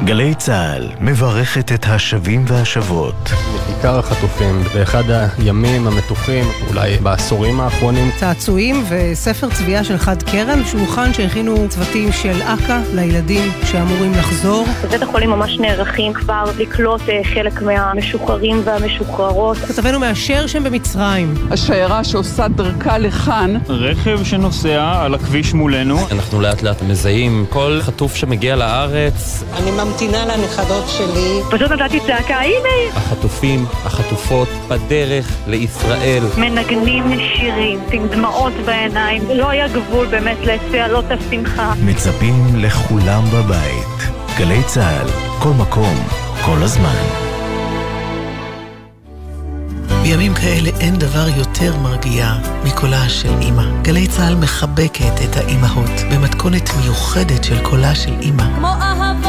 גלי 0.06 0.35
צה"ל 0.46 0.90
מברכת 1.02 1.72
את 1.72 1.86
השבים 1.90 2.46
והשבות. 2.48 3.16
בעיקר 3.68 4.00
החטופים, 4.00 4.64
באחד 4.74 5.04
הימים 5.38 5.88
המתוחים, 5.88 6.46
אולי 6.70 6.98
בעשורים 6.98 7.60
האחרונים. 7.60 8.12
צעצועים 8.20 8.84
וספר 8.90 9.50
צביעה 9.50 9.84
של 9.84 9.98
חד 9.98 10.24
קרן, 10.24 10.66
שולחן 10.66 11.14
שהכינו 11.14 11.70
צוותים 11.70 12.12
של 12.12 12.42
אכ"א 12.42 12.82
לילדים 12.94 13.52
שאמורים 13.64 14.12
לחזור. 14.12 14.66
בבית 14.84 15.02
החולים 15.02 15.30
ממש 15.30 15.60
נערכים 15.60 16.14
כבר 16.14 16.44
לקלוט 16.58 17.02
אה, 17.10 17.22
חלק 17.34 17.62
מהמשוחררים 17.62 18.62
והמשוחררות. 18.66 19.58
כתבנו 19.58 20.00
מאשר 20.00 20.48
שהם 20.48 20.64
במצרים. 20.64 21.34
השיירה 21.52 22.04
שעושה 22.04 22.48
דרכה 22.48 22.98
לכאן. 22.98 23.58
רכב 23.70 24.24
שנוסע 24.24 25.02
על 25.02 25.16
הכביש 25.16 25.54
מולנו. 25.54 25.98
אנחנו 26.12 26.42
לאט 26.42 26.62
לאט 26.62 26.82
מזהים 26.82 27.46
כל 27.50 27.80
חטוף 27.82 28.16
שמגיע 28.16 28.56
לארץ. 28.56 29.44
אני 29.58 29.72
ממתינה 29.72 30.35
לנכדות 30.38 30.84
שלי. 30.88 31.42
פשוט 31.52 31.72
נתתי 31.72 32.00
צעקה, 32.00 32.40
הנה! 32.40 32.96
החטופים, 32.96 33.66
החטופות, 33.86 34.48
בדרך 34.68 35.32
לישראל. 35.48 36.24
מנגנים 36.38 37.20
שירים 37.20 37.80
עם 37.92 38.08
דמעות 38.08 38.54
בעיניים. 38.66 39.24
לא 39.36 39.50
היה 39.50 39.68
גבול 39.68 40.08
באמת 40.08 40.38
לצהלות 40.42 41.06
השמחה. 41.10 41.74
מצפים 41.84 42.56
לכולם 42.56 43.24
בבית. 43.34 44.12
גלי 44.38 44.64
צה"ל, 44.64 45.08
כל 45.40 45.50
מקום, 45.50 45.96
כל 46.46 46.64
הזמן. 46.64 47.26
בימים 50.04 50.34
כאלה 50.34 50.70
אין 50.80 50.96
דבר 50.96 51.28
יותר 51.38 51.78
מרגיע 51.78 52.34
מקולה 52.66 53.10
של 53.10 53.34
אימא. 53.42 53.64
גלי 53.82 54.08
צה"ל 54.08 54.36
מחבקת 54.36 55.14
את 55.24 55.38
האימהות 55.38 55.92
במתכונת 56.12 56.70
מיוחדת 56.82 57.44
של 57.44 57.64
קולה 57.64 57.96
של 57.96 58.14
אימא. 58.22 58.44
כמו 58.56 58.68
אהבה 58.68 59.06
של 59.06 59.20
אימא 59.20 59.25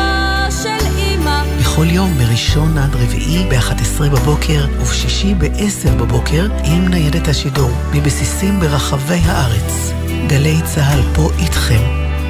בכל 1.77 1.91
יום 1.91 2.19
מראשון 2.19 2.79
עד 2.79 2.95
רביעי 2.95 3.45
ב-11 3.51 4.03
בבוקר 4.13 4.67
ובשישי 4.81 5.35
ב-10 5.35 5.91
בבוקר 5.91 6.47
עם 6.65 6.89
ניידת 6.89 7.29
השידור 7.29 7.71
מבסיסים 7.93 8.61
ברחבי 8.61 9.21
הארץ. 9.25 9.93
גלי 10.27 10.57
צה"ל 10.65 11.01
פה 11.15 11.31
איתכם, 11.39 11.83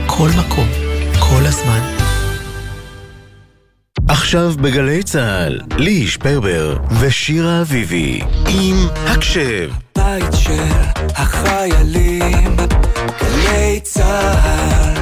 כל 0.07 0.29
מקום, 0.39 0.69
כל 1.19 1.47
הזמן. 1.47 1.81
עכשיו 4.09 4.53
בגלי 4.61 5.03
צה"ל, 5.03 5.61
ליהי 5.77 6.07
שפרבר 6.07 6.77
ושירה 7.01 7.61
אביבי 7.61 8.21
עם 8.49 8.77
הקשב. 9.07 9.71
בית 9.97 10.33
של 10.33 10.63
החיילים, 11.17 12.57
גלי 13.21 13.81
צה"ל. 13.83 14.96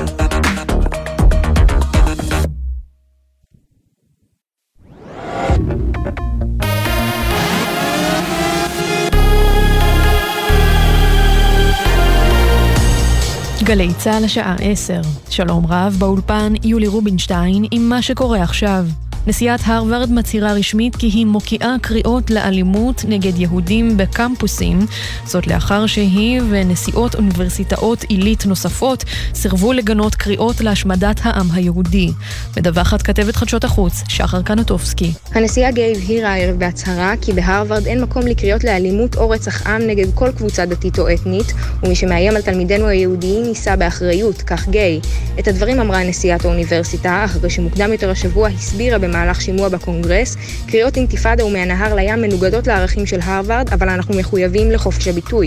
גלי 13.65 13.95
צה"ל 13.99 14.25
השעה 14.25 14.57
10. 14.61 15.01
שלום 15.31 15.67
רב, 15.67 15.97
באולפן 15.99 16.53
יולי 16.65 16.87
רובינשטיין 16.87 17.65
עם 17.71 17.89
מה 17.89 18.03
שקורה 18.03 18.43
עכשיו. 18.43 18.87
נשיאת 19.27 19.61
הרווארד 19.65 20.13
מצהירה 20.13 20.53
רשמית 20.53 20.97
כי 20.97 21.07
היא 21.07 21.27
מוקיעה 21.27 21.77
קריאות 21.83 22.31
לאלימות 22.31 23.05
נגד 23.09 23.39
יהודים 23.39 23.97
בקמפוסים, 23.97 24.79
זאת 25.25 25.47
לאחר 25.47 25.87
שהיא 25.87 26.41
ונשיאות 26.51 27.15
אוניברסיטאות 27.15 28.03
עילית 28.03 28.47
נוספות 28.47 29.05
סירבו 29.35 29.73
לגנות 29.73 30.15
קריאות 30.15 30.61
להשמדת 30.61 31.21
העם 31.23 31.47
היהודי. 31.53 32.11
מדווחת 32.57 33.03
כתבת 33.03 33.37
חדשות 33.37 33.65
החוץ, 33.65 34.03
שחר 34.09 34.43
קנטובסקי. 34.43 35.13
הנשיאה 35.33 35.71
גיי 35.71 35.93
הבהירה 35.97 36.33
הערב 36.33 36.59
בהצהרה 36.59 37.15
כי 37.21 37.33
בהרווארד 37.33 37.87
אין 37.87 38.03
מקום 38.03 38.27
לקריאות 38.27 38.65
לאלימות 38.65 39.17
או 39.17 39.31
רצח 39.31 39.67
עם 39.67 39.83
נגד 39.87 40.07
כל 40.15 40.31
קבוצה 40.37 40.67
דתית 40.67 40.99
או 40.99 41.15
אתנית, 41.15 41.53
ומי 41.83 41.95
שמאיים 41.95 42.37
על 42.37 42.43
תלמידינו 42.43 42.87
היהודיים 42.87 43.45
יישא 43.45 43.77
באחריות, 43.77 44.43
כך 44.43 44.69
גיי. 44.69 45.01
את 45.39 45.49
הדברים 45.49 45.81
אמרה 45.81 46.05
נשיאת 46.05 46.45
האוניברסיטה, 46.45 47.25
אחרי 47.25 47.51
שמוקדם 47.51 47.93
יותר 47.93 48.11
השבוע 48.11 48.49
הסבירה 48.49 48.99
במהלך 49.15 49.41
שימוע 49.41 49.69
בקונגרס, 49.69 50.37
קריאות 50.67 50.97
אינתיפאדה 50.97 51.45
ומהנהר 51.45 51.95
לים 51.95 52.23
מנוגדות 52.23 52.67
לערכים 52.67 53.07
של 53.07 53.21
הרווארד, 53.23 53.69
אבל 53.73 53.89
אנחנו 53.89 54.15
מחויבים 54.15 54.71
לחופש 54.71 55.09
הביטוי. 55.09 55.47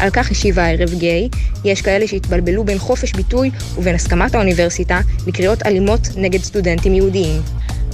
על 0.00 0.10
כך 0.10 0.30
השיבה 0.30 0.64
הערב 0.64 0.94
גיי, 0.94 1.28
יש 1.64 1.82
כאלה 1.82 2.06
שהתבלבלו 2.06 2.64
בין 2.64 2.78
חופש 2.78 3.12
ביטוי 3.12 3.50
ובין 3.78 3.94
הסכמת 3.94 4.34
האוניברסיטה 4.34 5.00
לקריאות 5.26 5.66
אלימות 5.66 6.00
נגד 6.16 6.42
סטודנטים 6.42 6.94
יהודיים. 6.94 7.40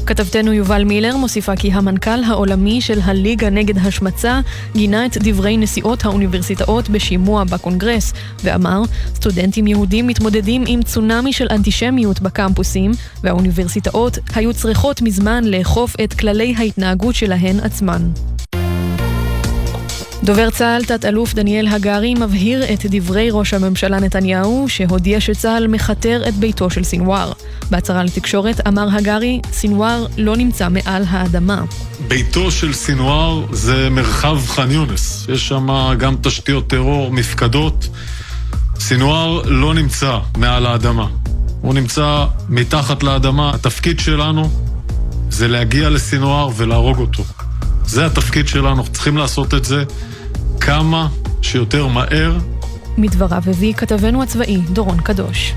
כתבתנו 0.07 0.53
יובל 0.53 0.85
מילר 0.85 1.17
מוסיפה 1.17 1.57
כי 1.57 1.73
המנכ"ל 1.73 2.25
העולמי 2.27 2.81
של 2.81 3.01
הליגה 3.05 3.51
נגד 3.51 3.79
השמצה 3.79 4.41
גינה 4.75 5.07
את 5.07 5.17
דברי 5.21 5.57
נשיאות 5.57 6.05
האוניברסיטאות 6.05 6.89
בשימוע 6.89 7.45
בקונגרס 7.45 8.13
ואמר, 8.45 8.83
סטודנטים 9.15 9.67
יהודים 9.67 10.07
מתמודדים 10.07 10.65
עם 10.67 10.83
צונאמי 10.83 11.33
של 11.33 11.47
אנטישמיות 11.51 12.21
בקמפוסים 12.21 12.91
והאוניברסיטאות 13.23 14.19
היו 14.35 14.55
צריכות 14.55 15.03
מזמן 15.03 15.45
לאכוף 15.45 15.97
את 16.05 16.15
כללי 16.15 16.55
ההתנהגות 16.59 17.15
שלהן 17.15 17.61
עצמן. 17.61 18.03
דובר 20.25 20.51
צה"ל, 20.51 20.85
תת-אלוף 20.85 21.35
דניאל 21.35 21.68
הגרי, 21.68 22.14
מבהיר 22.14 22.64
את 22.73 22.87
דברי 22.91 23.29
ראש 23.31 23.55
הממשלה 23.55 24.01
נתניהו, 24.01 24.64
שהודיע 24.68 25.20
שצה"ל 25.20 25.66
מכתר 25.66 26.29
את 26.29 26.35
ביתו 26.35 26.70
של 26.70 26.85
סינואר. 26.85 27.33
בהצהרה 27.70 28.03
לתקשורת 28.05 28.66
אמר 28.66 28.89
הגרי, 28.97 29.41
סינואר 29.53 30.07
לא 30.18 30.37
נמצא 30.37 30.68
מעל 30.68 31.05
האדמה. 31.09 31.62
ביתו 32.09 32.51
של 32.51 32.73
סינואר 32.73 33.47
זה 33.53 33.89
מרחב 33.91 34.39
ח'אן 34.47 34.70
יונס. 34.70 35.27
יש 35.29 35.49
שם 35.49 35.95
גם 35.99 36.16
תשתיות 36.23 36.66
טרור, 36.66 37.12
מפקדות. 37.12 37.89
סינואר 38.79 39.43
לא 39.45 39.75
נמצא 39.75 40.18
מעל 40.37 40.66
האדמה. 40.66 41.07
הוא 41.61 41.75
נמצא 41.75 42.25
מתחת 42.49 43.03
לאדמה. 43.03 43.55
התפקיד 43.55 44.01
שלנו 44.01 44.51
זה 45.31 45.49
להגיע 45.49 45.91
לסינואר 45.91 46.49
ולהרוג 46.57 46.99
אותו. 46.99 47.25
זה 47.87 48.07
התפקיד 48.07 48.49
שלנו, 48.49 48.87
צריכים 48.87 49.16
לעשות 49.16 49.55
את 49.55 49.64
זה 49.64 49.85
כמה 50.61 51.09
שיותר 51.43 51.87
מהר. 51.87 52.39
מדבריו 52.99 53.43
הביא 53.47 53.74
כתבנו 53.74 54.22
הצבאי 54.22 54.57
דורון 54.57 55.01
קדוש. 55.01 55.55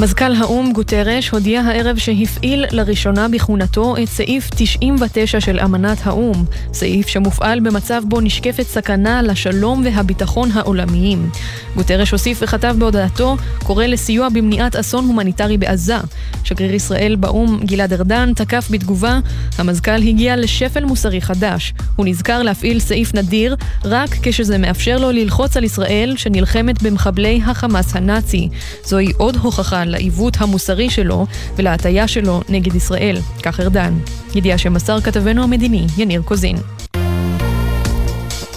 מזכ"ל 0.00 0.34
האו"ם 0.34 0.72
גוטרש 0.72 1.28
הודיע 1.28 1.60
הערב 1.60 1.98
שהפעיל 1.98 2.64
לראשונה 2.70 3.28
בכהונתו 3.28 3.94
את 4.02 4.08
סעיף 4.08 4.50
99 4.54 5.40
של 5.40 5.60
אמנת 5.60 5.98
האו"ם, 6.06 6.44
סעיף 6.72 7.06
שמופעל 7.06 7.60
במצב 7.60 8.02
בו 8.08 8.20
נשקפת 8.20 8.62
סכנה 8.62 9.22
לשלום 9.22 9.82
והביטחון 9.84 10.50
העולמיים. 10.52 11.30
גוטרש 11.76 12.10
הוסיף 12.10 12.38
וכתב 12.42 12.74
בהודעתו, 12.78 13.36
קורא 13.64 13.86
לסיוע 13.86 14.28
במניעת 14.28 14.76
אסון 14.76 15.04
הומניטרי 15.04 15.56
בעזה. 15.56 15.96
שגריר 16.44 16.74
ישראל 16.74 17.16
באו"ם 17.16 17.60
גלעד 17.64 17.92
ארדן 17.92 18.32
תקף 18.34 18.68
בתגובה, 18.70 19.18
המזכ"ל 19.58 20.02
הגיע 20.02 20.36
לשפל 20.36 20.84
מוסרי 20.84 21.20
חדש. 21.20 21.74
הוא 21.96 22.06
נזכר 22.06 22.42
להפעיל 22.42 22.80
סעיף 22.80 23.14
נדיר 23.14 23.56
רק 23.84 24.10
כשזה 24.22 24.58
מאפשר 24.58 24.98
לו 24.98 25.10
ללחוץ 25.10 25.56
על 25.56 25.64
ישראל 25.64 26.14
שנלחמת 26.16 26.82
במחבלי 26.82 27.40
החמאס 27.46 27.96
הנאצי. 27.96 28.48
זוהי 28.84 29.12
עוד 29.16 29.36
הוכחה 29.36 29.84
לעיוות 29.92 30.36
המוסרי 30.40 30.90
שלו 30.90 31.26
ולהטייה 31.56 32.08
שלו 32.08 32.40
נגד 32.48 32.74
ישראל, 32.74 33.18
כך 33.42 33.60
ארדן. 33.60 33.94
ידיעה 34.34 34.58
שמסר 34.58 35.00
כתבנו 35.00 35.42
המדיני, 35.42 35.86
יניר 35.98 36.22
קוזין. 36.22 36.56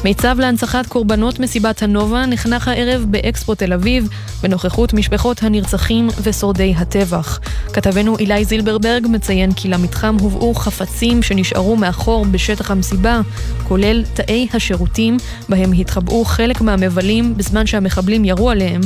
מיצב 0.05 0.35
להנצחת 0.39 0.85
קורבנות 0.87 1.39
מסיבת 1.39 1.83
הנובה 1.83 2.25
נחנך 2.25 2.67
הערב 2.67 3.05
באקספו 3.09 3.55
תל 3.55 3.73
אביב, 3.73 4.09
בנוכחות 4.43 4.93
משפחות 4.93 5.43
הנרצחים 5.43 6.07
ושורדי 6.23 6.73
הטבח. 6.77 7.39
כתבנו 7.73 8.17
אילי 8.17 8.45
זילברברג 8.45 9.07
מציין 9.09 9.53
כי 9.53 9.67
למתחם 9.67 10.15
הובאו 10.19 10.53
חפצים 10.53 11.23
שנשארו 11.23 11.75
מאחור 11.75 12.25
בשטח 12.25 12.71
המסיבה, 12.71 13.21
כולל 13.67 14.03
תאי 14.13 14.47
השירותים, 14.53 15.17
בהם 15.49 15.71
התחבאו 15.73 16.25
חלק 16.25 16.61
מהמבלים 16.61 17.37
בזמן 17.37 17.65
שהמחבלים 17.65 18.25
ירו 18.25 18.49
עליהם, 18.49 18.81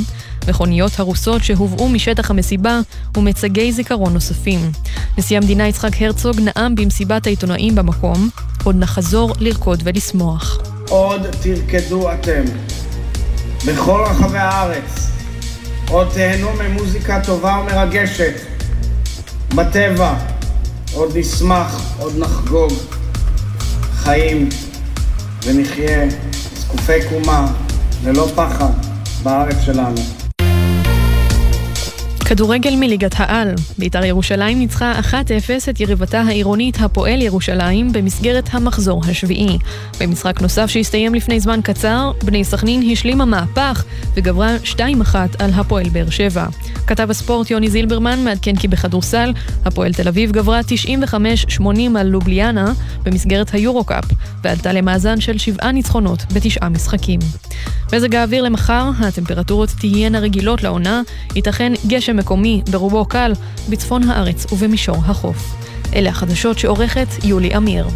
מכוניות 0.49 0.99
הרוסות 0.99 1.43
שהובאו 1.43 1.89
משטח 1.89 2.31
המסיבה 2.31 2.79
ומצגי 3.17 3.71
זיכרון 3.71 4.13
נוספים. 4.13 4.71
נשיא 5.17 5.37
המדינה 5.37 5.67
יצחק 5.67 6.01
הרצוג 6.01 6.35
נאם 6.39 6.75
במסיבת 6.75 7.27
העיתונאים 7.27 7.75
במקום, 7.75 8.29
עוד 8.63 8.75
נחזור 8.75 9.33
לרקוד 9.39 9.81
ולשמוח. 9.83 10.78
עוד 10.89 11.27
תרקדו 11.41 12.11
אתם. 12.11 12.43
בכל 13.67 14.03
רחבי 14.05 14.37
הארץ, 14.37 15.09
עוד 15.89 16.07
תהנו 16.13 16.49
ממוזיקה 16.53 17.21
טובה 17.25 17.61
ומרגשת. 17.61 18.33
בטבע, 19.55 20.13
עוד 20.93 21.17
נשמח, 21.17 21.81
עוד 21.99 22.13
נחגוג 22.17 22.73
חיים 23.93 24.49
ונחיה 25.45 26.07
זקופי 26.55 27.09
קומה 27.09 27.47
ללא 28.03 28.27
פחד 28.35 28.71
בארץ 29.23 29.55
שלנו. 29.65 30.28
כדורגל 32.29 32.75
מליגת 32.75 33.15
העל. 33.17 33.53
בית"ר 33.77 34.05
ירושלים 34.05 34.59
ניצחה 34.59 34.99
1-0 34.99 35.13
את 35.69 35.79
יריבתה 35.79 36.21
העירונית 36.21 36.77
הפועל 36.79 37.21
ירושלים 37.21 37.93
במסגרת 37.93 38.49
המחזור 38.51 39.01
השביעי. 39.05 39.57
במשחק 39.99 40.41
נוסף 40.41 40.65
שהסתיים 40.65 41.15
לפני 41.15 41.39
זמן 41.39 41.59
קצר, 41.63 42.11
בני 42.23 42.43
סכנין 42.43 42.91
השלימה 42.91 43.25
מהפך 43.25 43.83
וגברה 44.13 44.55
2-1 44.63 44.79
על 45.39 45.51
הפועל 45.53 45.89
באר 45.89 46.09
שבע. 46.09 46.45
כתב 46.87 47.09
הספורט 47.09 47.51
יוני 47.51 47.69
זילברמן 47.69 48.23
מעדכן 48.23 48.55
כי 48.55 48.67
בכדורסל, 48.67 49.33
הפועל 49.65 49.93
תל 49.93 50.07
אביב 50.07 50.31
גברה 50.31 50.59
95-80 51.59 51.63
על 51.99 52.07
לובליאנה 52.07 52.73
במסגרת 53.03 53.53
היורו-קאפ, 53.53 54.05
ועלתה 54.43 54.73
למאזן 54.73 55.21
של 55.21 55.37
שבעה 55.37 55.71
ניצחונות 55.71 56.23
בתשעה 56.33 56.69
משחקים. 56.69 57.19
מזג 57.93 58.15
האוויר 58.15 58.43
למחר, 58.43 58.89
הטמפרטורות 58.99 59.69
תהיינה 59.79 60.19
רגילות 60.19 60.63
לעונה, 60.63 61.01
ייתכן 61.35 61.73
גשם 61.87 62.17
מקומי, 62.17 62.61
ברובו 62.71 63.05
קל, 63.05 63.31
בצפון 63.69 64.09
הארץ 64.09 64.53
ובמישור 64.53 64.97
החוף. 65.05 65.55
אלה 65.95 66.09
החדשות 66.09 66.59
שעורכת 66.59 67.07
יולי 67.23 67.57
אמיר. 67.57 67.87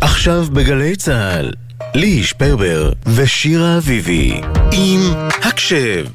עכשיו 0.00 0.46
בגלי 0.52 0.96
צה"ל, 0.96 1.50
ליהי 1.94 2.24
שפרבר 2.24 2.92
ושירה 3.06 3.76
אביבי 3.76 4.40
עם 4.72 5.00
הקשב. 5.42 6.06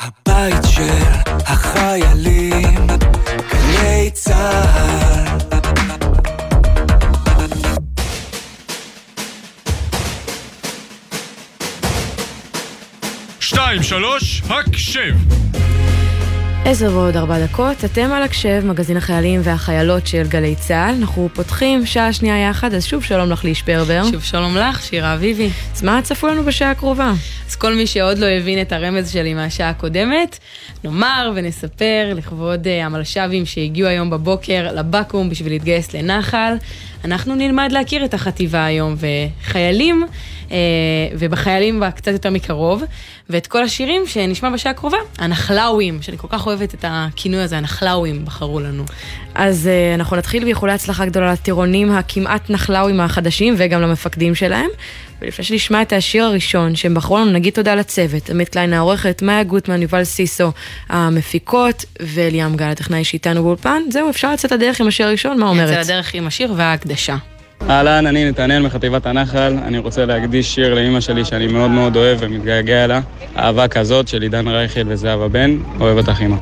הבית 0.00 0.64
של 0.70 1.02
החיילים, 1.28 2.65
גלי 3.76 4.10
צה"ל. 4.10 5.36
שתיים, 13.40 13.82
שלוש, 13.82 14.42
הקשב! 14.48 15.14
עשר 16.64 16.90
ועוד 16.92 17.16
ארבע 17.16 17.44
דקות, 17.46 17.84
אתם 17.84 18.12
על 18.12 18.22
הקשב, 18.22 18.62
מגזין 18.64 18.96
החיילים 18.96 19.40
והחיילות 19.44 20.06
של 20.06 20.22
גלי 20.28 20.54
צה"ל. 20.56 20.94
אנחנו 21.00 21.28
פותחים 21.34 21.86
שעה 21.86 22.12
שנייה 22.12 22.50
יחד, 22.50 22.74
אז 22.74 22.84
שוב 22.84 23.04
שלום 23.04 23.30
לך 23.30 23.44
ליש 23.44 23.62
פרבר. 23.62 24.02
שוב 24.10 24.22
שלום 24.22 24.56
לך, 24.56 24.82
שירה 24.82 25.14
אביבי. 25.14 25.50
אז 25.74 25.82
מה 25.82 26.02
צפו 26.02 26.26
לנו 26.26 26.44
בשעה 26.44 26.70
הקרובה? 26.70 27.12
אז 27.48 27.56
כל 27.56 27.74
מי 27.74 27.86
שעוד 27.86 28.18
לא 28.18 28.26
הבין 28.26 28.60
את 28.60 28.72
הרמז 28.72 29.10
שלי 29.10 29.34
מהשעה 29.34 29.68
הקודמת, 29.70 30.38
נאמר 30.84 31.32
ונספר 31.34 32.12
לכבוד 32.14 32.64
uh, 32.64 32.84
המלש"בים 32.84 33.46
שהגיעו 33.46 33.88
היום 33.88 34.10
בבוקר 34.10 34.68
לבקו"ם 34.72 35.28
בשביל 35.28 35.52
להתגייס 35.52 35.94
לנחל. 35.94 36.56
אנחנו 37.06 37.34
נלמד 37.34 37.72
להכיר 37.72 38.04
את 38.04 38.14
החטיבה 38.14 38.64
היום, 38.64 38.96
וחיילים, 38.96 40.06
אה, 40.50 40.56
ובחיילים 41.18 41.82
קצת 41.96 42.12
יותר 42.12 42.30
מקרוב, 42.30 42.82
ואת 43.30 43.46
כל 43.46 43.62
השירים 43.62 44.02
שנשמע 44.06 44.50
בשעה 44.50 44.72
הקרובה, 44.72 44.96
הנחלאווים, 45.18 46.02
שאני 46.02 46.18
כל 46.18 46.28
כך 46.30 46.46
אוהבת 46.46 46.74
את 46.74 46.84
הכינוי 46.88 47.40
הזה, 47.40 47.58
הנחלאווים 47.58 48.24
בחרו 48.24 48.60
לנו. 48.60 48.84
אז 49.34 49.66
אה, 49.66 49.94
אנחנו 49.94 50.16
נתחיל 50.16 50.44
באיחולי 50.44 50.72
הצלחה 50.72 51.06
גדולה 51.06 51.32
לטירונים 51.32 51.92
הכמעט 51.92 52.50
נחלאווים 52.50 53.00
החדשים, 53.00 53.54
וגם 53.58 53.80
למפקדים 53.80 54.34
שלהם. 54.34 54.70
ולפני 55.22 55.44
שנשמע 55.44 55.82
את 55.82 55.92
השיר 55.92 56.24
הראשון 56.24 56.76
שהם 56.76 56.94
בחרו 56.94 57.18
לנו, 57.18 57.30
נגיד 57.30 57.52
תודה 57.52 57.74
לצוות, 57.74 58.30
עמית 58.30 58.48
קליין 58.48 58.72
העורכת, 58.72 59.22
מאיה 59.22 59.42
גוטמן, 59.42 59.82
יובל 59.82 60.04
סיסו 60.04 60.52
המפיקות, 60.88 61.84
וליאם 62.00 62.56
גל 62.56 62.66
הטכנאי 62.66 63.04
שאיתנו 63.04 63.42
באולפן. 63.42 63.82
זהו, 63.90 64.10
אפשר 64.10 64.32
לצאת 64.32 64.52
לדרך 64.52 64.80
עם 64.80 64.86
השיר 64.88 65.06
הראשון, 65.06 65.38
מה 65.38 65.48
אומרת? 65.48 65.80
יצא 65.80 65.92
לדרך 65.92 66.14
עם 66.14 66.26
השיר 66.26 66.52
וההקדשה. 66.56 67.16
אהלן, 67.70 68.06
אני 68.06 68.30
נתנאל 68.30 68.62
מחטיבת 68.62 69.06
הנחל, 69.06 69.56
אני 69.66 69.78
רוצה 69.78 70.06
להקדיש 70.06 70.54
שיר 70.54 70.74
לאימא 70.74 71.00
שלי 71.00 71.24
שאני 71.24 71.46
מאוד 71.46 71.70
מאוד 71.70 71.96
אוהב 71.96 72.18
ומתגעגע 72.20 72.84
אליה, 72.84 73.00
אהבה 73.38 73.68
כזאת 73.68 74.08
של 74.08 74.22
עידן 74.22 74.48
רייכל 74.48 74.80
וזהבה 74.86 75.28
בן, 75.28 75.58
אוהב 75.80 75.96
אותך 75.96 76.20
אימא. 76.20 76.36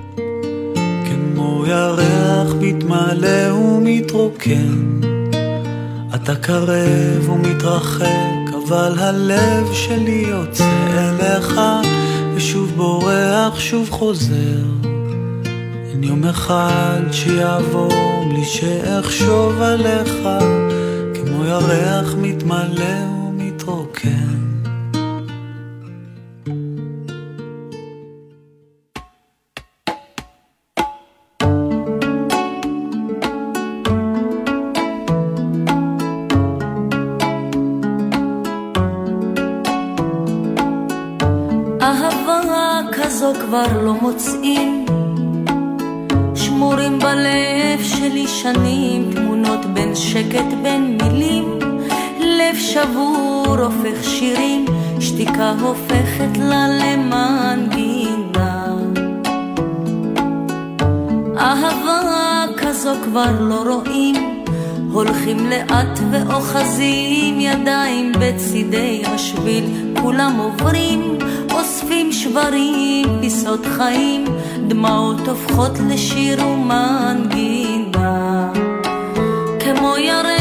כמו 1.04 1.64
ירח 1.68 2.54
מתמלא 2.60 3.52
ומתרוקן, 3.52 5.00
אתה 6.14 6.36
קרב 6.36 7.28
ומתרחק, 7.28 8.43
אבל 8.68 8.98
הלב 8.98 9.72
שלי 9.72 10.24
יוצא 10.28 10.70
אליך, 10.98 11.60
ושוב 12.34 12.72
בורח, 12.76 13.58
שוב 13.58 13.90
חוזר. 13.90 14.64
אין 15.90 16.04
יום 16.04 16.24
אחד 16.24 17.00
שיעבור 17.12 18.24
בלי 18.30 18.44
שאחשוב 18.44 19.62
עליך, 19.62 20.14
כמו 21.14 21.44
ירח 21.44 22.14
מתמלא 22.18 23.08
ומתרוקן. 23.28 24.43
כבר 43.54 43.82
לא 43.82 43.94
מוצאים. 43.94 44.86
שמורים 46.34 46.98
בלב 46.98 47.82
שלי 47.82 48.26
שנים, 48.26 49.10
תמונות 49.14 49.64
בין 49.64 49.94
שקט 49.94 50.52
בין 50.62 50.98
מילים. 51.02 51.58
לב 52.20 52.56
שבור 52.58 53.56
הופך 53.58 54.04
שירים, 54.04 54.64
שתיקה 55.00 55.54
הופכת 55.60 56.38
לה 56.38 56.66
למנגינה. 56.68 58.66
אהבה 61.38 62.44
כזו 62.56 62.90
כבר 63.04 63.30
לא 63.40 63.64
רואים, 63.74 64.44
הולכים 64.92 65.50
לאט 65.50 65.98
ואוחזים 66.10 67.40
ידיים 67.40 68.12
בצידי 68.20 69.02
השביל, 69.06 69.64
כולם 70.02 70.36
עוברים, 70.38 71.18
אוספים 71.84 72.12
שברים, 72.12 73.06
פיסות 73.20 73.66
חיים, 73.66 74.24
דמעות 74.68 75.28
הופכות 75.28 75.72
לשיר 75.90 76.46
ומנגינה. 76.46 78.52
כמו 79.60 79.96
ירח 79.98 80.33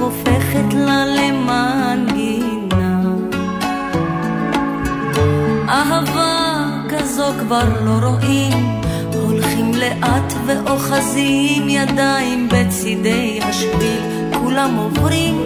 הופכת 0.00 0.74
לה 0.74 1.04
למנגינה. 1.06 3.02
אהבה 5.68 6.64
כזו 6.88 7.26
כבר 7.40 7.84
לא 7.84 8.08
רואים, 8.08 8.80
הולכים 9.14 9.74
לאט 9.74 10.32
ואוחזים 10.46 11.68
ידיים 11.68 12.48
בצידי 12.48 13.40
השביל, 13.42 14.00
כולם 14.42 14.76
עוברים, 14.76 15.40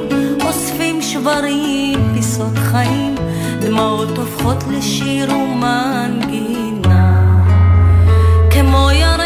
אוספים 0.45 1.03
שברים, 1.03 1.99
פיסות 2.15 2.59
חיים. 2.59 3.15
דמעות 3.61 4.19
הופכות 4.19 4.65
לשיר 4.71 5.33
ומנגינה. 5.33 7.23
כמו 8.51 8.91
ירח 8.91 9.18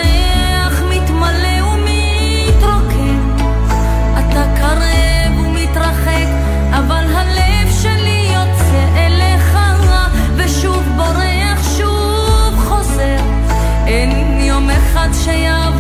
יום 15.03 15.11
אחד 15.11 15.72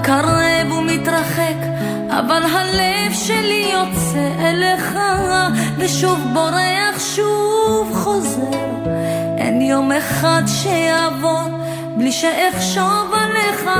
אתה 0.00 0.08
קרב 0.08 0.72
ומתרחק, 0.72 1.56
אבל 2.08 2.42
הלב 2.42 3.12
שלי 3.12 3.72
יוצא 3.72 4.28
אליך, 4.40 4.98
ושוב 5.78 6.18
בורח, 6.32 7.00
שוב 7.16 7.92
חוזר. 7.94 8.58
אין 9.38 9.60
יום 9.60 9.92
אחד 9.92 10.42
שיעבור 10.46 11.42
בלי 11.96 12.12
שאחשוב 12.12 13.12
עליך. 13.12 13.70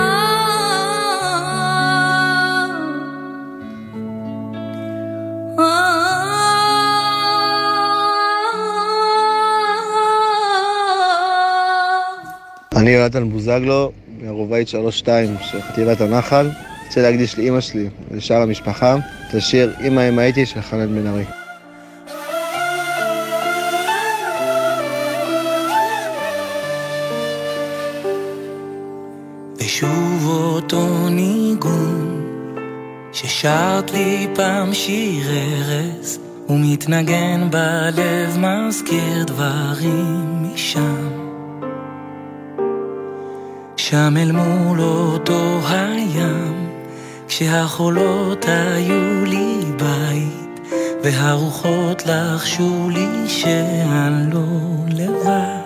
אני 12.77 12.91
יונתן 12.91 13.31
בוזגלו, 13.31 13.93
מהרובעית 14.51 14.69
32 14.69 15.37
של 15.43 15.63
חטיבת 15.63 16.01
הנחל. 16.01 16.51
רוצה 16.87 17.03
להקדיש 17.03 17.39
לאימא 17.39 17.61
שלי 17.61 17.89
ולשאר 18.11 18.37
המשפחה 18.37 18.97
את 19.29 19.35
השיר 19.35 19.75
"אמא 19.87 20.09
אם 20.09 20.19
הייתי" 20.19 20.47
של 20.47 20.61
חנן 20.61 20.95
בן 20.95 21.07
ארי. 21.07 21.25
ושוב 29.59 30.27
אותו 30.27 31.09
ניגון 31.09 32.27
ששרת 33.13 33.91
לי 33.91 34.29
פעם 34.35 34.75
שיר 34.75 35.27
ארז 35.31 36.19
ומתנגן 36.49 37.51
בלב 37.51 38.39
מזכיר 38.39 39.25
דברים 39.27 40.20
שם 43.91 44.17
אל 44.17 44.33
מול 44.33 44.81
אותו 44.81 45.61
הים 45.69 46.71
כשהחולות 47.29 48.45
היו 48.49 49.25
לי 49.25 49.55
בית 49.77 50.61
והרוחות 51.03 52.03
לחשו 52.07 52.91
לי 52.91 53.29
שאני 53.29 54.33
לא 54.33 54.43
לבד 54.89 55.61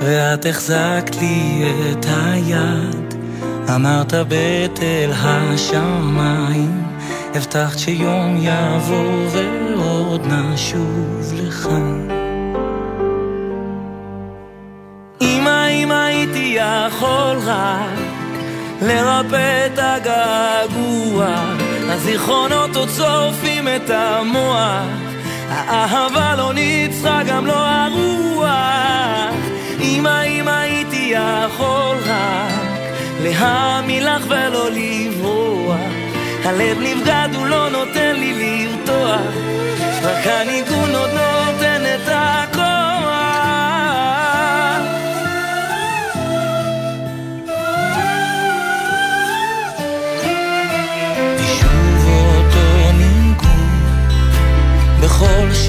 ואת 0.00 0.46
החזקת 0.46 1.16
לי 1.20 1.64
את 1.92 2.06
היד, 2.08 3.14
אמרת 3.74 4.12
בתל 4.28 5.10
השמיים, 5.14 6.82
הבטחת 7.34 7.78
שיום 7.78 8.36
יבוא 8.40 9.26
ועוד 9.32 10.26
נשוב 10.26 11.32
לכאן. 11.34 12.19
הייתי 16.40 16.58
יכול 16.58 17.38
רק 17.44 17.98
לרפא 18.82 19.66
את 19.66 19.78
הגעגוע, 19.78 21.26
הזיכרונות 21.88 22.76
עוד 22.76 22.88
שורפים 22.96 23.68
את 23.68 23.90
המוח, 23.90 24.84
האהבה 25.50 26.34
לא 26.36 26.54
ניצחה 26.54 27.22
גם 27.26 27.46
לא 27.46 27.66
הרוח, 27.66 29.34
אמא 29.80 30.22
אם 30.22 30.48
הייתי 30.48 31.14
יכול 31.14 31.96
רק 32.06 32.80
להאמין 33.22 34.04
לך 34.04 34.24
ולא 34.28 34.70
לברוח, 34.70 35.76
הלב 36.44 36.78
נבגד 36.80 37.28
הוא 37.34 37.46
לא 37.46 37.70
נותן 37.70 38.16
לי 38.16 38.32
לרתוח, 38.66 39.34
רק 40.02 40.26
הניגון 40.26 40.94
עוד 40.94 41.10
נותן 41.10 41.82
את 41.94 42.08
הכל 42.08 42.59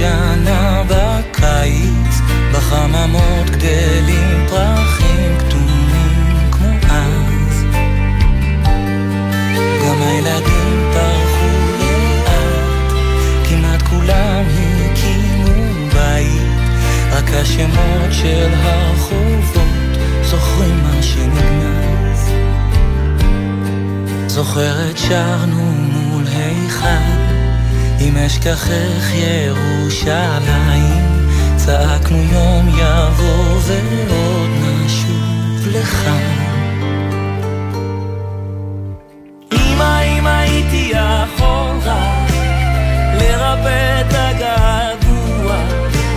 שנה 0.01 0.83
בקיץ, 0.87 2.21
בחממות 2.53 3.49
גדלים 3.49 4.45
פרחים 4.49 5.37
כתומים 5.39 6.51
כמו 6.51 6.67
אז. 6.89 7.65
גם 9.81 10.01
הילדים 10.01 10.91
פרחו 10.93 11.47
לאט, 11.79 12.93
כמעט 13.49 13.81
כולם 13.81 14.43
הקימו 14.91 15.53
בית, 15.93 16.41
רק 17.11 17.33
השמות 17.33 18.11
של 18.11 18.49
הרחובות 18.53 19.97
זוכרים 20.23 20.83
מה 20.83 21.03
שנגנז. 21.03 22.31
זוכרת 24.27 24.97
שרנו 24.97 25.71
מול 25.71 26.23
היכל 26.27 27.20
אם 28.01 28.17
אשכחך 28.17 29.13
ירושלים, 29.13 31.03
צעקנו 31.55 32.17
יום 32.17 32.67
יבוא 32.67 33.59
ועוד 33.65 34.49
נשוב 34.63 35.67
לכאן. 35.67 36.41
אמא, 39.53 40.01
אם 40.01 40.27
הייתי 40.27 40.91
יכול 40.93 41.77
רק 41.85 42.31
לרפא 43.19 44.01
את 44.01 44.13
הגעגוע, 44.13 45.55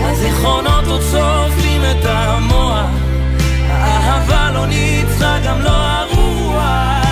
הזיכרונות 0.01 0.87
עוד 0.87 1.01
שורפים 1.11 1.81
את 1.81 2.05
המוח, 2.05 2.89
האהבה 3.69 4.51
לא 4.51 4.65
ניצחה 4.65 5.37
גם 5.45 5.61
לא 5.61 5.69
הרוח. 5.69 7.05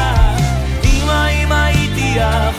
אמא, 0.84 1.28
אם 1.28 1.52
הייתי 1.52 2.16
יכול 2.16 2.53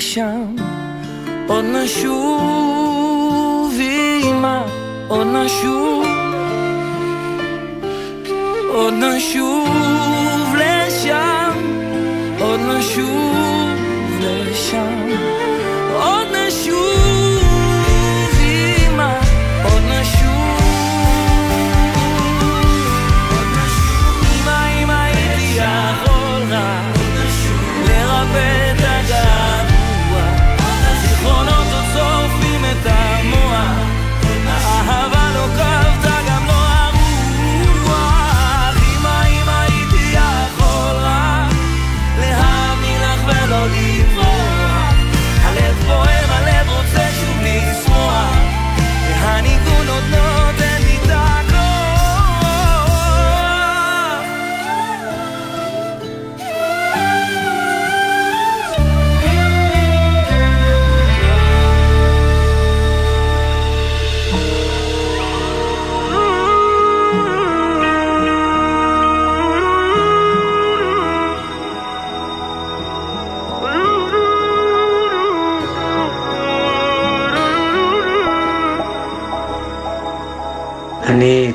לשם, 0.00 0.56
עוד 1.46 1.64
נשוב 1.64 3.00
אמא, 3.80 4.62
עוד 5.08 5.26
נשוב, 5.26 6.06
עוד 8.68 8.94
נשוב 8.94 10.54
לשם, 10.54 11.52
עוד 12.40 12.60
נשוב 12.60 13.76
לשם, 14.20 15.08
עוד 15.94 16.26
נשוב 16.36 16.79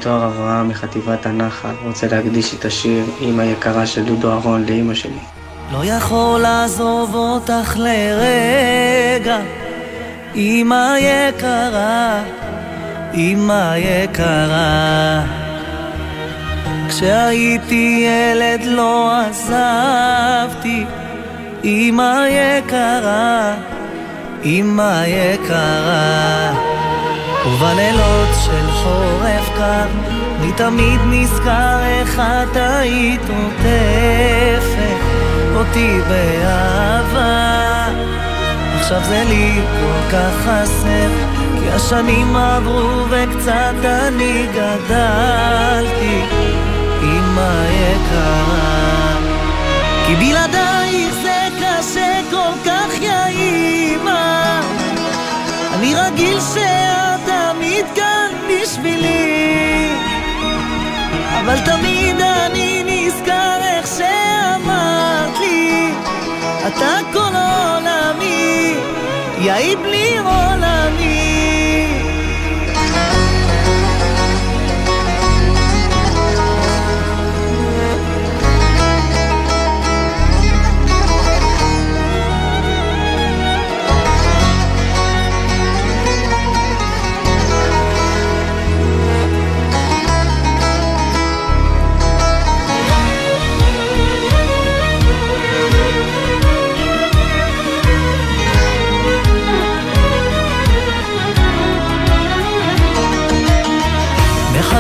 תואר 0.05 0.25
אברהם 0.25 0.69
מחטיבת 0.69 1.25
הנחל, 1.25 1.73
רוצה 1.83 2.07
להקדיש 2.07 2.53
את 2.53 2.65
השיר 2.65 3.05
"אמא 3.21 3.41
יקרה" 3.41 3.85
של 3.85 4.03
דודו 4.03 4.31
אהרון 4.31 4.65
לאמא 4.65 4.93
שלי. 4.93 5.19
לא 5.73 5.85
יכול 5.85 6.41
לעזוב 6.41 7.15
אותך 7.15 7.77
לרגע, 7.77 9.37
אמא 10.35 10.95
יקרה, 10.97 12.23
אמא 13.13 13.75
יקרה. 13.77 15.23
כשהייתי 16.89 18.05
ילד 18.07 18.65
לא 18.65 19.11
עזבתי, 19.21 20.85
אמא 21.63 22.25
יקרה, 22.29 23.53
אמא 24.43 25.03
יקרה. 25.05 26.74
ובלילות 27.47 28.29
של 28.45 28.71
חורף 28.71 29.49
קר, 29.57 29.85
אני 30.39 30.51
תמיד 30.51 30.99
נזכר 31.09 31.79
איך 31.83 32.19
את 32.19 32.55
היית 32.55 33.21
עוטפת 33.21 34.95
אותי 35.55 35.99
באהבה. 36.09 37.55
עכשיו 38.79 39.01
זה 39.03 39.23
לי 39.29 39.61
כל 39.61 40.11
כך 40.11 40.33
חסר, 40.41 41.09
כי 41.59 41.71
השנים 41.71 42.35
עברו 42.35 43.05
וקצת 43.09 43.85
אני 43.85 44.47
גדלתי, 44.53 46.21
אמא 47.01 47.63
יקרה. 47.69 49.15
כי 50.07 50.15
בלעדייך 50.15 51.13
זה 51.23 51.47
קשה 51.59 52.21
כל 52.31 52.53
כך, 52.65 53.01
יא 53.01 53.27
אמא. 53.27 54.61
אני 55.73 55.95
רגיל 55.95 56.39
שאת 56.53 57.14
בשבילי. 58.75 59.89
אבל 61.39 61.59
תמיד 61.65 62.21
אני 62.21 62.83
נזכר 62.85 63.59
איך 63.63 63.87
שאמרת 63.97 65.39
לי 65.39 65.91
אתה 66.67 66.97
כל 67.13 67.19
עולמי, 67.19 68.75
יהי 69.39 69.75
בלי 69.75 70.17
עולמי 70.17 71.34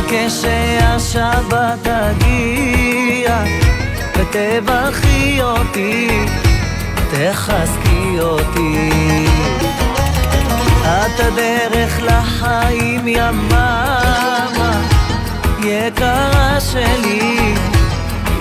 מחכה 0.05 0.29
שהשבת 0.29 1.87
תגיע 1.87 3.43
ותברכי 4.15 5.41
אותי, 5.41 6.25
תחזקי 7.11 8.19
אותי. 8.19 9.25
את 10.83 11.19
הדרך 11.19 12.01
לחיים 12.01 13.07
יממה, 13.07 13.99
יקרה 15.63 16.57
שלי, 16.59 17.55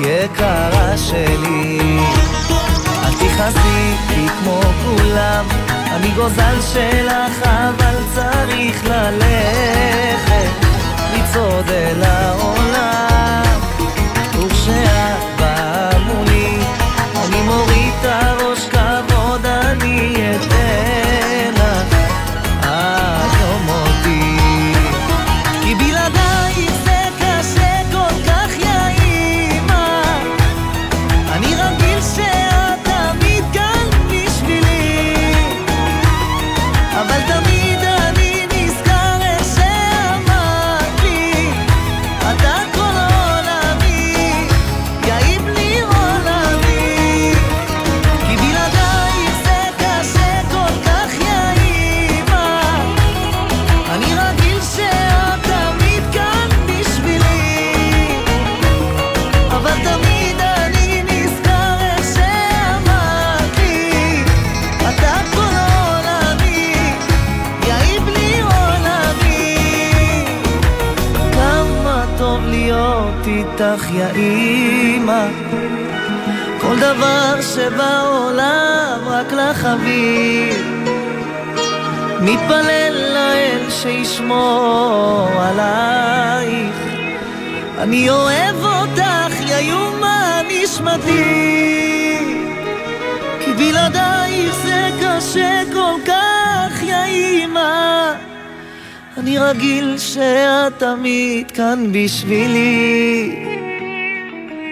יקרה 0.01 0.97
שלי. 0.97 1.99
את 3.03 3.15
תכעסי 3.20 3.95
לי 4.09 4.28
כמו 4.28 4.61
כולם, 4.85 5.45
אני 5.95 6.09
גוזל 6.11 6.61
שלך 6.73 7.47
אבל 7.47 7.95
צריך 8.15 8.85
ללכת, 8.85 10.64
לצעוד 11.35 11.70
אל 11.70 12.02
העולם, 12.02 13.61
וכשאת 14.35 15.40
באה 15.40 15.98
מולי, 15.98 16.59
אני 17.24 17.43
מוריד 17.43 17.94
את 18.01 18.05
אימא 75.05 75.26
כל 76.60 76.76
דבר 76.76 77.40
שבעולם 77.55 78.98
רק 79.06 79.32
לך 79.32 79.64
אביב 79.64 80.85
מתפלל 82.20 83.12
לאל 83.14 83.70
שישמור 83.70 85.28
עלייך. 85.39 86.76
אני 87.78 88.10
אוהב 88.10 88.56
אותך, 88.64 89.40
יא 89.40 89.56
יומה 89.56 90.40
נשמתי 90.48 92.18
כי 93.44 93.52
בלעדייך 93.52 94.55
זה 94.64 94.90
קשה 95.02 95.62
כל 95.72 95.94
כך, 96.06 96.82
יא 96.82 97.05
אימא. 97.05 98.12
אני 99.16 99.39
רגיל 99.39 99.98
שאת 99.98 100.78
תמיד 100.78 101.51
כאן 101.51 101.93
בשבילי 101.93 103.53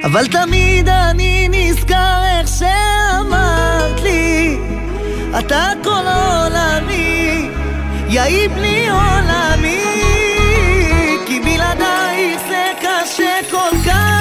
אבל 0.04 0.26
תמיד 0.26 0.88
אני 0.88 1.48
נזכר 1.50 2.22
איך 2.24 2.48
שאמרת 2.48 4.00
לי 4.02 4.58
אתה 5.38 5.72
כל 5.84 5.90
עולמי, 5.90 7.48
יאי 8.08 8.48
בלי 8.48 8.88
עולמי 8.88 9.84
כי 11.26 11.40
בלעדייך 11.40 12.40
זה 12.48 12.66
קשה 12.80 13.40
כל 13.50 13.76
כך, 13.86 14.11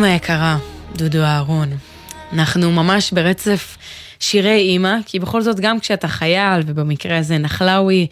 אימא 0.00 0.14
יקרה, 0.14 0.56
דודו 0.96 1.22
אהרון. 1.22 1.68
אנחנו 2.32 2.72
ממש 2.72 3.12
ברצף 3.12 3.76
שירי 4.20 4.58
אימא, 4.58 4.96
כי 5.06 5.18
בכל 5.18 5.42
זאת 5.42 5.60
גם 5.60 5.80
כשאתה 5.80 6.08
חייל, 6.08 6.62
ובמקרה 6.66 7.18
הזה 7.18 7.38
נחלאוי, 7.38 8.06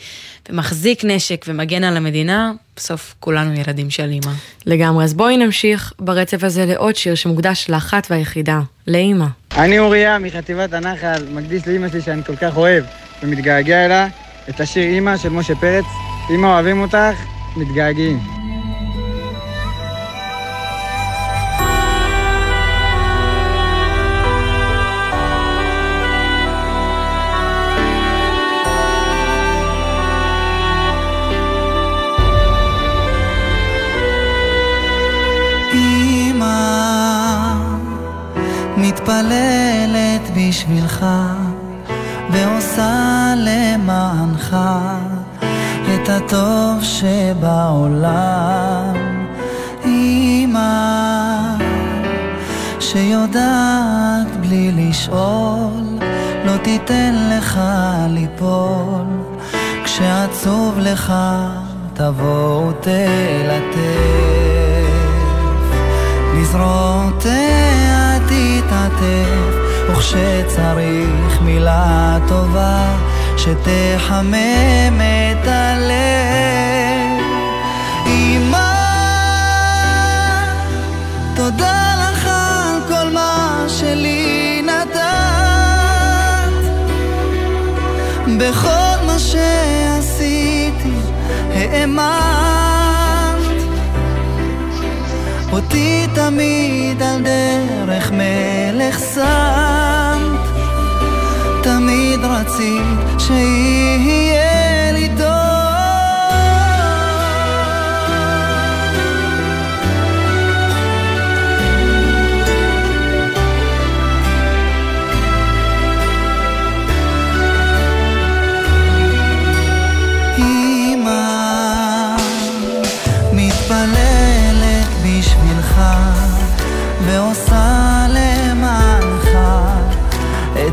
ומחזיק 0.49 1.05
נשק 1.05 1.45
ומגן 1.49 1.85
על 1.85 1.97
המדינה, 1.97 2.53
בסוף 2.77 3.15
כולנו 3.21 3.61
ילדים 3.61 3.91
של 3.91 4.11
אימא. 4.11 4.33
לגמרי, 4.67 5.05
אז 5.05 5.15
בואי 5.15 5.37
נמשיך 5.37 5.93
ברצף 5.99 6.45
הזה 6.45 6.67
לעוד 6.67 6.97
שיר 6.97 7.15
שמוקדש 7.15 7.71
לאחת 7.71 8.07
והיחידה, 8.11 8.61
לאימא. 8.87 9.27
אני 9.57 9.79
אוריה 9.79 10.19
מחטיבת 10.19 10.73
הנחל, 10.73 11.27
מקדיש 11.31 11.67
לאימא 11.67 11.89
שלי 11.89 12.03
שאני 12.03 12.25
כל 12.25 12.37
כך 12.37 12.57
אוהב 12.57 12.85
ומתגעגע 13.23 13.85
אליה, 13.85 14.09
את 14.49 14.61
השיר 14.61 14.83
אימא 14.83 15.17
של 15.17 15.29
משה 15.29 15.55
פרץ. 15.55 15.85
אימא 16.31 16.47
אוהבים 16.47 16.81
אותך, 16.81 17.17
מתגעגעים. 17.57 18.38
מתפללת 39.09 40.31
בשבילך 40.37 41.07
ועושה 42.31 43.35
למענך 43.37 44.57
את 45.95 46.09
הטוב 46.09 46.83
שבעולם. 46.83 48.95
אמא 49.85 50.69
שיודעת 52.81 54.37
בלי 54.41 54.73
לשאול 54.73 55.99
לא 56.45 56.57
תיתן 56.63 57.15
לך 57.39 57.61
ליפול 58.09 59.07
כשעצוב 59.85 60.79
לך 60.79 61.13
תבוא 61.95 62.67
ותלטף 62.67 63.79
לזרועותיה 66.35 67.88
תתעטף, 68.69 69.55
וכשצריך 69.91 71.41
מילה 71.43 72.19
טובה 72.29 72.97
שתחמם 73.37 75.01
את 75.01 75.47
הלב. 75.49 77.25
אמא, 78.07 78.75
תודה 81.37 81.95
לך 82.11 82.27
על 82.27 82.81
כל 82.89 83.11
מה 83.13 83.65
שלי 83.69 84.63
נתת, 84.63 84.99
בכל 88.39 89.07
מה 89.07 89.19
שעשיתי 89.19 90.93
האמנת. 91.55 92.48
אותי 95.59 96.07
תמיד 96.15 97.03
על 97.03 97.23
דרך 97.23 98.13
מלך 98.13 98.99
שמת, 99.15 100.49
תמיד 101.63 102.21
רצית 102.23 103.21
שיהיה 103.21 104.93
לי 104.93 105.09
טוב. 105.19 105.38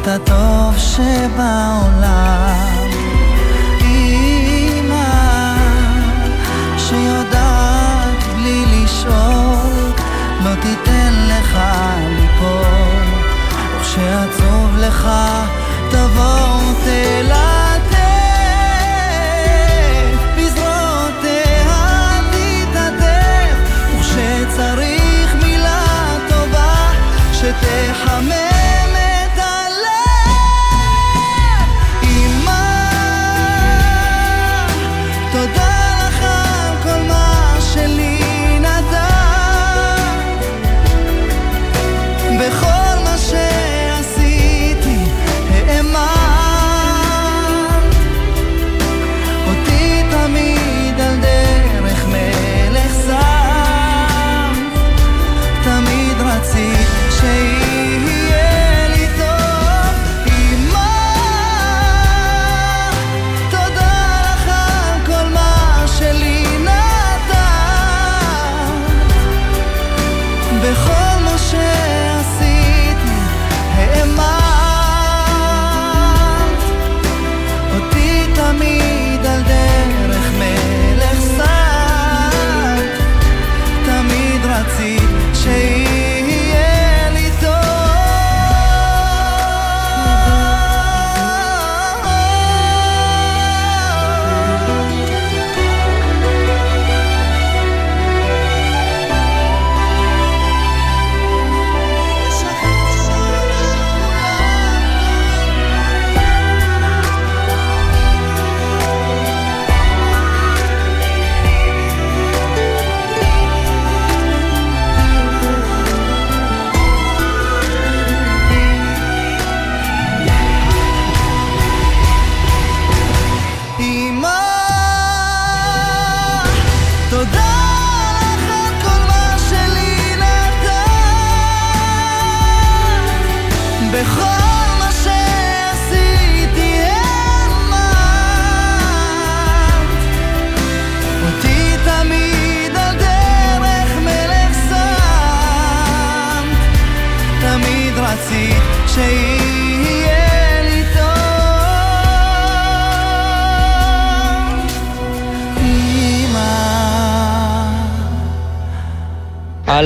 את 0.06 0.10
הטוב 0.10 0.78
שבעולם. 0.78 2.26
אמא 3.82 5.04
שיודעת 6.78 8.24
בלי 8.36 8.66
לשאול, 8.66 9.94
לא 10.44 10.56
תיתן 10.62 11.14
לך 11.28 11.58
ליפול, 12.10 13.04
וכשעצוב 13.80 14.78
לך 14.78 15.08
תבוא 15.90 16.74
תלך. 16.84 17.55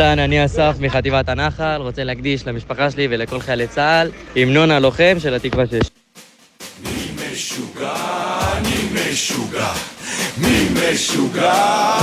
אהלן, 0.10 0.20
אני 0.20 0.46
אסף 0.46 0.76
מחטיבת 0.80 1.30
הנחל, 1.30 1.82
רוצה 1.82 2.04
להקדיש 2.04 2.48
למשפחה 2.48 2.92
שלי 2.92 3.08
ולכל 3.10 3.40
חיילי 3.40 3.68
צה"ל 3.68 4.12
המנון 4.36 4.72
הלוחם 4.72 5.16
של 5.20 5.34
התקווה 5.34 5.66
6. 5.68 5.74
מי 6.84 6.90
משוגע, 7.32 7.94
אני 8.58 8.76
משוגע. 8.94 9.72
מי 10.38 10.68
משוגע, 10.74 11.54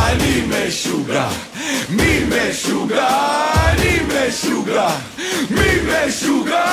אני 0.07 0.43
משוגע. 0.49 1.29
מי 1.91 2.21
משוגע, 2.29 3.09
אני 3.69 3.99
משוגע. 4.07 4.89
מי 5.51 5.71
משוגע, 5.89 6.65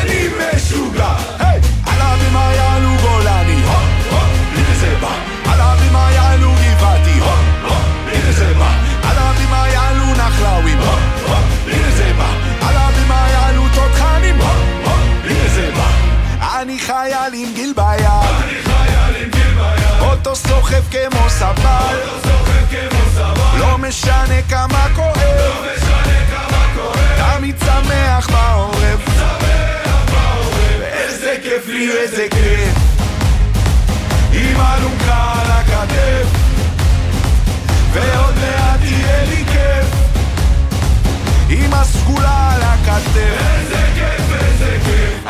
אני 0.00 0.28
משוגע. 0.38 1.16
היי! 1.38 1.60
עלה 1.86 2.16
במה 2.16 2.52
יעלו 2.56 2.90
גולני, 3.02 3.62
הו, 3.62 3.70
הו, 4.10 4.18
הנה 4.54 4.74
זה 4.80 4.94
בא. 5.00 5.38
יעלו 6.10 6.57
חייל 17.38 17.48
עם 17.48 17.54
גיל 17.54 17.72
ביד, 19.54 20.00
אוטו 20.00 20.36
סוחב 20.36 20.82
כמו 20.90 21.30
סבל, 21.30 21.96
לא 23.58 23.78
משנה 23.78 24.42
כמה 24.48 24.86
כואב, 24.94 25.66
תמיד 27.16 27.56
שמח 27.64 28.30
בעורף, 28.30 29.00
איזה 30.82 31.36
כיף 31.42 31.66
לי, 31.66 31.90
איזה 31.90 32.26
כיף, 32.30 32.74
עם 34.32 34.60
אלונקה 34.60 35.32
על 35.40 35.50
הכתף, 35.50 36.26
ועוד 37.92 38.34
מעט 38.34 38.80
יהיה 38.82 39.24
לי 39.24 39.44
כיף. 39.52 39.86
עם 41.50 41.74
הסגולה 41.74 42.54
על 42.54 42.62
הכתף. 42.62 43.16
איזה 43.16 43.86
כיף, 43.94 44.40
איזה 44.40 44.78
כיף. 44.84 45.26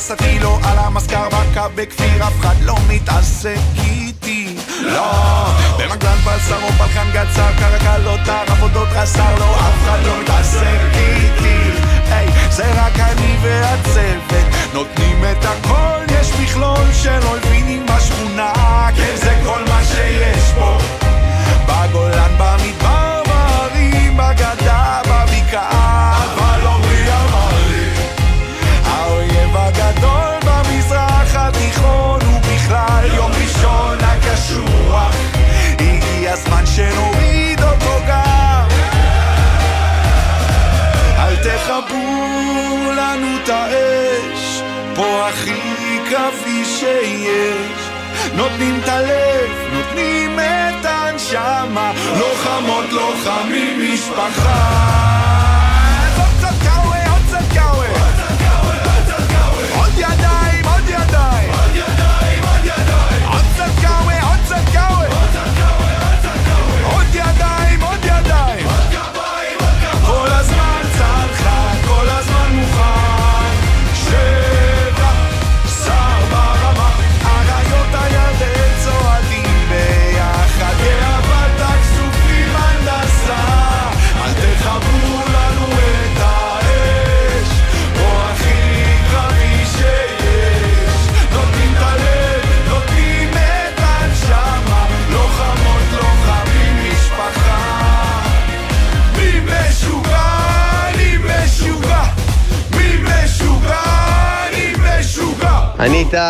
הנגמ"ש 0.00 0.44
או 0.44 0.58
על 0.62 0.78
המזכר 0.78 1.28
בקו 1.28 1.60
בכפיר, 1.74 2.28
אף 2.28 2.40
אחד 2.40 2.54
לא 2.62 2.74
מתעסק 2.88 3.58
איתי. 3.76 4.56
לא, 4.80 5.12
במגלן 5.78 6.18
בשר 6.24 6.62
או 6.62 6.68
פלחן 6.68 7.10
גצר, 7.12 7.50
קרקלות, 7.58 8.20
עבודות 8.46 8.88
רס"ר, 8.92 9.38
לא, 9.38 9.54
אף 9.54 9.84
אחד 9.84 9.98
לא 10.06 10.20
מתעסק 10.22 10.80
איתי. 10.94 11.70
היי, 12.10 12.28
זה 12.50 12.72
רק 12.72 13.00
אני 13.00 13.36
והצוות, 13.42 14.46
נותנים 14.74 15.24
את 15.24 15.44
הכל, 15.44 16.14
יש 16.20 16.32
מכלול 16.42 16.92
של 17.02 17.20
אויבינים 17.26 17.86
בשכונה, 17.86 18.52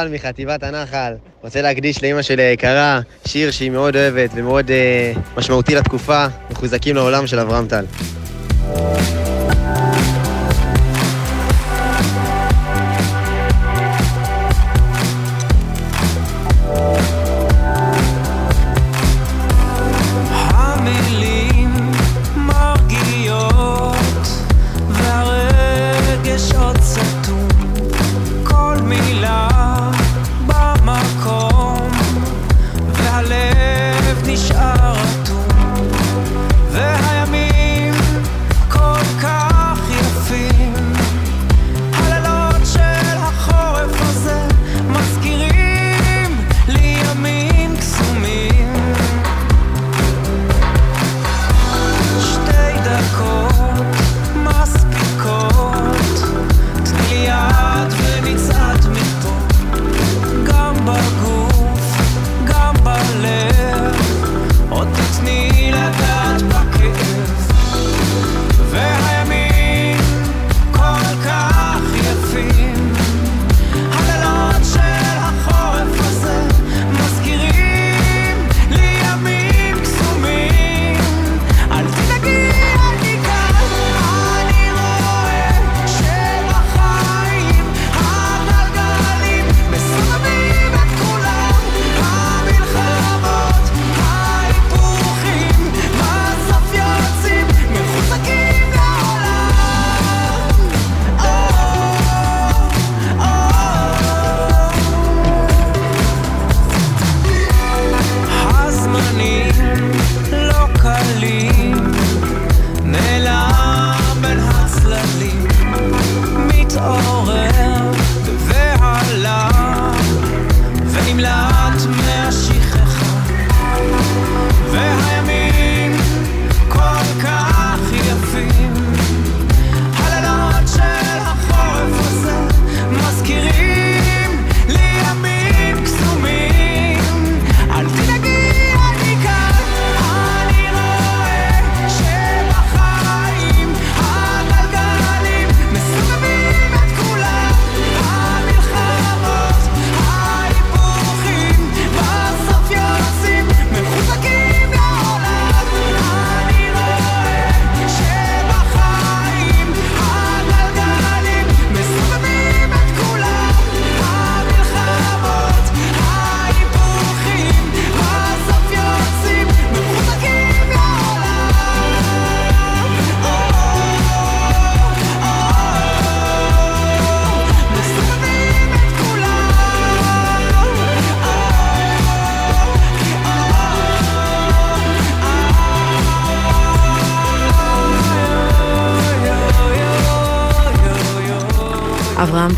טל 0.01 0.09
מחטיבת 0.15 0.63
הנחל, 0.63 1.13
רוצה 1.43 1.63
להקדיש 1.63 2.03
לאימא 2.03 2.23
שלי 2.23 2.43
היקרה 2.43 3.01
שיר 3.27 3.51
שהיא 3.51 3.71
מאוד 3.71 3.97
אוהבת 3.97 4.31
ומאוד 4.35 4.71
אה, 4.71 5.13
משמעותי 5.37 5.75
לתקופה, 5.75 6.27
מחוזקים 6.51 6.95
לעולם 6.97 7.27
של 7.27 7.39
אברהם 7.39 7.67
טל. 7.67 7.85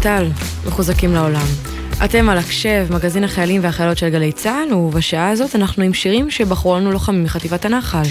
טל, 0.03 0.29
מחוזקים 0.67 1.15
לעולם. 1.15 1.47
אתם 2.05 2.29
על 2.29 2.39
הקשב, 2.39 2.87
מגזין 2.91 3.25
החיילים 3.25 3.65
והחיילות 3.65 3.99
של 3.99 4.09
גלי 4.09 4.33
צה"ל, 4.33 4.75
ובשעה 4.75 5.29
הזאת 5.29 5.57
אנחנו 5.57 5.83
עם 5.83 5.95
שירים 5.95 6.31
שבחרו 6.31 6.77
לנו 6.77 6.93
לוחמים 6.93 7.25
מחטיבת 7.25 7.65
הנחל. 7.65 8.03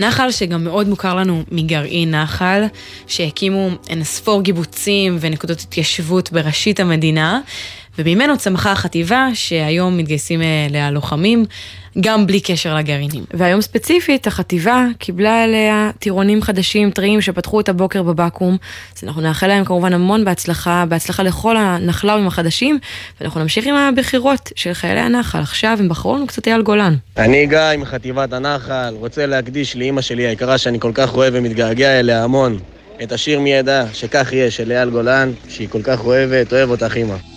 נחל 0.00 0.30
שגם 0.30 0.64
מאוד 0.64 0.88
מוכר 0.88 1.14
לנו 1.14 1.42
מגרעין 1.52 2.14
נחל, 2.14 2.62
שהקימו 3.06 3.68
אין 3.88 4.04
ספור 4.04 4.42
גיבוצים 4.42 5.16
ונקודות 5.20 5.60
התיישבות 5.60 6.32
בראשית 6.32 6.80
המדינה, 6.80 7.40
וממנו 7.98 8.36
צמחה 8.38 8.72
החטיבה 8.72 9.28
שהיום 9.34 9.96
מתגייסים 9.96 10.40
אליה 10.42 10.90
לוחמים. 10.90 11.44
גם 12.00 12.26
בלי 12.26 12.40
קשר 12.40 12.74
לגרעינים. 12.74 13.24
והיום 13.34 13.60
ספציפית, 13.60 14.26
החטיבה 14.26 14.86
קיבלה 14.98 15.44
אליה 15.44 15.90
טירונים 15.98 16.42
חדשים, 16.42 16.90
טריים, 16.90 17.20
שפתחו 17.20 17.60
את 17.60 17.68
הבוקר 17.68 18.02
בבקו"ם. 18.02 18.56
אז 18.96 19.04
אנחנו 19.04 19.22
נאחל 19.22 19.46
להם 19.46 19.64
כמובן 19.64 19.92
המון 19.92 20.24
בהצלחה, 20.24 20.84
בהצלחה 20.88 21.22
לכל 21.22 21.56
הנחלאווים 21.56 22.26
החדשים, 22.26 22.78
ואנחנו 23.20 23.40
נמשיך 23.40 23.66
עם 23.66 23.74
הבחירות 23.74 24.52
של 24.56 24.72
חיילי 24.72 25.00
הנחל. 25.00 25.38
עכשיו 25.38 25.76
הם 25.80 25.88
בחרו 25.88 26.16
לנו 26.16 26.26
קצת 26.26 26.48
אייל 26.48 26.62
גולן. 26.62 26.94
אני 27.16 27.46
גיא 27.46 27.58
מחטיבת 27.78 28.32
הנחל, 28.32 28.94
רוצה 28.98 29.26
להקדיש 29.26 29.76
לאימא 29.76 30.00
שלי 30.00 30.26
היקרה 30.26 30.58
שאני 30.58 30.80
כל 30.80 30.92
כך 30.94 31.14
אוהב 31.14 31.34
ומתגעגע 31.36 32.00
אליה 32.00 32.24
המון. 32.24 32.58
את 33.02 33.12
השיר 33.12 33.40
מי 33.40 33.52
ידע 33.52 33.84
שכך 33.92 34.32
יהיה 34.32 34.50
של 34.50 34.72
אייל 34.72 34.90
גולן, 34.90 35.32
שהיא 35.48 35.68
כל 35.68 35.82
כך 35.82 36.04
אוהבת, 36.04 36.52
אוהב 36.52 36.70
אותך 36.70 36.96
אימא. 36.96 37.33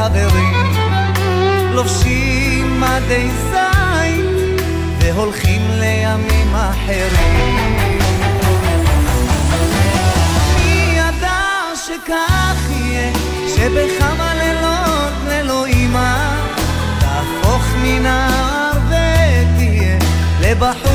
חברים 0.00 0.72
לובשים 1.72 2.80
מדי 2.80 3.28
זין 3.50 4.26
והולכים 4.98 5.62
לימים 5.70 6.54
אחרים. 6.54 7.78
מי 10.56 10.96
ידע 10.96 11.40
שכך 11.86 12.70
יהיה 12.70 13.12
שבכמה 13.56 14.34
לילות 14.34 15.12
ללא 15.28 15.66
אימה 15.66 16.36
תהפוך 17.00 17.62
מנער 17.82 18.72
ותהיה 18.88 19.98
לבחור 20.40 20.89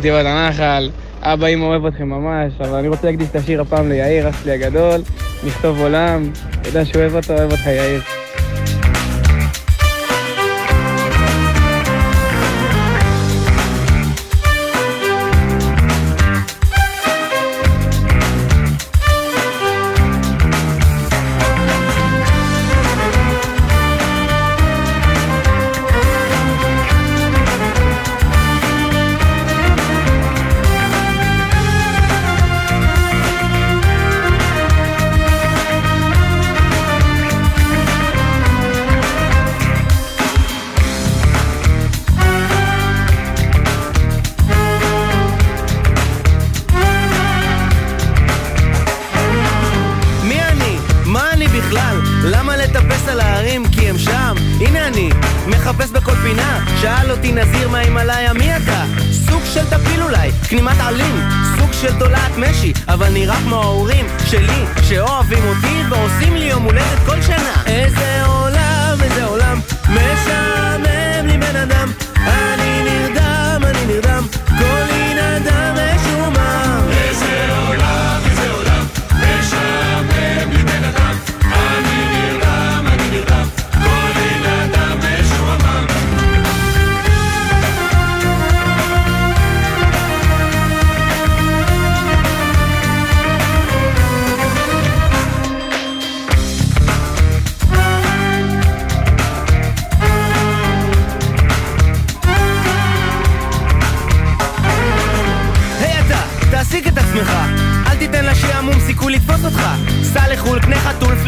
חטיבת 0.00 0.26
הנחל, 0.26 0.90
אבא 1.22 1.46
אימא 1.46 1.64
אוהב 1.64 1.86
אתכם 1.86 2.08
ממש, 2.08 2.52
אבל 2.60 2.78
אני 2.78 2.88
רוצה 2.88 3.06
להקדיש 3.06 3.28
את 3.28 3.36
השיר 3.36 3.60
הפעם 3.60 3.88
ליאיר, 3.88 4.28
אח 4.28 4.42
שלי 4.42 4.52
הגדול, 4.52 5.00
נכתוב 5.46 5.80
עולם, 5.80 6.30
אתה 6.60 6.68
יודע 6.68 6.84
שאוהב 6.84 7.14
אותו, 7.14 7.32
אוהב 7.32 7.52
אותך 7.52 7.66
יאיר. 7.66 8.19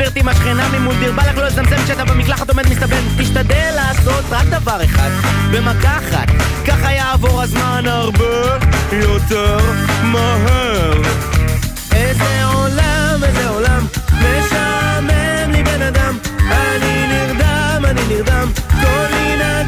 גברתי 0.03 0.23
מקרנה 0.23 0.69
ממול 0.69 0.95
דיר, 0.99 1.13
בא 1.13 1.23
לך 1.23 1.39
לא 1.39 1.47
לזמזם 1.47 1.77
כשאתה 1.85 2.05
במקלחת 2.05 2.51
עומד 2.51 2.69
מסתבן. 2.69 3.03
תשתדל 3.19 3.71
לעשות 3.75 4.25
רק 4.31 4.47
דבר 4.47 4.85
אחד, 4.85 5.11
במכה 5.53 5.99
אחת. 5.99 6.29
ככה 6.67 6.93
יעבור 6.93 7.43
הזמן 7.43 7.83
הרבה 7.87 8.59
יותר 8.93 9.59
מהר. 10.03 11.03
איזה 11.93 12.45
עולם, 12.45 13.25
איזה 13.25 13.49
עולם, 13.49 13.87
משעמם 14.13 15.51
לי 15.53 15.63
בן 15.63 15.83
אדם. 15.83 16.19
אני 16.51 17.07
נרדם, 17.07 17.85
אני 17.85 18.01
נרדם, 18.09 18.49
כל 18.81 19.15
מיני 19.15 19.63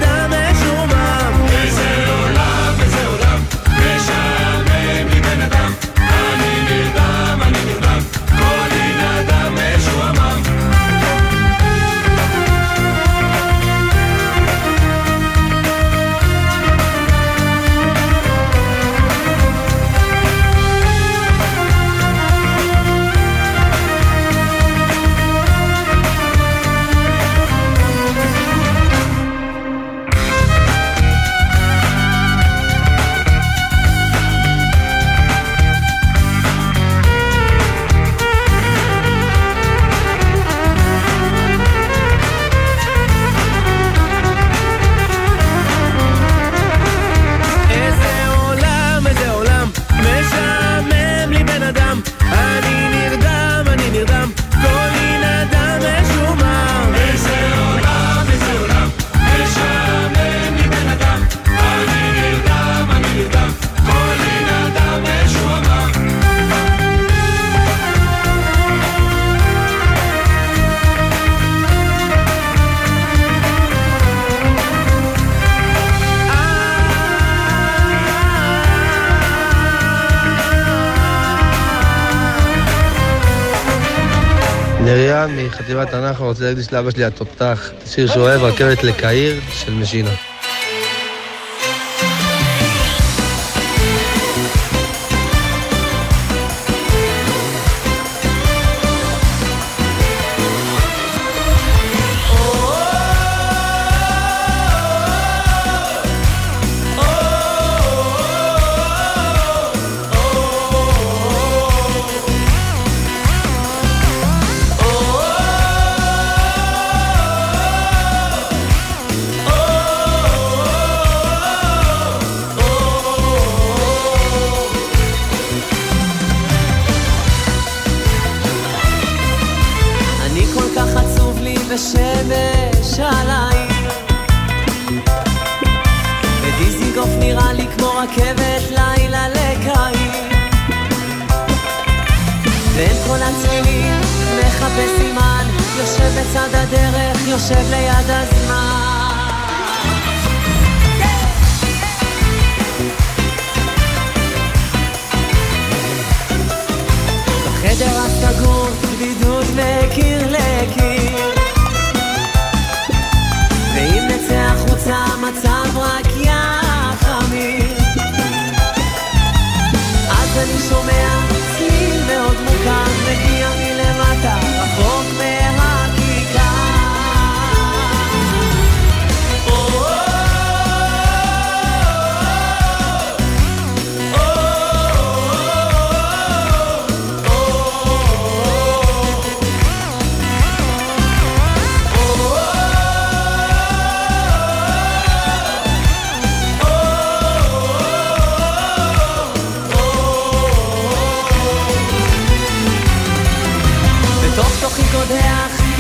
בתנ״ך, 85.85 86.21
אני 86.21 86.29
רוצה 86.29 86.45
להקדיש 86.45 86.73
לאבא 86.73 86.91
שלי 86.91 87.05
התותח, 87.05 87.71
שיר 87.87 88.07
שאוהב, 88.07 88.43
רכבת 88.43 88.85
לקהיר 88.85 89.41
של 89.53 89.73
משינה. 89.73 90.34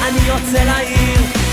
אני 0.08 0.20
יוצא 0.28 0.64
לעיר. 0.64 1.43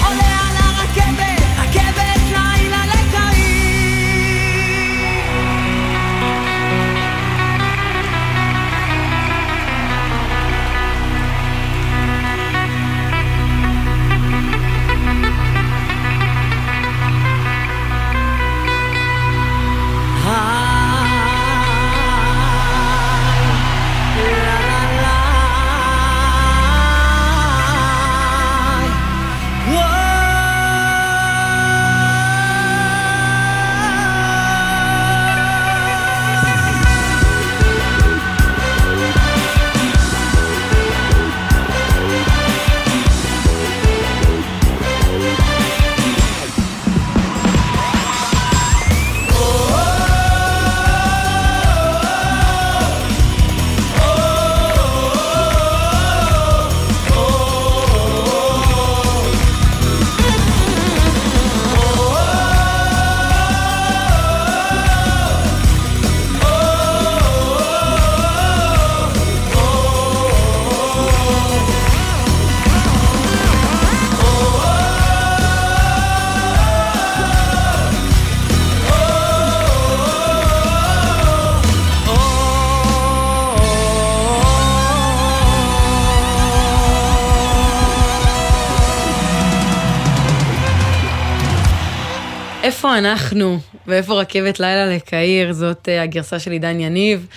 איפה 92.92 92.98
אנחנו 92.98 93.60
ואיפה 93.88 94.14
רכבת 94.14 94.60
לילה 94.60 94.86
לקהיר, 94.86 95.54
זאת 95.54 95.90
אה, 95.90 96.02
הגרסה 96.02 96.40
של 96.40 96.52
עידן 96.52 96.80
יניב. 96.80 97.28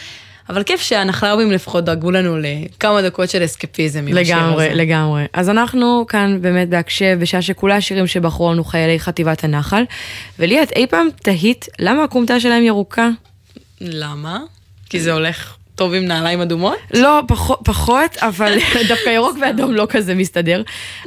אבל 0.49 0.63
כיף 0.63 0.81
שהנחלרבים 0.81 1.53
לפחות 1.53 1.85
דאגו 1.85 2.11
לנו 2.11 2.39
לכמה 2.39 3.03
דקות 3.03 3.31
של 3.31 3.45
אסקפיזם. 3.45 4.09
לגמרי, 4.09 4.75
לגמרי. 4.75 5.25
אז 5.33 5.51
אנחנו 5.51 6.05
כאן 6.09 6.39
באמת 6.41 6.69
בהקשב, 6.69 7.17
בשעה 7.21 7.43
שכולה 7.43 7.77
השירים 7.77 8.07
שבחרו 8.07 8.53
לנו 8.53 8.65
חיילי 8.65 9.01
חטיבת 9.01 9.45
הנחל. 9.45 9.85
ולי, 10.39 10.63
את 10.63 10.73
אי 10.73 10.87
פעם 10.87 11.09
תהית 11.23 11.67
למה 11.79 12.05
הכומתה 12.05 12.41
שלהם 12.41 12.63
ירוקה? 12.63 13.09
למה? 13.81 14.39
כי 14.91 15.01
זה 15.01 15.13
הולך 15.13 15.57
טוב 15.75 15.95
עם 15.95 16.05
נעליים 16.05 16.41
אדומות? 16.41 16.77
לא, 16.95 17.21
פחות, 17.29 17.61
פחות 17.65 18.17
אבל 18.17 18.59
דווקא 18.89 19.11
ירוק 19.11 19.37
ואדום 19.41 19.73
לא 19.73 19.87
כזה 19.91 20.15
מסתדר. 20.15 20.63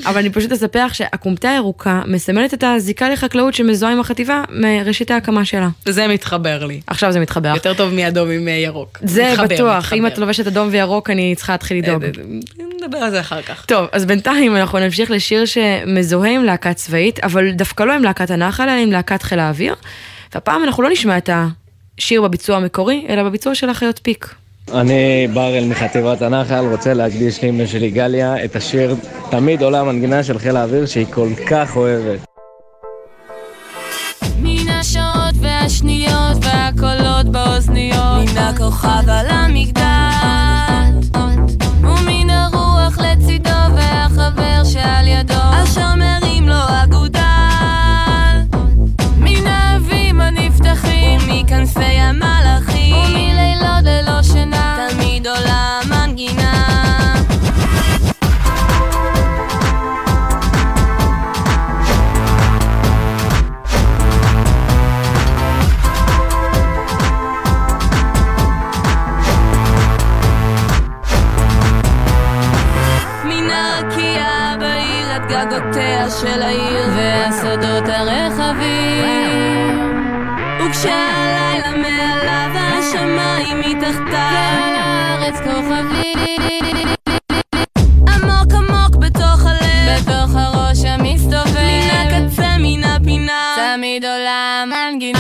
אבל 0.06 0.18
אני 0.18 0.30
פשוט 0.30 0.52
אספר 0.52 0.85
לך 0.85 0.95
שהכומתה 0.95 1.49
הירוקה 1.49 2.02
מסמלת 2.07 2.53
את 2.53 2.64
הזיקה 2.64 3.10
לחקלאות 3.10 3.53
שמזוהה 3.53 3.94
עם 3.94 3.99
החטיבה 3.99 4.44
מראשית 4.49 5.11
ההקמה 5.11 5.45
שלה. 5.45 5.69
זה 5.85 6.07
מתחבר 6.07 6.65
לי. 6.65 6.81
עכשיו 6.88 7.11
זה 7.11 7.19
מתחבר. 7.19 7.49
יותר 7.49 7.73
טוב 7.73 7.94
מאדום 7.94 8.30
עם 8.31 8.48
אה, 8.48 8.53
ירוק. 8.53 8.99
זה 9.03 9.30
מתחבר, 9.31 9.45
בטוח, 9.56 9.77
מתחבר. 9.77 9.98
אם 9.98 10.07
את 10.07 10.18
לובשת 10.18 10.48
אדום 10.48 10.68
וירוק 10.72 11.10
אני 11.10 11.35
צריכה 11.35 11.53
להתחיל 11.53 11.77
לדאוג. 11.77 12.03
אה, 12.03 12.10
נדבר 12.81 12.98
על 12.98 13.11
זה 13.11 13.19
אחר 13.19 13.41
כך. 13.41 13.65
טוב, 13.65 13.88
אז 13.91 14.06
בינתיים 14.06 14.56
אנחנו 14.56 14.80
נמשיך 14.80 15.11
לשיר 15.11 15.45
שמזוהה 15.45 16.31
עם 16.31 16.44
להקה 16.44 16.73
צבאית, 16.73 17.19
אבל 17.19 17.52
דווקא 17.52 17.84
לא 17.84 17.94
עם 17.94 18.03
להקת 18.03 18.31
הנחל, 18.31 18.64
אלא 18.64 18.81
עם 18.81 18.91
להקת 18.91 19.22
חיל 19.22 19.39
האוויר. 19.39 19.76
והפעם 20.34 20.64
אנחנו 20.64 20.84
לא 20.84 20.89
נשמע 20.89 21.18
את 21.18 21.30
השיר 21.98 22.22
בביצוע 22.22 22.57
המקורי, 22.57 23.06
אלא 23.10 23.23
בביצוע 23.23 23.56
של 23.56 23.69
החיות 23.69 23.99
פיק. 24.03 24.35
אני 24.73 25.27
בראל 25.34 25.65
מחטיבת 25.65 26.22
הנחל, 26.22 26.65
רוצה 26.72 26.94
להקדיש 26.94 27.44
לאמא 27.44 27.65
שלי 27.65 27.89
גליה 27.89 28.45
את 28.45 28.56
השיר 28.56 28.95
תמיד 29.30 29.61
עולה 29.61 29.80
המנגינה 29.80 30.23
של 30.23 30.39
חיל 30.39 30.57
האוויר 30.57 30.85
שהיא 30.85 31.06
כל 31.14 31.30
כך 31.49 31.76
אוהבת. 31.76 32.19
מן 34.41 34.69
השעות 34.69 35.35
והשניות 35.41 36.38
והקולות 36.41 37.26
באוזניות 37.26 38.30
מן 38.31 38.38
הכוכב 38.38 39.10
על 39.10 39.26
המגדל 39.30 39.81
ומן 41.81 42.30
הרוח 42.30 42.98
לצידו 42.99 43.49
והחבר 43.76 44.64
שעל 44.64 45.07
ידו 45.07 45.34
אשר 45.64 45.95
מרים 45.95 46.49
לו 46.49 46.61
אגודל 46.84 47.19
מן 49.18 49.48
האבים 49.48 50.22
הנפתחים 50.22 51.19
מכנפי 51.27 51.81
המלאכים 51.81 52.95
ומלילות 52.95 53.85
וכשהלילה 80.77 81.71
מעליו 81.77 82.51
השמיים 82.55 83.59
מתחתיו. 83.59 84.29
ועל 84.33 84.75
הארץ 84.75 85.35
כוכבים 85.35 86.17
עמוק 88.07 88.53
עמוק 88.53 88.95
בתוך 88.95 89.45
הלב. 89.45 89.99
בתוך 89.99 90.35
הראש 90.35 90.85
המסתובב. 90.85 91.57
מן 91.57 91.89
הקצה 91.89 92.57
מן 92.59 92.83
הפינה. 92.83 93.55
תמיד 93.57 94.05
עולה 94.05 94.63
המנגינה 94.63 95.16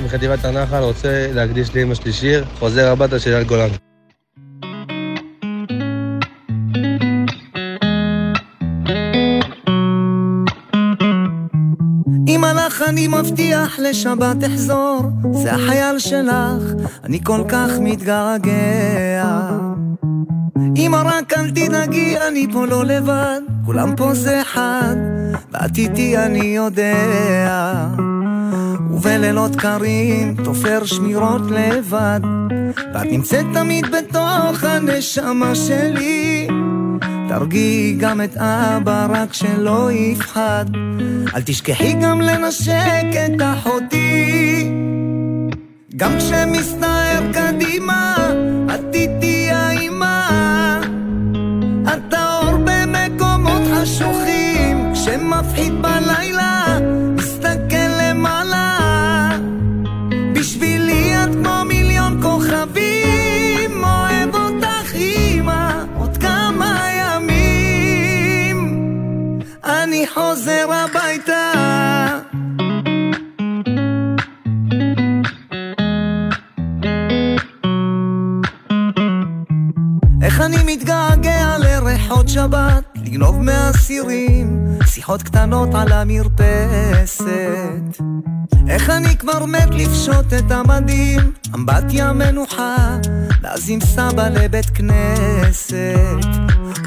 נריה 0.00 0.08
מחטיבת 0.08 0.44
הנחל 0.44 0.82
רוצה 0.82 1.26
להקדיש 1.32 1.76
לאמא 1.76 1.94
שלי 1.94 2.12
שיר 2.12 2.44
חוזר 2.58 2.92
הביתה 2.92 3.18
של 3.18 3.32
אייל 3.32 3.44
גולן. 3.44 3.68
אני 12.88 13.08
מבטיח 13.08 13.78
לשבת 13.78 14.44
אחזור, 14.46 15.02
זה 15.32 15.52
החייל 15.52 15.98
שלך, 15.98 16.62
אני 17.04 17.20
כל 17.24 17.40
כך 17.48 17.70
מתגעגע. 17.80 19.50
אמא 20.76 21.02
רק 21.04 21.32
אל 21.32 21.50
תדאגי, 21.50 22.16
אני 22.28 22.46
פה 22.52 22.66
לא 22.66 22.84
לבד, 22.84 23.40
כולם 23.64 23.96
פה 23.96 24.14
זה 24.14 24.42
אחד, 24.42 24.96
ואת 25.52 25.78
איתי 25.78 26.16
אני 26.16 26.46
יודע. 26.46 28.05
ובלילות 28.96 29.56
קרים 29.56 30.34
תופר 30.44 30.84
שמירות 30.84 31.42
לבד, 31.50 32.20
ואת 32.94 33.06
נמצאת 33.10 33.46
תמיד 33.54 33.86
בתוך 33.86 34.64
הנשמה 34.64 35.54
שלי. 35.54 36.48
תרגיעי 37.28 37.96
גם 37.98 38.20
את 38.20 38.36
אבא, 38.36 39.06
רק 39.10 39.32
שלא 39.32 39.92
יפחד. 39.92 40.64
אל 41.34 41.42
תשכחי 41.44 41.92
גם 42.02 42.20
לנשק 42.20 43.06
את 43.26 43.42
אחותי. 43.42 44.70
גם 45.96 46.10
כשמסתער 46.18 47.32
קדימה, 47.32 48.16
את 48.74 48.94
איתי 48.94 49.50
האימא. 49.50 50.28
את 51.84 52.14
האור 52.14 52.56
במקומות 52.64 53.62
חשוכים, 53.74 54.92
כשמפחיד 54.94 55.82
בלילה, 55.82 56.05
מתגעגע 80.86 81.58
לריחות 81.58 82.28
שבת, 82.28 82.84
לגנוב 82.94 83.42
מהסירים, 83.42 84.66
שיחות 84.86 85.22
קטנות 85.22 85.74
על 85.74 85.92
המרפסת. 85.92 87.26
איך 88.68 88.90
אני 88.90 89.16
כבר 89.16 89.46
מת 89.46 89.68
לפשוט 89.70 90.32
את 90.38 90.50
המדים, 90.50 91.32
אמבטיה 91.54 92.12
מנוחה, 92.12 92.96
ואז 93.42 93.70
עם 93.70 93.80
סבא 93.80 94.28
לבית 94.28 94.70
כנסת. 94.70 96.26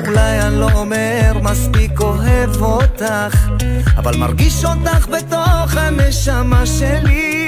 אולי 0.07 0.41
אני 0.41 0.59
לא 0.59 0.69
אומר 0.73 1.39
מספיק 1.43 1.99
אוהב 1.99 2.61
אותך, 2.61 3.49
אבל 3.97 4.17
מרגיש 4.17 4.65
אותך 4.65 5.07
בתוך 5.07 5.75
הנשמה 5.75 6.65
שלי. 6.65 7.38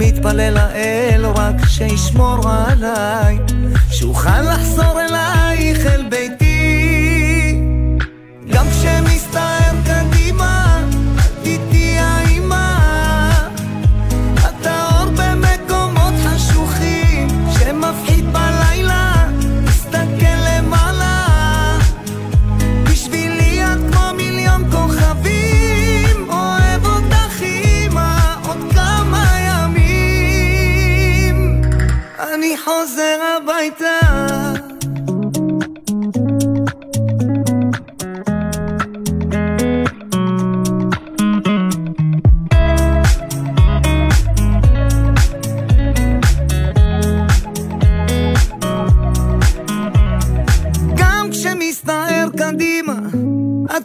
ומתפלל 0.00 0.54
לאל 0.54 1.26
רק 1.26 1.54
שישמור 1.68 2.48
עליי, 2.48 3.38
שאוכל 3.90 4.42
לחזור 4.42 5.00
אלייך 5.00 5.86
אל 5.86 6.08
ביתי. 6.08 6.47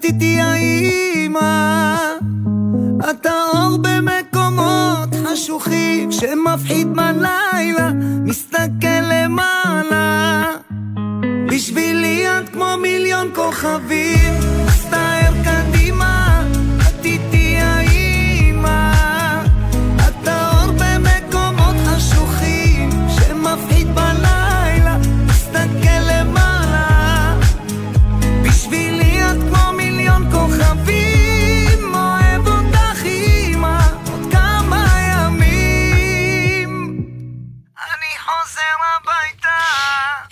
את 0.04 0.08
איתי 0.08 0.42
האימא. 0.42 1.96
אתה 3.10 3.32
אור 3.54 3.78
במקומות 3.78 5.10
חשוכים 5.26 6.12
שמפחיד 6.12 6.94
בלילה, 6.94 7.92
מסתכל 8.24 9.02
למעלה. 9.12 10.44
בשבילי 11.48 12.26
את 12.28 12.50
כמו 12.50 12.66
מיליון 12.82 13.30
כוכבים, 13.36 14.34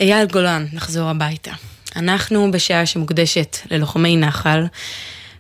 אייל 0.02 0.28
גולן, 0.28 0.65
נחזור 0.73 1.10
הביתה. 1.10 1.52
אנחנו 1.95 2.52
בשעה 2.52 2.86
שמוקדשת 2.86 3.57
ללוחמי 3.72 4.18
נחל, 4.18 4.65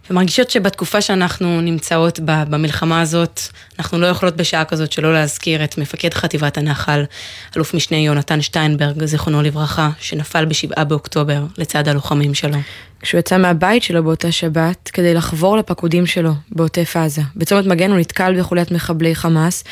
ומרגישות 0.09 0.51
שבתקופה 0.51 1.01
שאנחנו 1.01 1.61
נמצאות 1.61 2.19
בה, 2.19 2.45
במלחמה 2.45 3.01
הזאת, 3.01 3.41
אנחנו 3.79 3.99
לא 3.99 4.07
יכולות 4.07 4.35
בשעה 4.35 4.65
כזאת 4.65 4.91
שלא 4.91 5.13
להזכיר 5.13 5.63
את 5.63 5.77
מפקד 5.77 6.13
חטיבת 6.13 6.57
הנחל, 6.57 7.03
אלוף 7.55 7.73
משנה 7.73 7.97
יונתן 7.97 8.41
שטיינברג, 8.41 9.05
זיכרונו 9.05 9.41
לברכה, 9.41 9.89
שנפל 9.99 10.45
בשבעה 10.45 10.83
באוקטובר 10.83 11.43
לצד 11.57 11.87
הלוחמים 11.87 12.33
שלו. 12.33 12.57
כשהוא 12.99 13.19
יצא 13.19 13.37
מהבית 13.37 13.83
שלו 13.83 14.03
באותה 14.03 14.31
שבת 14.31 14.89
כדי 14.93 15.13
לחבור 15.13 15.57
לפקודים 15.57 16.05
שלו 16.05 16.31
בעוטף 16.51 16.95
עזה. 16.97 17.21
בצומת 17.35 17.65
מגן 17.65 17.91
הוא 17.91 17.99
נתקל 17.99 18.39
בחוליית 18.39 18.71
מחבלי 18.71 19.15
חמאס 19.15 19.63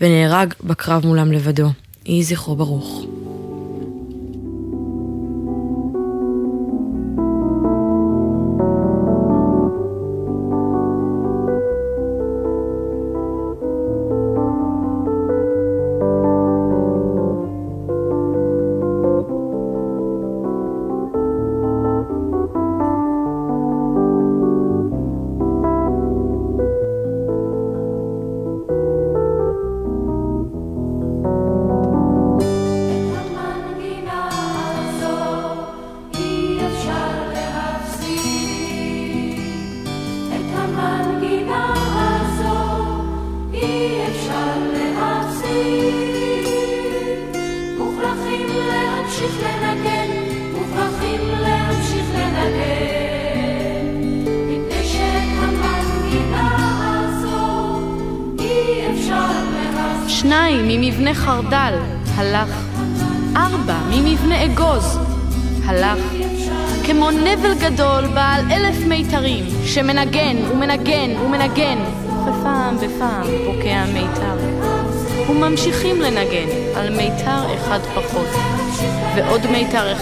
ונהרג 0.00 0.54
בקרב 0.64 1.06
מולם 1.06 1.32
לבדו. 1.32 1.68
יהי 2.06 2.22
זכרו 2.22 2.56
ברוך. 2.56 3.06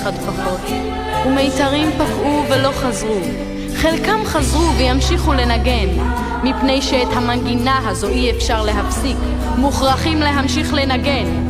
אחד 0.03 0.15
פחות, 0.15 0.61
ומיתרים 1.27 1.91
פקעו 1.91 2.45
ולא 2.51 2.71
חזרו. 2.73 3.21
חלקם 3.77 4.21
חזרו 4.25 4.75
וימשיכו 4.79 5.33
לנגן, 5.33 5.89
מפני 6.43 6.83
שאת 6.83 7.09
המנגינה 7.13 7.89
הזו 7.89 8.09
אי 8.09 8.31
אפשר 8.31 8.63
להפסיק, 8.65 9.17
מוכרחים 9.57 10.19
להמשיך 10.19 10.75
לנגן. 10.75 11.50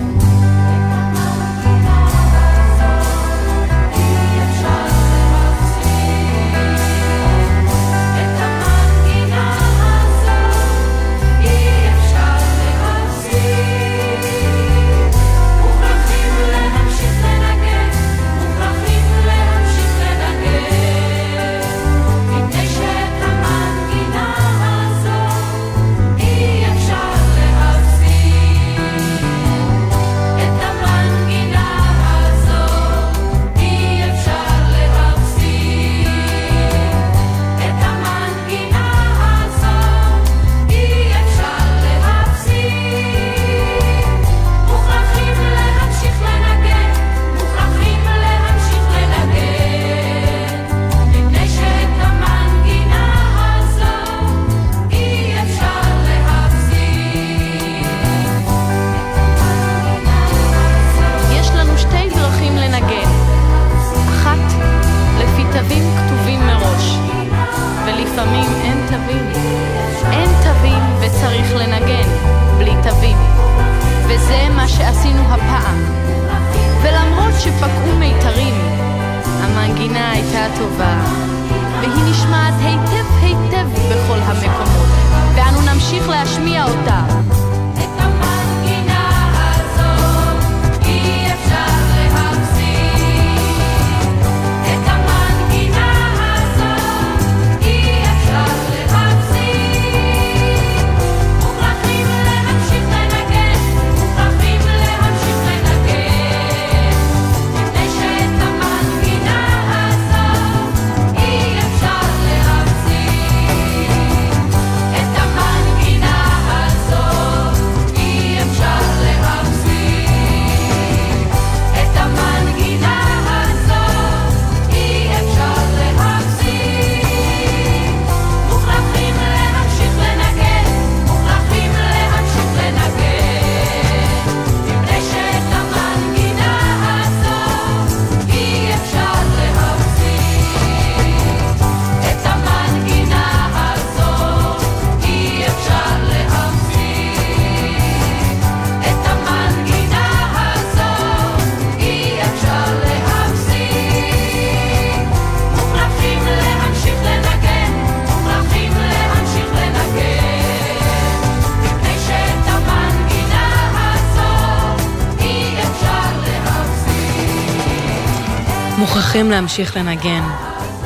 להמשיך 169.30 169.76
לנגן. 169.76 170.22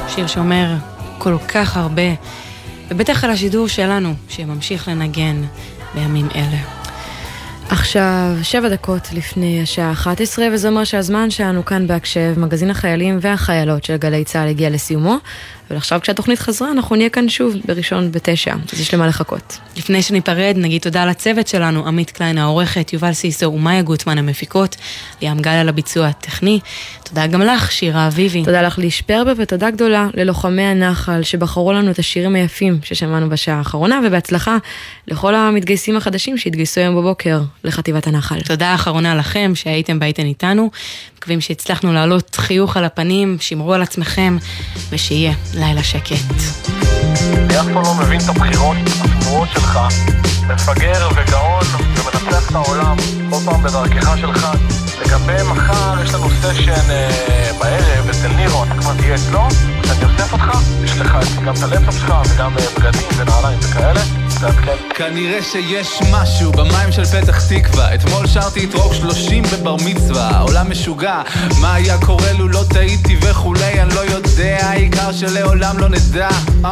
שיר 0.09 0.27
שאומר 0.27 0.75
כל 1.19 1.37
כך 1.49 1.77
הרבה, 1.77 2.03
ובטח 2.89 3.25
על 3.25 3.31
השידור 3.31 3.69
שלנו, 3.69 4.15
שממשיך 4.29 4.89
לנגן 4.89 5.43
בימים 5.95 6.29
אלה. 6.35 6.59
עכשיו, 7.69 8.37
שבע 8.43 8.69
דקות 8.69 9.09
לפני 9.13 9.63
השעה 9.63 9.93
11, 9.93 10.47
וזה 10.53 10.69
אומר 10.69 10.85
שהזמן 10.85 11.31
שלנו 11.31 11.65
כאן 11.65 11.87
בהקשב, 11.87 12.35
מגזין 12.37 12.71
החיילים 12.71 13.19
והחיילות 13.21 13.85
של 13.85 13.97
גלי 13.97 14.25
צה"ל 14.25 14.49
הגיע 14.49 14.71
לסיומו, 14.71 15.17
ועכשיו 15.71 16.01
כשהתוכנית 16.01 16.39
חזרה, 16.39 16.71
אנחנו 16.73 16.97
נהיה 16.97 17.09
כאן 17.09 17.29
שוב 17.29 17.55
בראשון 17.65 18.13
בתשע, 18.13 18.55
אז 18.73 18.81
יש 18.81 18.95
למה 18.95 19.07
לחכות. 19.07 19.59
לפני 19.77 20.03
שניפרד, 20.03 20.55
נגיד 20.57 20.83
תודה 20.83 21.07
לצוות 21.07 21.49
שלנו, 21.49 21.87
עמית 21.87 22.11
קליין 22.11 22.39
העורכת, 22.39 22.93
יובל 22.93 23.13
סיסו 23.13 23.53
ומאיה 23.53 23.83
גוטמן 23.83 24.19
המפיקות, 24.19 24.77
ליאם 25.23 25.41
גל 25.41 25.51
על 25.51 25.69
הביצוע 25.69 26.07
הטכני. 26.07 26.61
תודה 27.05 27.27
גם 27.27 27.43
לך, 27.43 27.73
שירה 27.73 28.07
אביבי. 28.07 28.45
תודה 28.45 28.63
לך 28.63 28.79
ליש 28.79 29.03
פרבר, 29.03 29.33
ותודה 29.37 29.71
גדולה 29.71 30.09
ללוחמי 30.15 30.63
הנחל 30.63 31.23
שבחרו 31.23 31.73
לנו 31.73 31.91
את 31.91 31.99
השירים 31.99 32.35
היפים 32.35 32.79
ששמענו 32.83 33.29
בשעה 33.29 33.59
האחרונה, 33.59 34.01
ובהצלחה 34.07 34.57
לכל 35.09 35.35
המתגייסים 35.35 35.97
החדשים 35.97 36.39
שהתגייסו 36.39 36.81
היום 36.81 36.97
בבוקר 36.97 37.41
לחטיבת 37.65 38.07
הנחל. 38.07 38.41
תודה 38.41 38.75
אחרונה 38.75 39.15
לכם 39.15 39.53
שהייתם 39.55 39.99
בהייתן 39.99 40.27
איתנו. 40.27 40.71
מקווים 41.25 41.41
שהצלחנו 41.41 41.93
להעלות 41.93 42.37
חיוך 42.37 42.77
על 42.77 42.85
הפנים, 42.85 43.37
שמרו 43.41 43.75
על 43.75 43.83
עצמכם, 43.83 44.37
ושיהיה 44.91 45.33
לילה 45.55 45.83
שקט. 45.83 46.35
אני 47.33 47.61
אף 47.61 47.65
פעם 47.65 47.83
לא 47.83 47.95
מבין 47.95 48.21
את 48.21 48.29
הבחירות 48.29 48.77
התמוהות 49.01 49.49
שלך, 49.53 49.79
מפגר 50.49 51.09
וגאון 51.17 51.63
ומנצח 51.81 52.51
את 52.51 52.55
העולם, 52.55 52.97
כל 53.31 53.37
פעם 53.45 53.63
בדרכך 53.63 54.19
שלך. 54.21 54.49
לגבי 55.01 55.43
מחר, 55.51 56.03
יש 56.05 56.15
לנו 56.15 56.31
סשן 56.31 56.91
אה, 56.91 57.51
בערב 57.61 58.09
אצל 58.09 58.29
נירו, 58.29 58.65
אתה 58.65 58.75
כבר 58.75 58.95
תהיה 58.97 59.15
אצלו, 59.15 59.49
אני 59.91 60.05
אוסף 60.05 60.33
אותך, 60.33 60.59
יש 60.85 60.97
לך 60.97 61.17
גם 61.45 61.55
את 61.55 61.63
הלפטופ 61.63 61.99
שלך 61.99 62.15
וגם 62.29 62.59
אה, 62.59 62.65
בגדים 62.77 63.09
ונעליים 63.17 63.59
וכאלה. 63.63 64.01
כנראה 64.95 65.43
שיש 65.43 65.99
משהו 66.13 66.53
במים 66.53 66.93
של 66.93 67.05
פתח 67.05 67.49
תקווה. 67.49 67.95
אתמול 67.95 68.27
שרתי 68.27 68.65
את 68.65 68.75
רוק 68.75 68.95
שלושים 68.95 69.43
בבר 69.53 69.77
מצווה. 69.85 70.29
העולם 70.31 70.71
משוגע 70.71 71.23
מה 71.61 71.75
היה 71.75 71.99
קורה 71.99 72.33
לו 72.33 72.49
לא 72.49 72.61
טעיתי 72.69 73.17
וכולי 73.23 73.83
אני 73.83 73.95
לא 73.95 74.01
יודע 74.01 74.59
העיקר 74.63 75.13
שלעולם 75.13 75.79
לא 75.79 75.89
נדע. 75.89 76.29
uh. 76.63 76.67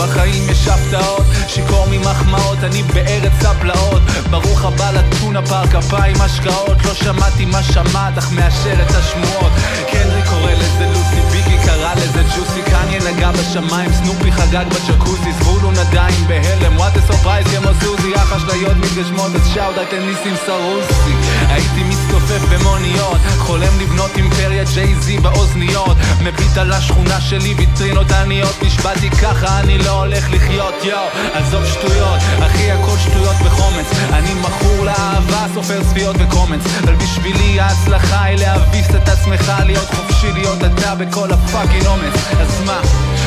בחיים 0.00 0.50
יש 0.50 0.68
הפתעות, 0.68 1.22
שיכור 1.48 1.86
ממחמאות, 1.90 2.58
אני 2.62 2.82
בארץ 2.82 3.44
הפלאות. 3.44 4.02
ברוך 4.30 4.64
הבא 4.64 4.90
לטונה 4.90 5.46
פארק 5.46 5.74
אפיים 5.74 6.16
השקעות 6.20 6.84
לא 6.84 6.94
שמעתי 6.94 7.44
מה 7.44 7.62
שמעת, 7.62 8.18
אך 8.18 8.32
מאשר 8.32 8.82
את 8.82 8.90
השמועות. 8.90 9.52
קנרי 9.90 10.22
קורא 10.30 10.52
לזה 10.52 10.86
לוסי, 10.86 11.20
ביגי 11.32 11.58
קרא 11.64 11.79
לזה 11.96 12.22
ג'וסי 12.22 12.62
קניה 12.62 13.00
נגע 13.12 13.30
בשמיים, 13.30 13.92
סנופי 13.92 14.32
חגג 14.32 14.64
בג'קוזי 14.68 15.32
זבולון 15.32 15.74
עדיין 15.78 16.26
בהלם, 16.26 16.76
וואט 16.76 16.96
a 16.96 17.12
surprise 17.12 17.48
כמו 17.56 17.70
סוזי 17.82 18.12
אשליות 18.36 18.76
מתגשמות, 18.76 19.34
אז 19.34 19.48
שאוט 19.54 19.78
אייטן 19.78 20.02
ניסים 20.06 20.34
סרוסי 20.46 21.14
הייתי 21.48 21.82
מסתופף 21.82 22.42
במוניות, 22.50 23.20
חולם 23.38 23.80
לבנות 23.80 24.10
אימפריה 24.16 24.64
ג'יי-זי 24.74 25.18
באוזניות. 25.18 25.96
מביט 26.22 26.56
על 26.56 26.72
השכונה 26.72 27.20
שלי, 27.20 27.54
ויטרינות 27.54 28.12
עניות. 28.12 28.62
נשבעתי 28.62 29.10
ככה, 29.10 29.60
אני 29.60 29.78
לא 29.78 29.90
הולך 29.90 30.30
לחיות, 30.32 30.74
יואו 30.84 31.06
עזוב 31.32 31.66
שטויות, 31.66 32.18
אחי 32.46 32.70
הכל 32.70 32.96
שטויות 32.98 33.36
וחומץ. 33.44 33.86
אני 34.12 34.34
מכור 34.34 34.84
לאהבה, 34.84 35.46
סופר 35.54 35.82
צפיות 35.84 36.16
וקומץ. 36.18 36.60
אבל 36.84 36.94
בשבילי 36.94 37.60
ההצלחה 37.60 38.24
היא 38.24 38.38
להביס 38.38 38.90
את 38.90 39.08
עצמך 39.08 39.52
להיות 39.66 39.88
חופשי 39.94 40.32
להיות 40.32 40.58
אתה 40.64 40.94
בכל 40.94 41.32
ה 41.32 41.38
fucking 41.38 41.79
אומץ 41.86 42.14
אז 42.40 42.60
מה? 42.66 42.80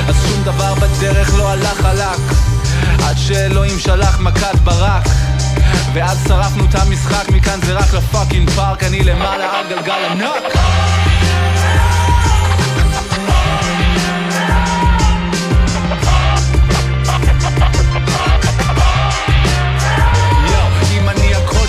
אז 0.08 0.16
שום 0.28 0.44
דבר 0.44 0.74
בדרך 0.74 1.36
לא 1.38 1.50
הלך 1.50 1.82
חלק. 1.82 2.20
עד 3.04 3.18
שאלוהים 3.18 3.80
שלח 3.80 4.20
מכת 4.20 4.56
ברק. 4.64 5.08
ואז 5.94 6.26
שרפנו 6.28 6.66
את 6.66 6.76
המשחק, 6.76 7.30
מכאן 7.30 7.60
זה 7.66 7.74
רק 7.74 7.94
ל 7.94 8.01
fucking 8.01 8.50
פארק. 8.50 8.84
אני 8.84 9.04
למעלה 9.04 9.60
על 9.60 9.68
גלגל 9.70 10.06
ענק 10.12 10.54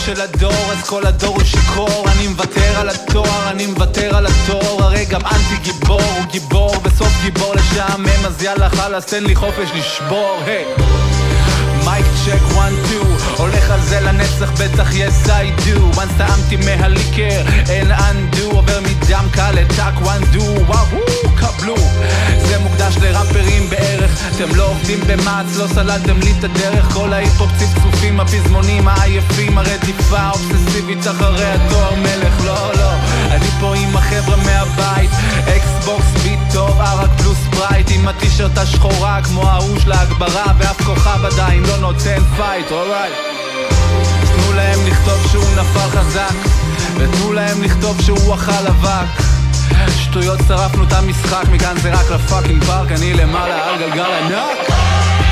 של 0.05 0.21
הדור, 0.21 0.73
אז 0.73 0.89
כל 0.89 1.07
הדור 1.07 1.35
הוא 1.35 1.45
שיכור. 1.45 2.05
אני 2.13 2.27
מוותר 2.27 2.79
על 2.79 2.89
התואר, 2.89 3.51
אני 3.51 3.67
מוותר 3.67 4.17
על 4.17 4.27
התואר 4.27 4.85
הרי 4.85 5.05
גם 5.05 5.21
אנטי 5.21 5.57
גיבור 5.63 6.01
הוא 6.01 6.25
גיבור, 6.31 6.77
בסוף 6.83 7.09
גיבור 7.23 7.55
לשעמם. 7.55 8.27
אז 8.27 8.43
יאללה 8.43 8.71
חלאס, 8.71 9.07
תן 9.07 9.25
לי 9.25 9.35
חופש 9.35 9.69
לשבור, 9.75 10.39
היי. 10.47 10.65
מייק 11.85 12.07
צ'ק 12.25 12.55
וואן 12.55 12.73
טו 12.89 13.43
הולך 13.43 13.71
על 13.71 13.81
זה 13.81 14.01
לנצח 14.01 14.51
בטח 14.53 14.91
yes 14.91 15.27
I 15.27 15.67
do. 15.67 15.99
Once 15.99 16.19
טעמתי 16.19 16.57
מהליקר 16.57 17.43
אין 17.69 17.93
אנדו 17.93 18.51
עובר 18.51 18.81
מדם 19.15 19.29
קל 19.31 19.51
לטאק 19.53 19.95
וואן 20.01 20.21
דו 20.33 20.45
וואו 20.67 20.87
קבלו. 21.37 21.77
זה 22.49 22.59
מוקדש 22.59 22.97
לראפרים 22.97 23.71
בערך 23.71 24.11
אתם 24.37 24.55
לא 24.55 24.67
עובדים 24.67 25.01
במעץ 25.07 25.57
לא 25.57 25.67
סללתם 25.67 26.21
לי 26.21 26.33
את 26.39 26.45
הדרך. 26.45 26.93
כל 26.93 27.13
ההיפ-הופ 27.13 27.51
צפצופים 27.59 28.21
הפזמונים 28.21 28.89
העייפים 28.89 29.59
הרדיפה 29.59 30.19
האובססיבית 30.19 31.07
אחרי 31.07 31.45
התואר 31.45 31.95
מלך 31.95 32.45
לא 32.45 32.75
לא. 32.75 32.93
אני 33.31 33.47
פה 33.61 33.75
עם 33.77 33.97
החבר'ה 33.97 34.37
מהבית 34.37 35.11
אקסבוקס 35.57 36.23
ביט 36.23 36.41
טוב 36.53 36.81
ערק 36.81 37.11
פלוס 37.19 37.39
ספרייט 37.51 37.87
עם 37.91 38.09
הטישרט 38.09 38.59
השחורה 38.59 39.21
כמו 39.25 39.51
ההוא 39.51 39.79
של 39.81 39.93
ההגברה 39.93 40.53
ואף 40.59 40.83
כוכב 40.83 41.25
עדיין 41.25 41.63
לא 41.63 41.77
נותן 41.77 42.23
fight 42.37 42.71
alright 42.71 43.15
תנו 44.23 44.53
להם 44.53 44.79
לכתוב 44.87 45.27
שהוא 45.31 45.45
נפל 45.57 45.91
חזק 45.91 46.35
ותנו 46.97 47.33
להם 47.33 47.63
לכתוב 47.63 48.01
שהוא 48.01 48.35
אכל 48.35 48.67
אבק. 48.69 49.23
שטויות 49.89 50.39
שרפנו 50.49 50.85
את 50.85 50.93
המשחק 50.93 51.45
מכאן 51.53 51.77
זה 51.83 51.95
רק 51.95 52.11
ל 52.11 52.18
fucking 52.18 52.65
פארק 52.65 52.93
אני 52.93 53.15
למעלה 53.15 53.67
על 53.67 53.79
גלגל 53.79 54.05
ענק 54.05 55.24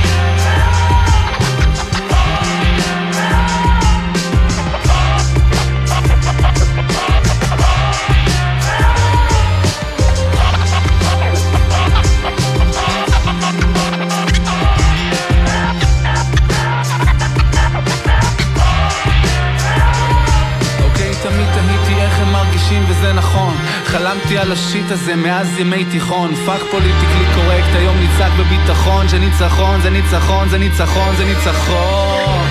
חלמתי 24.02 24.38
על 24.38 24.52
ה 24.52 24.60
shit 24.60 24.90
הזה 24.90 25.16
מאז 25.16 25.58
ימי 25.58 25.84
תיכון. 25.84 26.34
fuck 26.34 26.60
politically 26.70 27.24
correct 27.34 27.74
היום 27.74 27.96
נצעק 28.00 28.32
בביטחון. 28.38 29.08
שניצחון 29.08 29.80
זה 29.80 29.90
ניצחון 29.90 30.48
זה 30.48 30.58
ניצחון 30.58 31.16
זה 31.16 31.24
ניצחון 31.24 32.41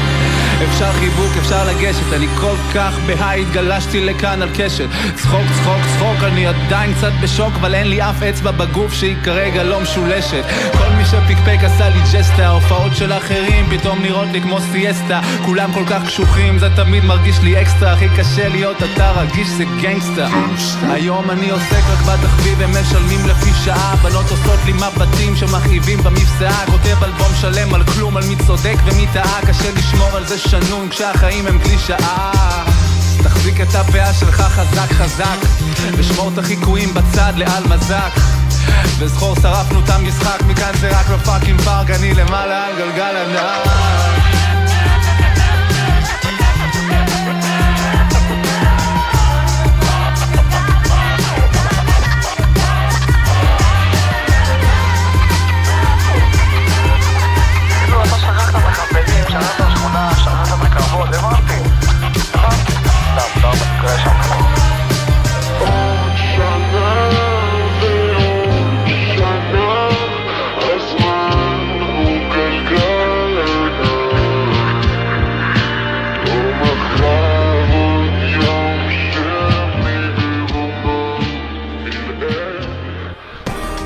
אפשר 0.69 0.91
חיבוק, 0.93 1.31
אפשר 1.39 1.65
לגשת, 1.65 2.13
אני 2.13 2.27
כל 2.39 2.55
כך 2.73 2.93
ב 3.05 3.11
high, 3.11 3.41
התגלשתי 3.41 3.99
לכאן 3.99 4.41
על 4.41 4.49
קשת. 4.57 4.87
צחוק, 5.15 5.45
צחוק, 5.55 5.81
צחוק, 5.95 6.23
אני 6.23 6.47
עדיין 6.47 6.93
קצת 6.93 7.11
בשוק, 7.21 7.53
אבל 7.59 7.75
אין 7.75 7.87
לי 7.87 8.01
אף 8.01 8.23
אצבע 8.23 8.51
בגוף 8.51 8.93
שהיא 8.93 9.15
כרגע 9.23 9.63
לא 9.63 9.81
משולשת. 9.81 10.43
כל 10.77 10.89
מי 10.97 11.05
שפיקפק 11.05 11.57
עשה 11.63 11.89
לי 11.89 11.99
ג'סטה, 12.13 12.45
ההופעות 12.45 12.95
של 12.95 13.13
אחרים 13.13 13.65
פתאום 13.69 14.01
נראות 14.01 14.27
לי 14.31 14.41
כמו 14.41 14.59
סיאסטה. 14.71 15.19
כולם 15.45 15.73
כל 15.73 15.83
כך 15.89 16.05
קשוחים, 16.05 16.59
זה 16.59 16.67
תמיד 16.75 17.05
מרגיש 17.05 17.39
לי 17.39 17.61
אקסטרה, 17.61 17.93
הכי 17.93 18.09
קשה 18.17 18.49
להיות 18.49 18.77
אתה 18.83 19.11
רגיש 19.11 19.47
זה 19.47 19.63
gangsta. 19.81 20.27
היום 20.83 21.31
אני 21.31 21.49
עוסק 21.49 21.83
רק 21.91 21.99
בתחביב, 21.99 22.61
הם 22.61 22.71
משלמים 22.81 23.19
לפי 23.25 23.49
שעה, 23.65 23.95
בנות 24.03 24.31
עושות 24.31 24.59
לי 24.65 24.73
מבטים 24.73 25.35
שמכאיבים 25.35 26.03
במפשעה, 26.03 26.65
כותב 26.65 27.03
אלבום 27.03 27.31
שלם 27.41 27.73
על 27.73 27.83
כלום, 27.83 28.17
על 28.17 28.23
מי 28.23 28.35
צודק 28.35 28.75
ומי 28.85 29.07
טעה, 29.13 29.39
קשה 29.47 29.71
לשמור 29.77 30.17
על 30.17 30.25
זה 30.25 30.37
שנון 30.51 30.89
כשהחיים 30.89 31.47
הם 31.47 31.59
קלישאה 31.59 32.31
תחזיק 33.23 33.61
את 33.61 33.75
הפאה 33.75 34.13
שלך 34.13 34.41
חזק 34.41 34.91
חזק 34.91 35.37
ושמור 35.97 36.31
את 36.33 36.37
החיקויים 36.37 36.93
בצד 36.93 37.33
לעל 37.35 37.63
מזק. 37.67 38.11
וזכור 38.97 39.35
שטרפנו 39.35 39.79
את 39.79 39.89
המשחק 39.89 40.41
מכאן 40.47 40.71
זה 40.79 40.99
רק 40.99 41.07
ב 41.09 41.16
fucking 41.16 41.61
פארק 41.61 41.89
אני 41.89 42.13
למעלה 42.13 42.65
על 42.65 42.73
גלגל 42.75 43.15
ענק 43.17 44.10
кого 60.71 61.05
Леванты? 61.05 61.53
Леванты? 62.33 62.73
Там, 63.15 63.41
там, 63.41 63.55
красиво. 63.81 64.50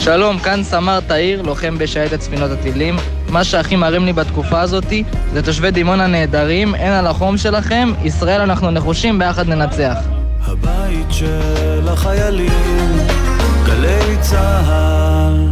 שלום, 0.06 0.40
כאן 0.40 0.64
סמר 0.64 1.00
תאיר, 1.00 1.42
לוחם 1.42 1.78
בשייטת 1.78 2.22
ספינות 2.22 2.52
הטילים. 2.52 2.96
מה 3.30 3.44
שהכי 3.44 3.76
מרים 3.76 4.06
לי 4.06 4.14
בתקופה 4.14 4.62
הזאתי 4.62 5.04
זה 5.34 5.42
תושבי 5.42 5.72
דימונה 5.72 6.08
נהדרים, 6.08 6.76
אין 6.76 6.92
על 6.92 7.08
החום 7.08 7.38
שלכם, 7.38 7.90
ישראל 8.04 8.42
אנחנו 8.42 8.72
נחושים, 8.72 9.20
ביחד 9.20 9.48
ננצח. 9.48 9.98
הבית 10.42 11.08
של 11.10 11.88
החיילים, 11.90 12.98
גלי 13.66 14.18
צהל. 14.22 15.48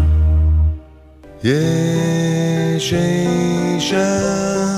יש 1.43 2.93
אישה 2.93 4.72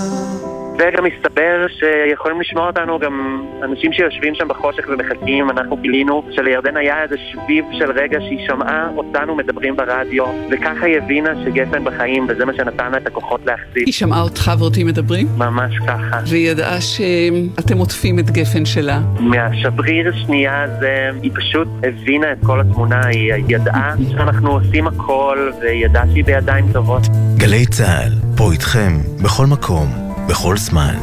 וגם 0.77 1.03
מסתבר 1.03 1.65
שיכולים 1.79 2.41
לשמוע 2.41 2.67
אותנו 2.67 2.99
גם 2.99 3.45
אנשים 3.63 3.93
שיושבים 3.93 4.35
שם 4.35 4.47
בחושך 4.47 4.83
ומחכים, 4.87 5.49
אנחנו 5.49 5.77
גילינו 5.77 6.23
שלירדן 6.31 6.77
היה 6.77 7.03
איזה 7.03 7.15
שביב 7.31 7.65
של 7.71 7.91
רגע 7.91 8.19
שהיא 8.19 8.47
שמעה 8.47 8.87
אותנו 8.95 9.35
מדברים 9.35 9.75
ברדיו, 9.75 10.25
וככה 10.51 10.85
היא 10.85 10.97
הבינה 10.97 11.29
שגפן 11.43 11.83
בחיים, 11.83 12.25
וזה 12.29 12.45
מה 12.45 12.53
שנתן 12.53 12.91
לה 12.91 12.97
את 12.97 13.07
הכוחות 13.07 13.41
להחזיק. 13.45 13.85
היא 13.85 13.93
שמעה 13.93 14.21
אותך 14.21 14.51
ואותי 14.59 14.83
מדברים? 14.83 15.27
ממש 15.37 15.73
ככה. 15.87 16.19
והיא 16.29 16.51
ידעה 16.51 16.81
שאתם 16.81 17.77
עוטפים 17.77 18.19
את 18.19 18.29
גפן 18.31 18.65
שלה? 18.65 18.99
מהשבריר 19.19 20.09
השנייה 20.09 20.63
הזה, 20.63 21.09
היא 21.21 21.31
פשוט 21.35 21.67
הבינה 21.83 22.31
את 22.31 22.37
כל 22.43 22.59
התמונה, 22.61 23.05
היא 23.05 23.33
ידעה 23.47 23.95
שאנחנו 24.11 24.51
עושים 24.51 24.87
הכל, 24.87 25.51
והיא 25.61 25.85
ידעה 25.85 26.03
שהיא 26.11 26.25
בידיים 26.25 26.65
טובות. 26.73 27.01
גלי 27.37 27.65
צה"ל, 27.65 28.11
פה 28.37 28.51
איתכם, 28.51 28.91
בכל 29.23 29.45
מקום. 29.45 30.04
בכל 30.27 30.57
זמן. 30.57 30.95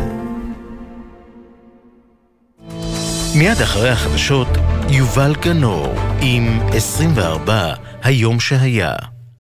מיד 3.38 3.60
אחרי 3.62 3.90
החדשות, 3.90 4.48
יובל 4.88 5.34
גנור 5.40 5.94
עם 6.20 6.60
24 6.72 7.74
היום 8.02 8.40
שהיה. 8.40 9.11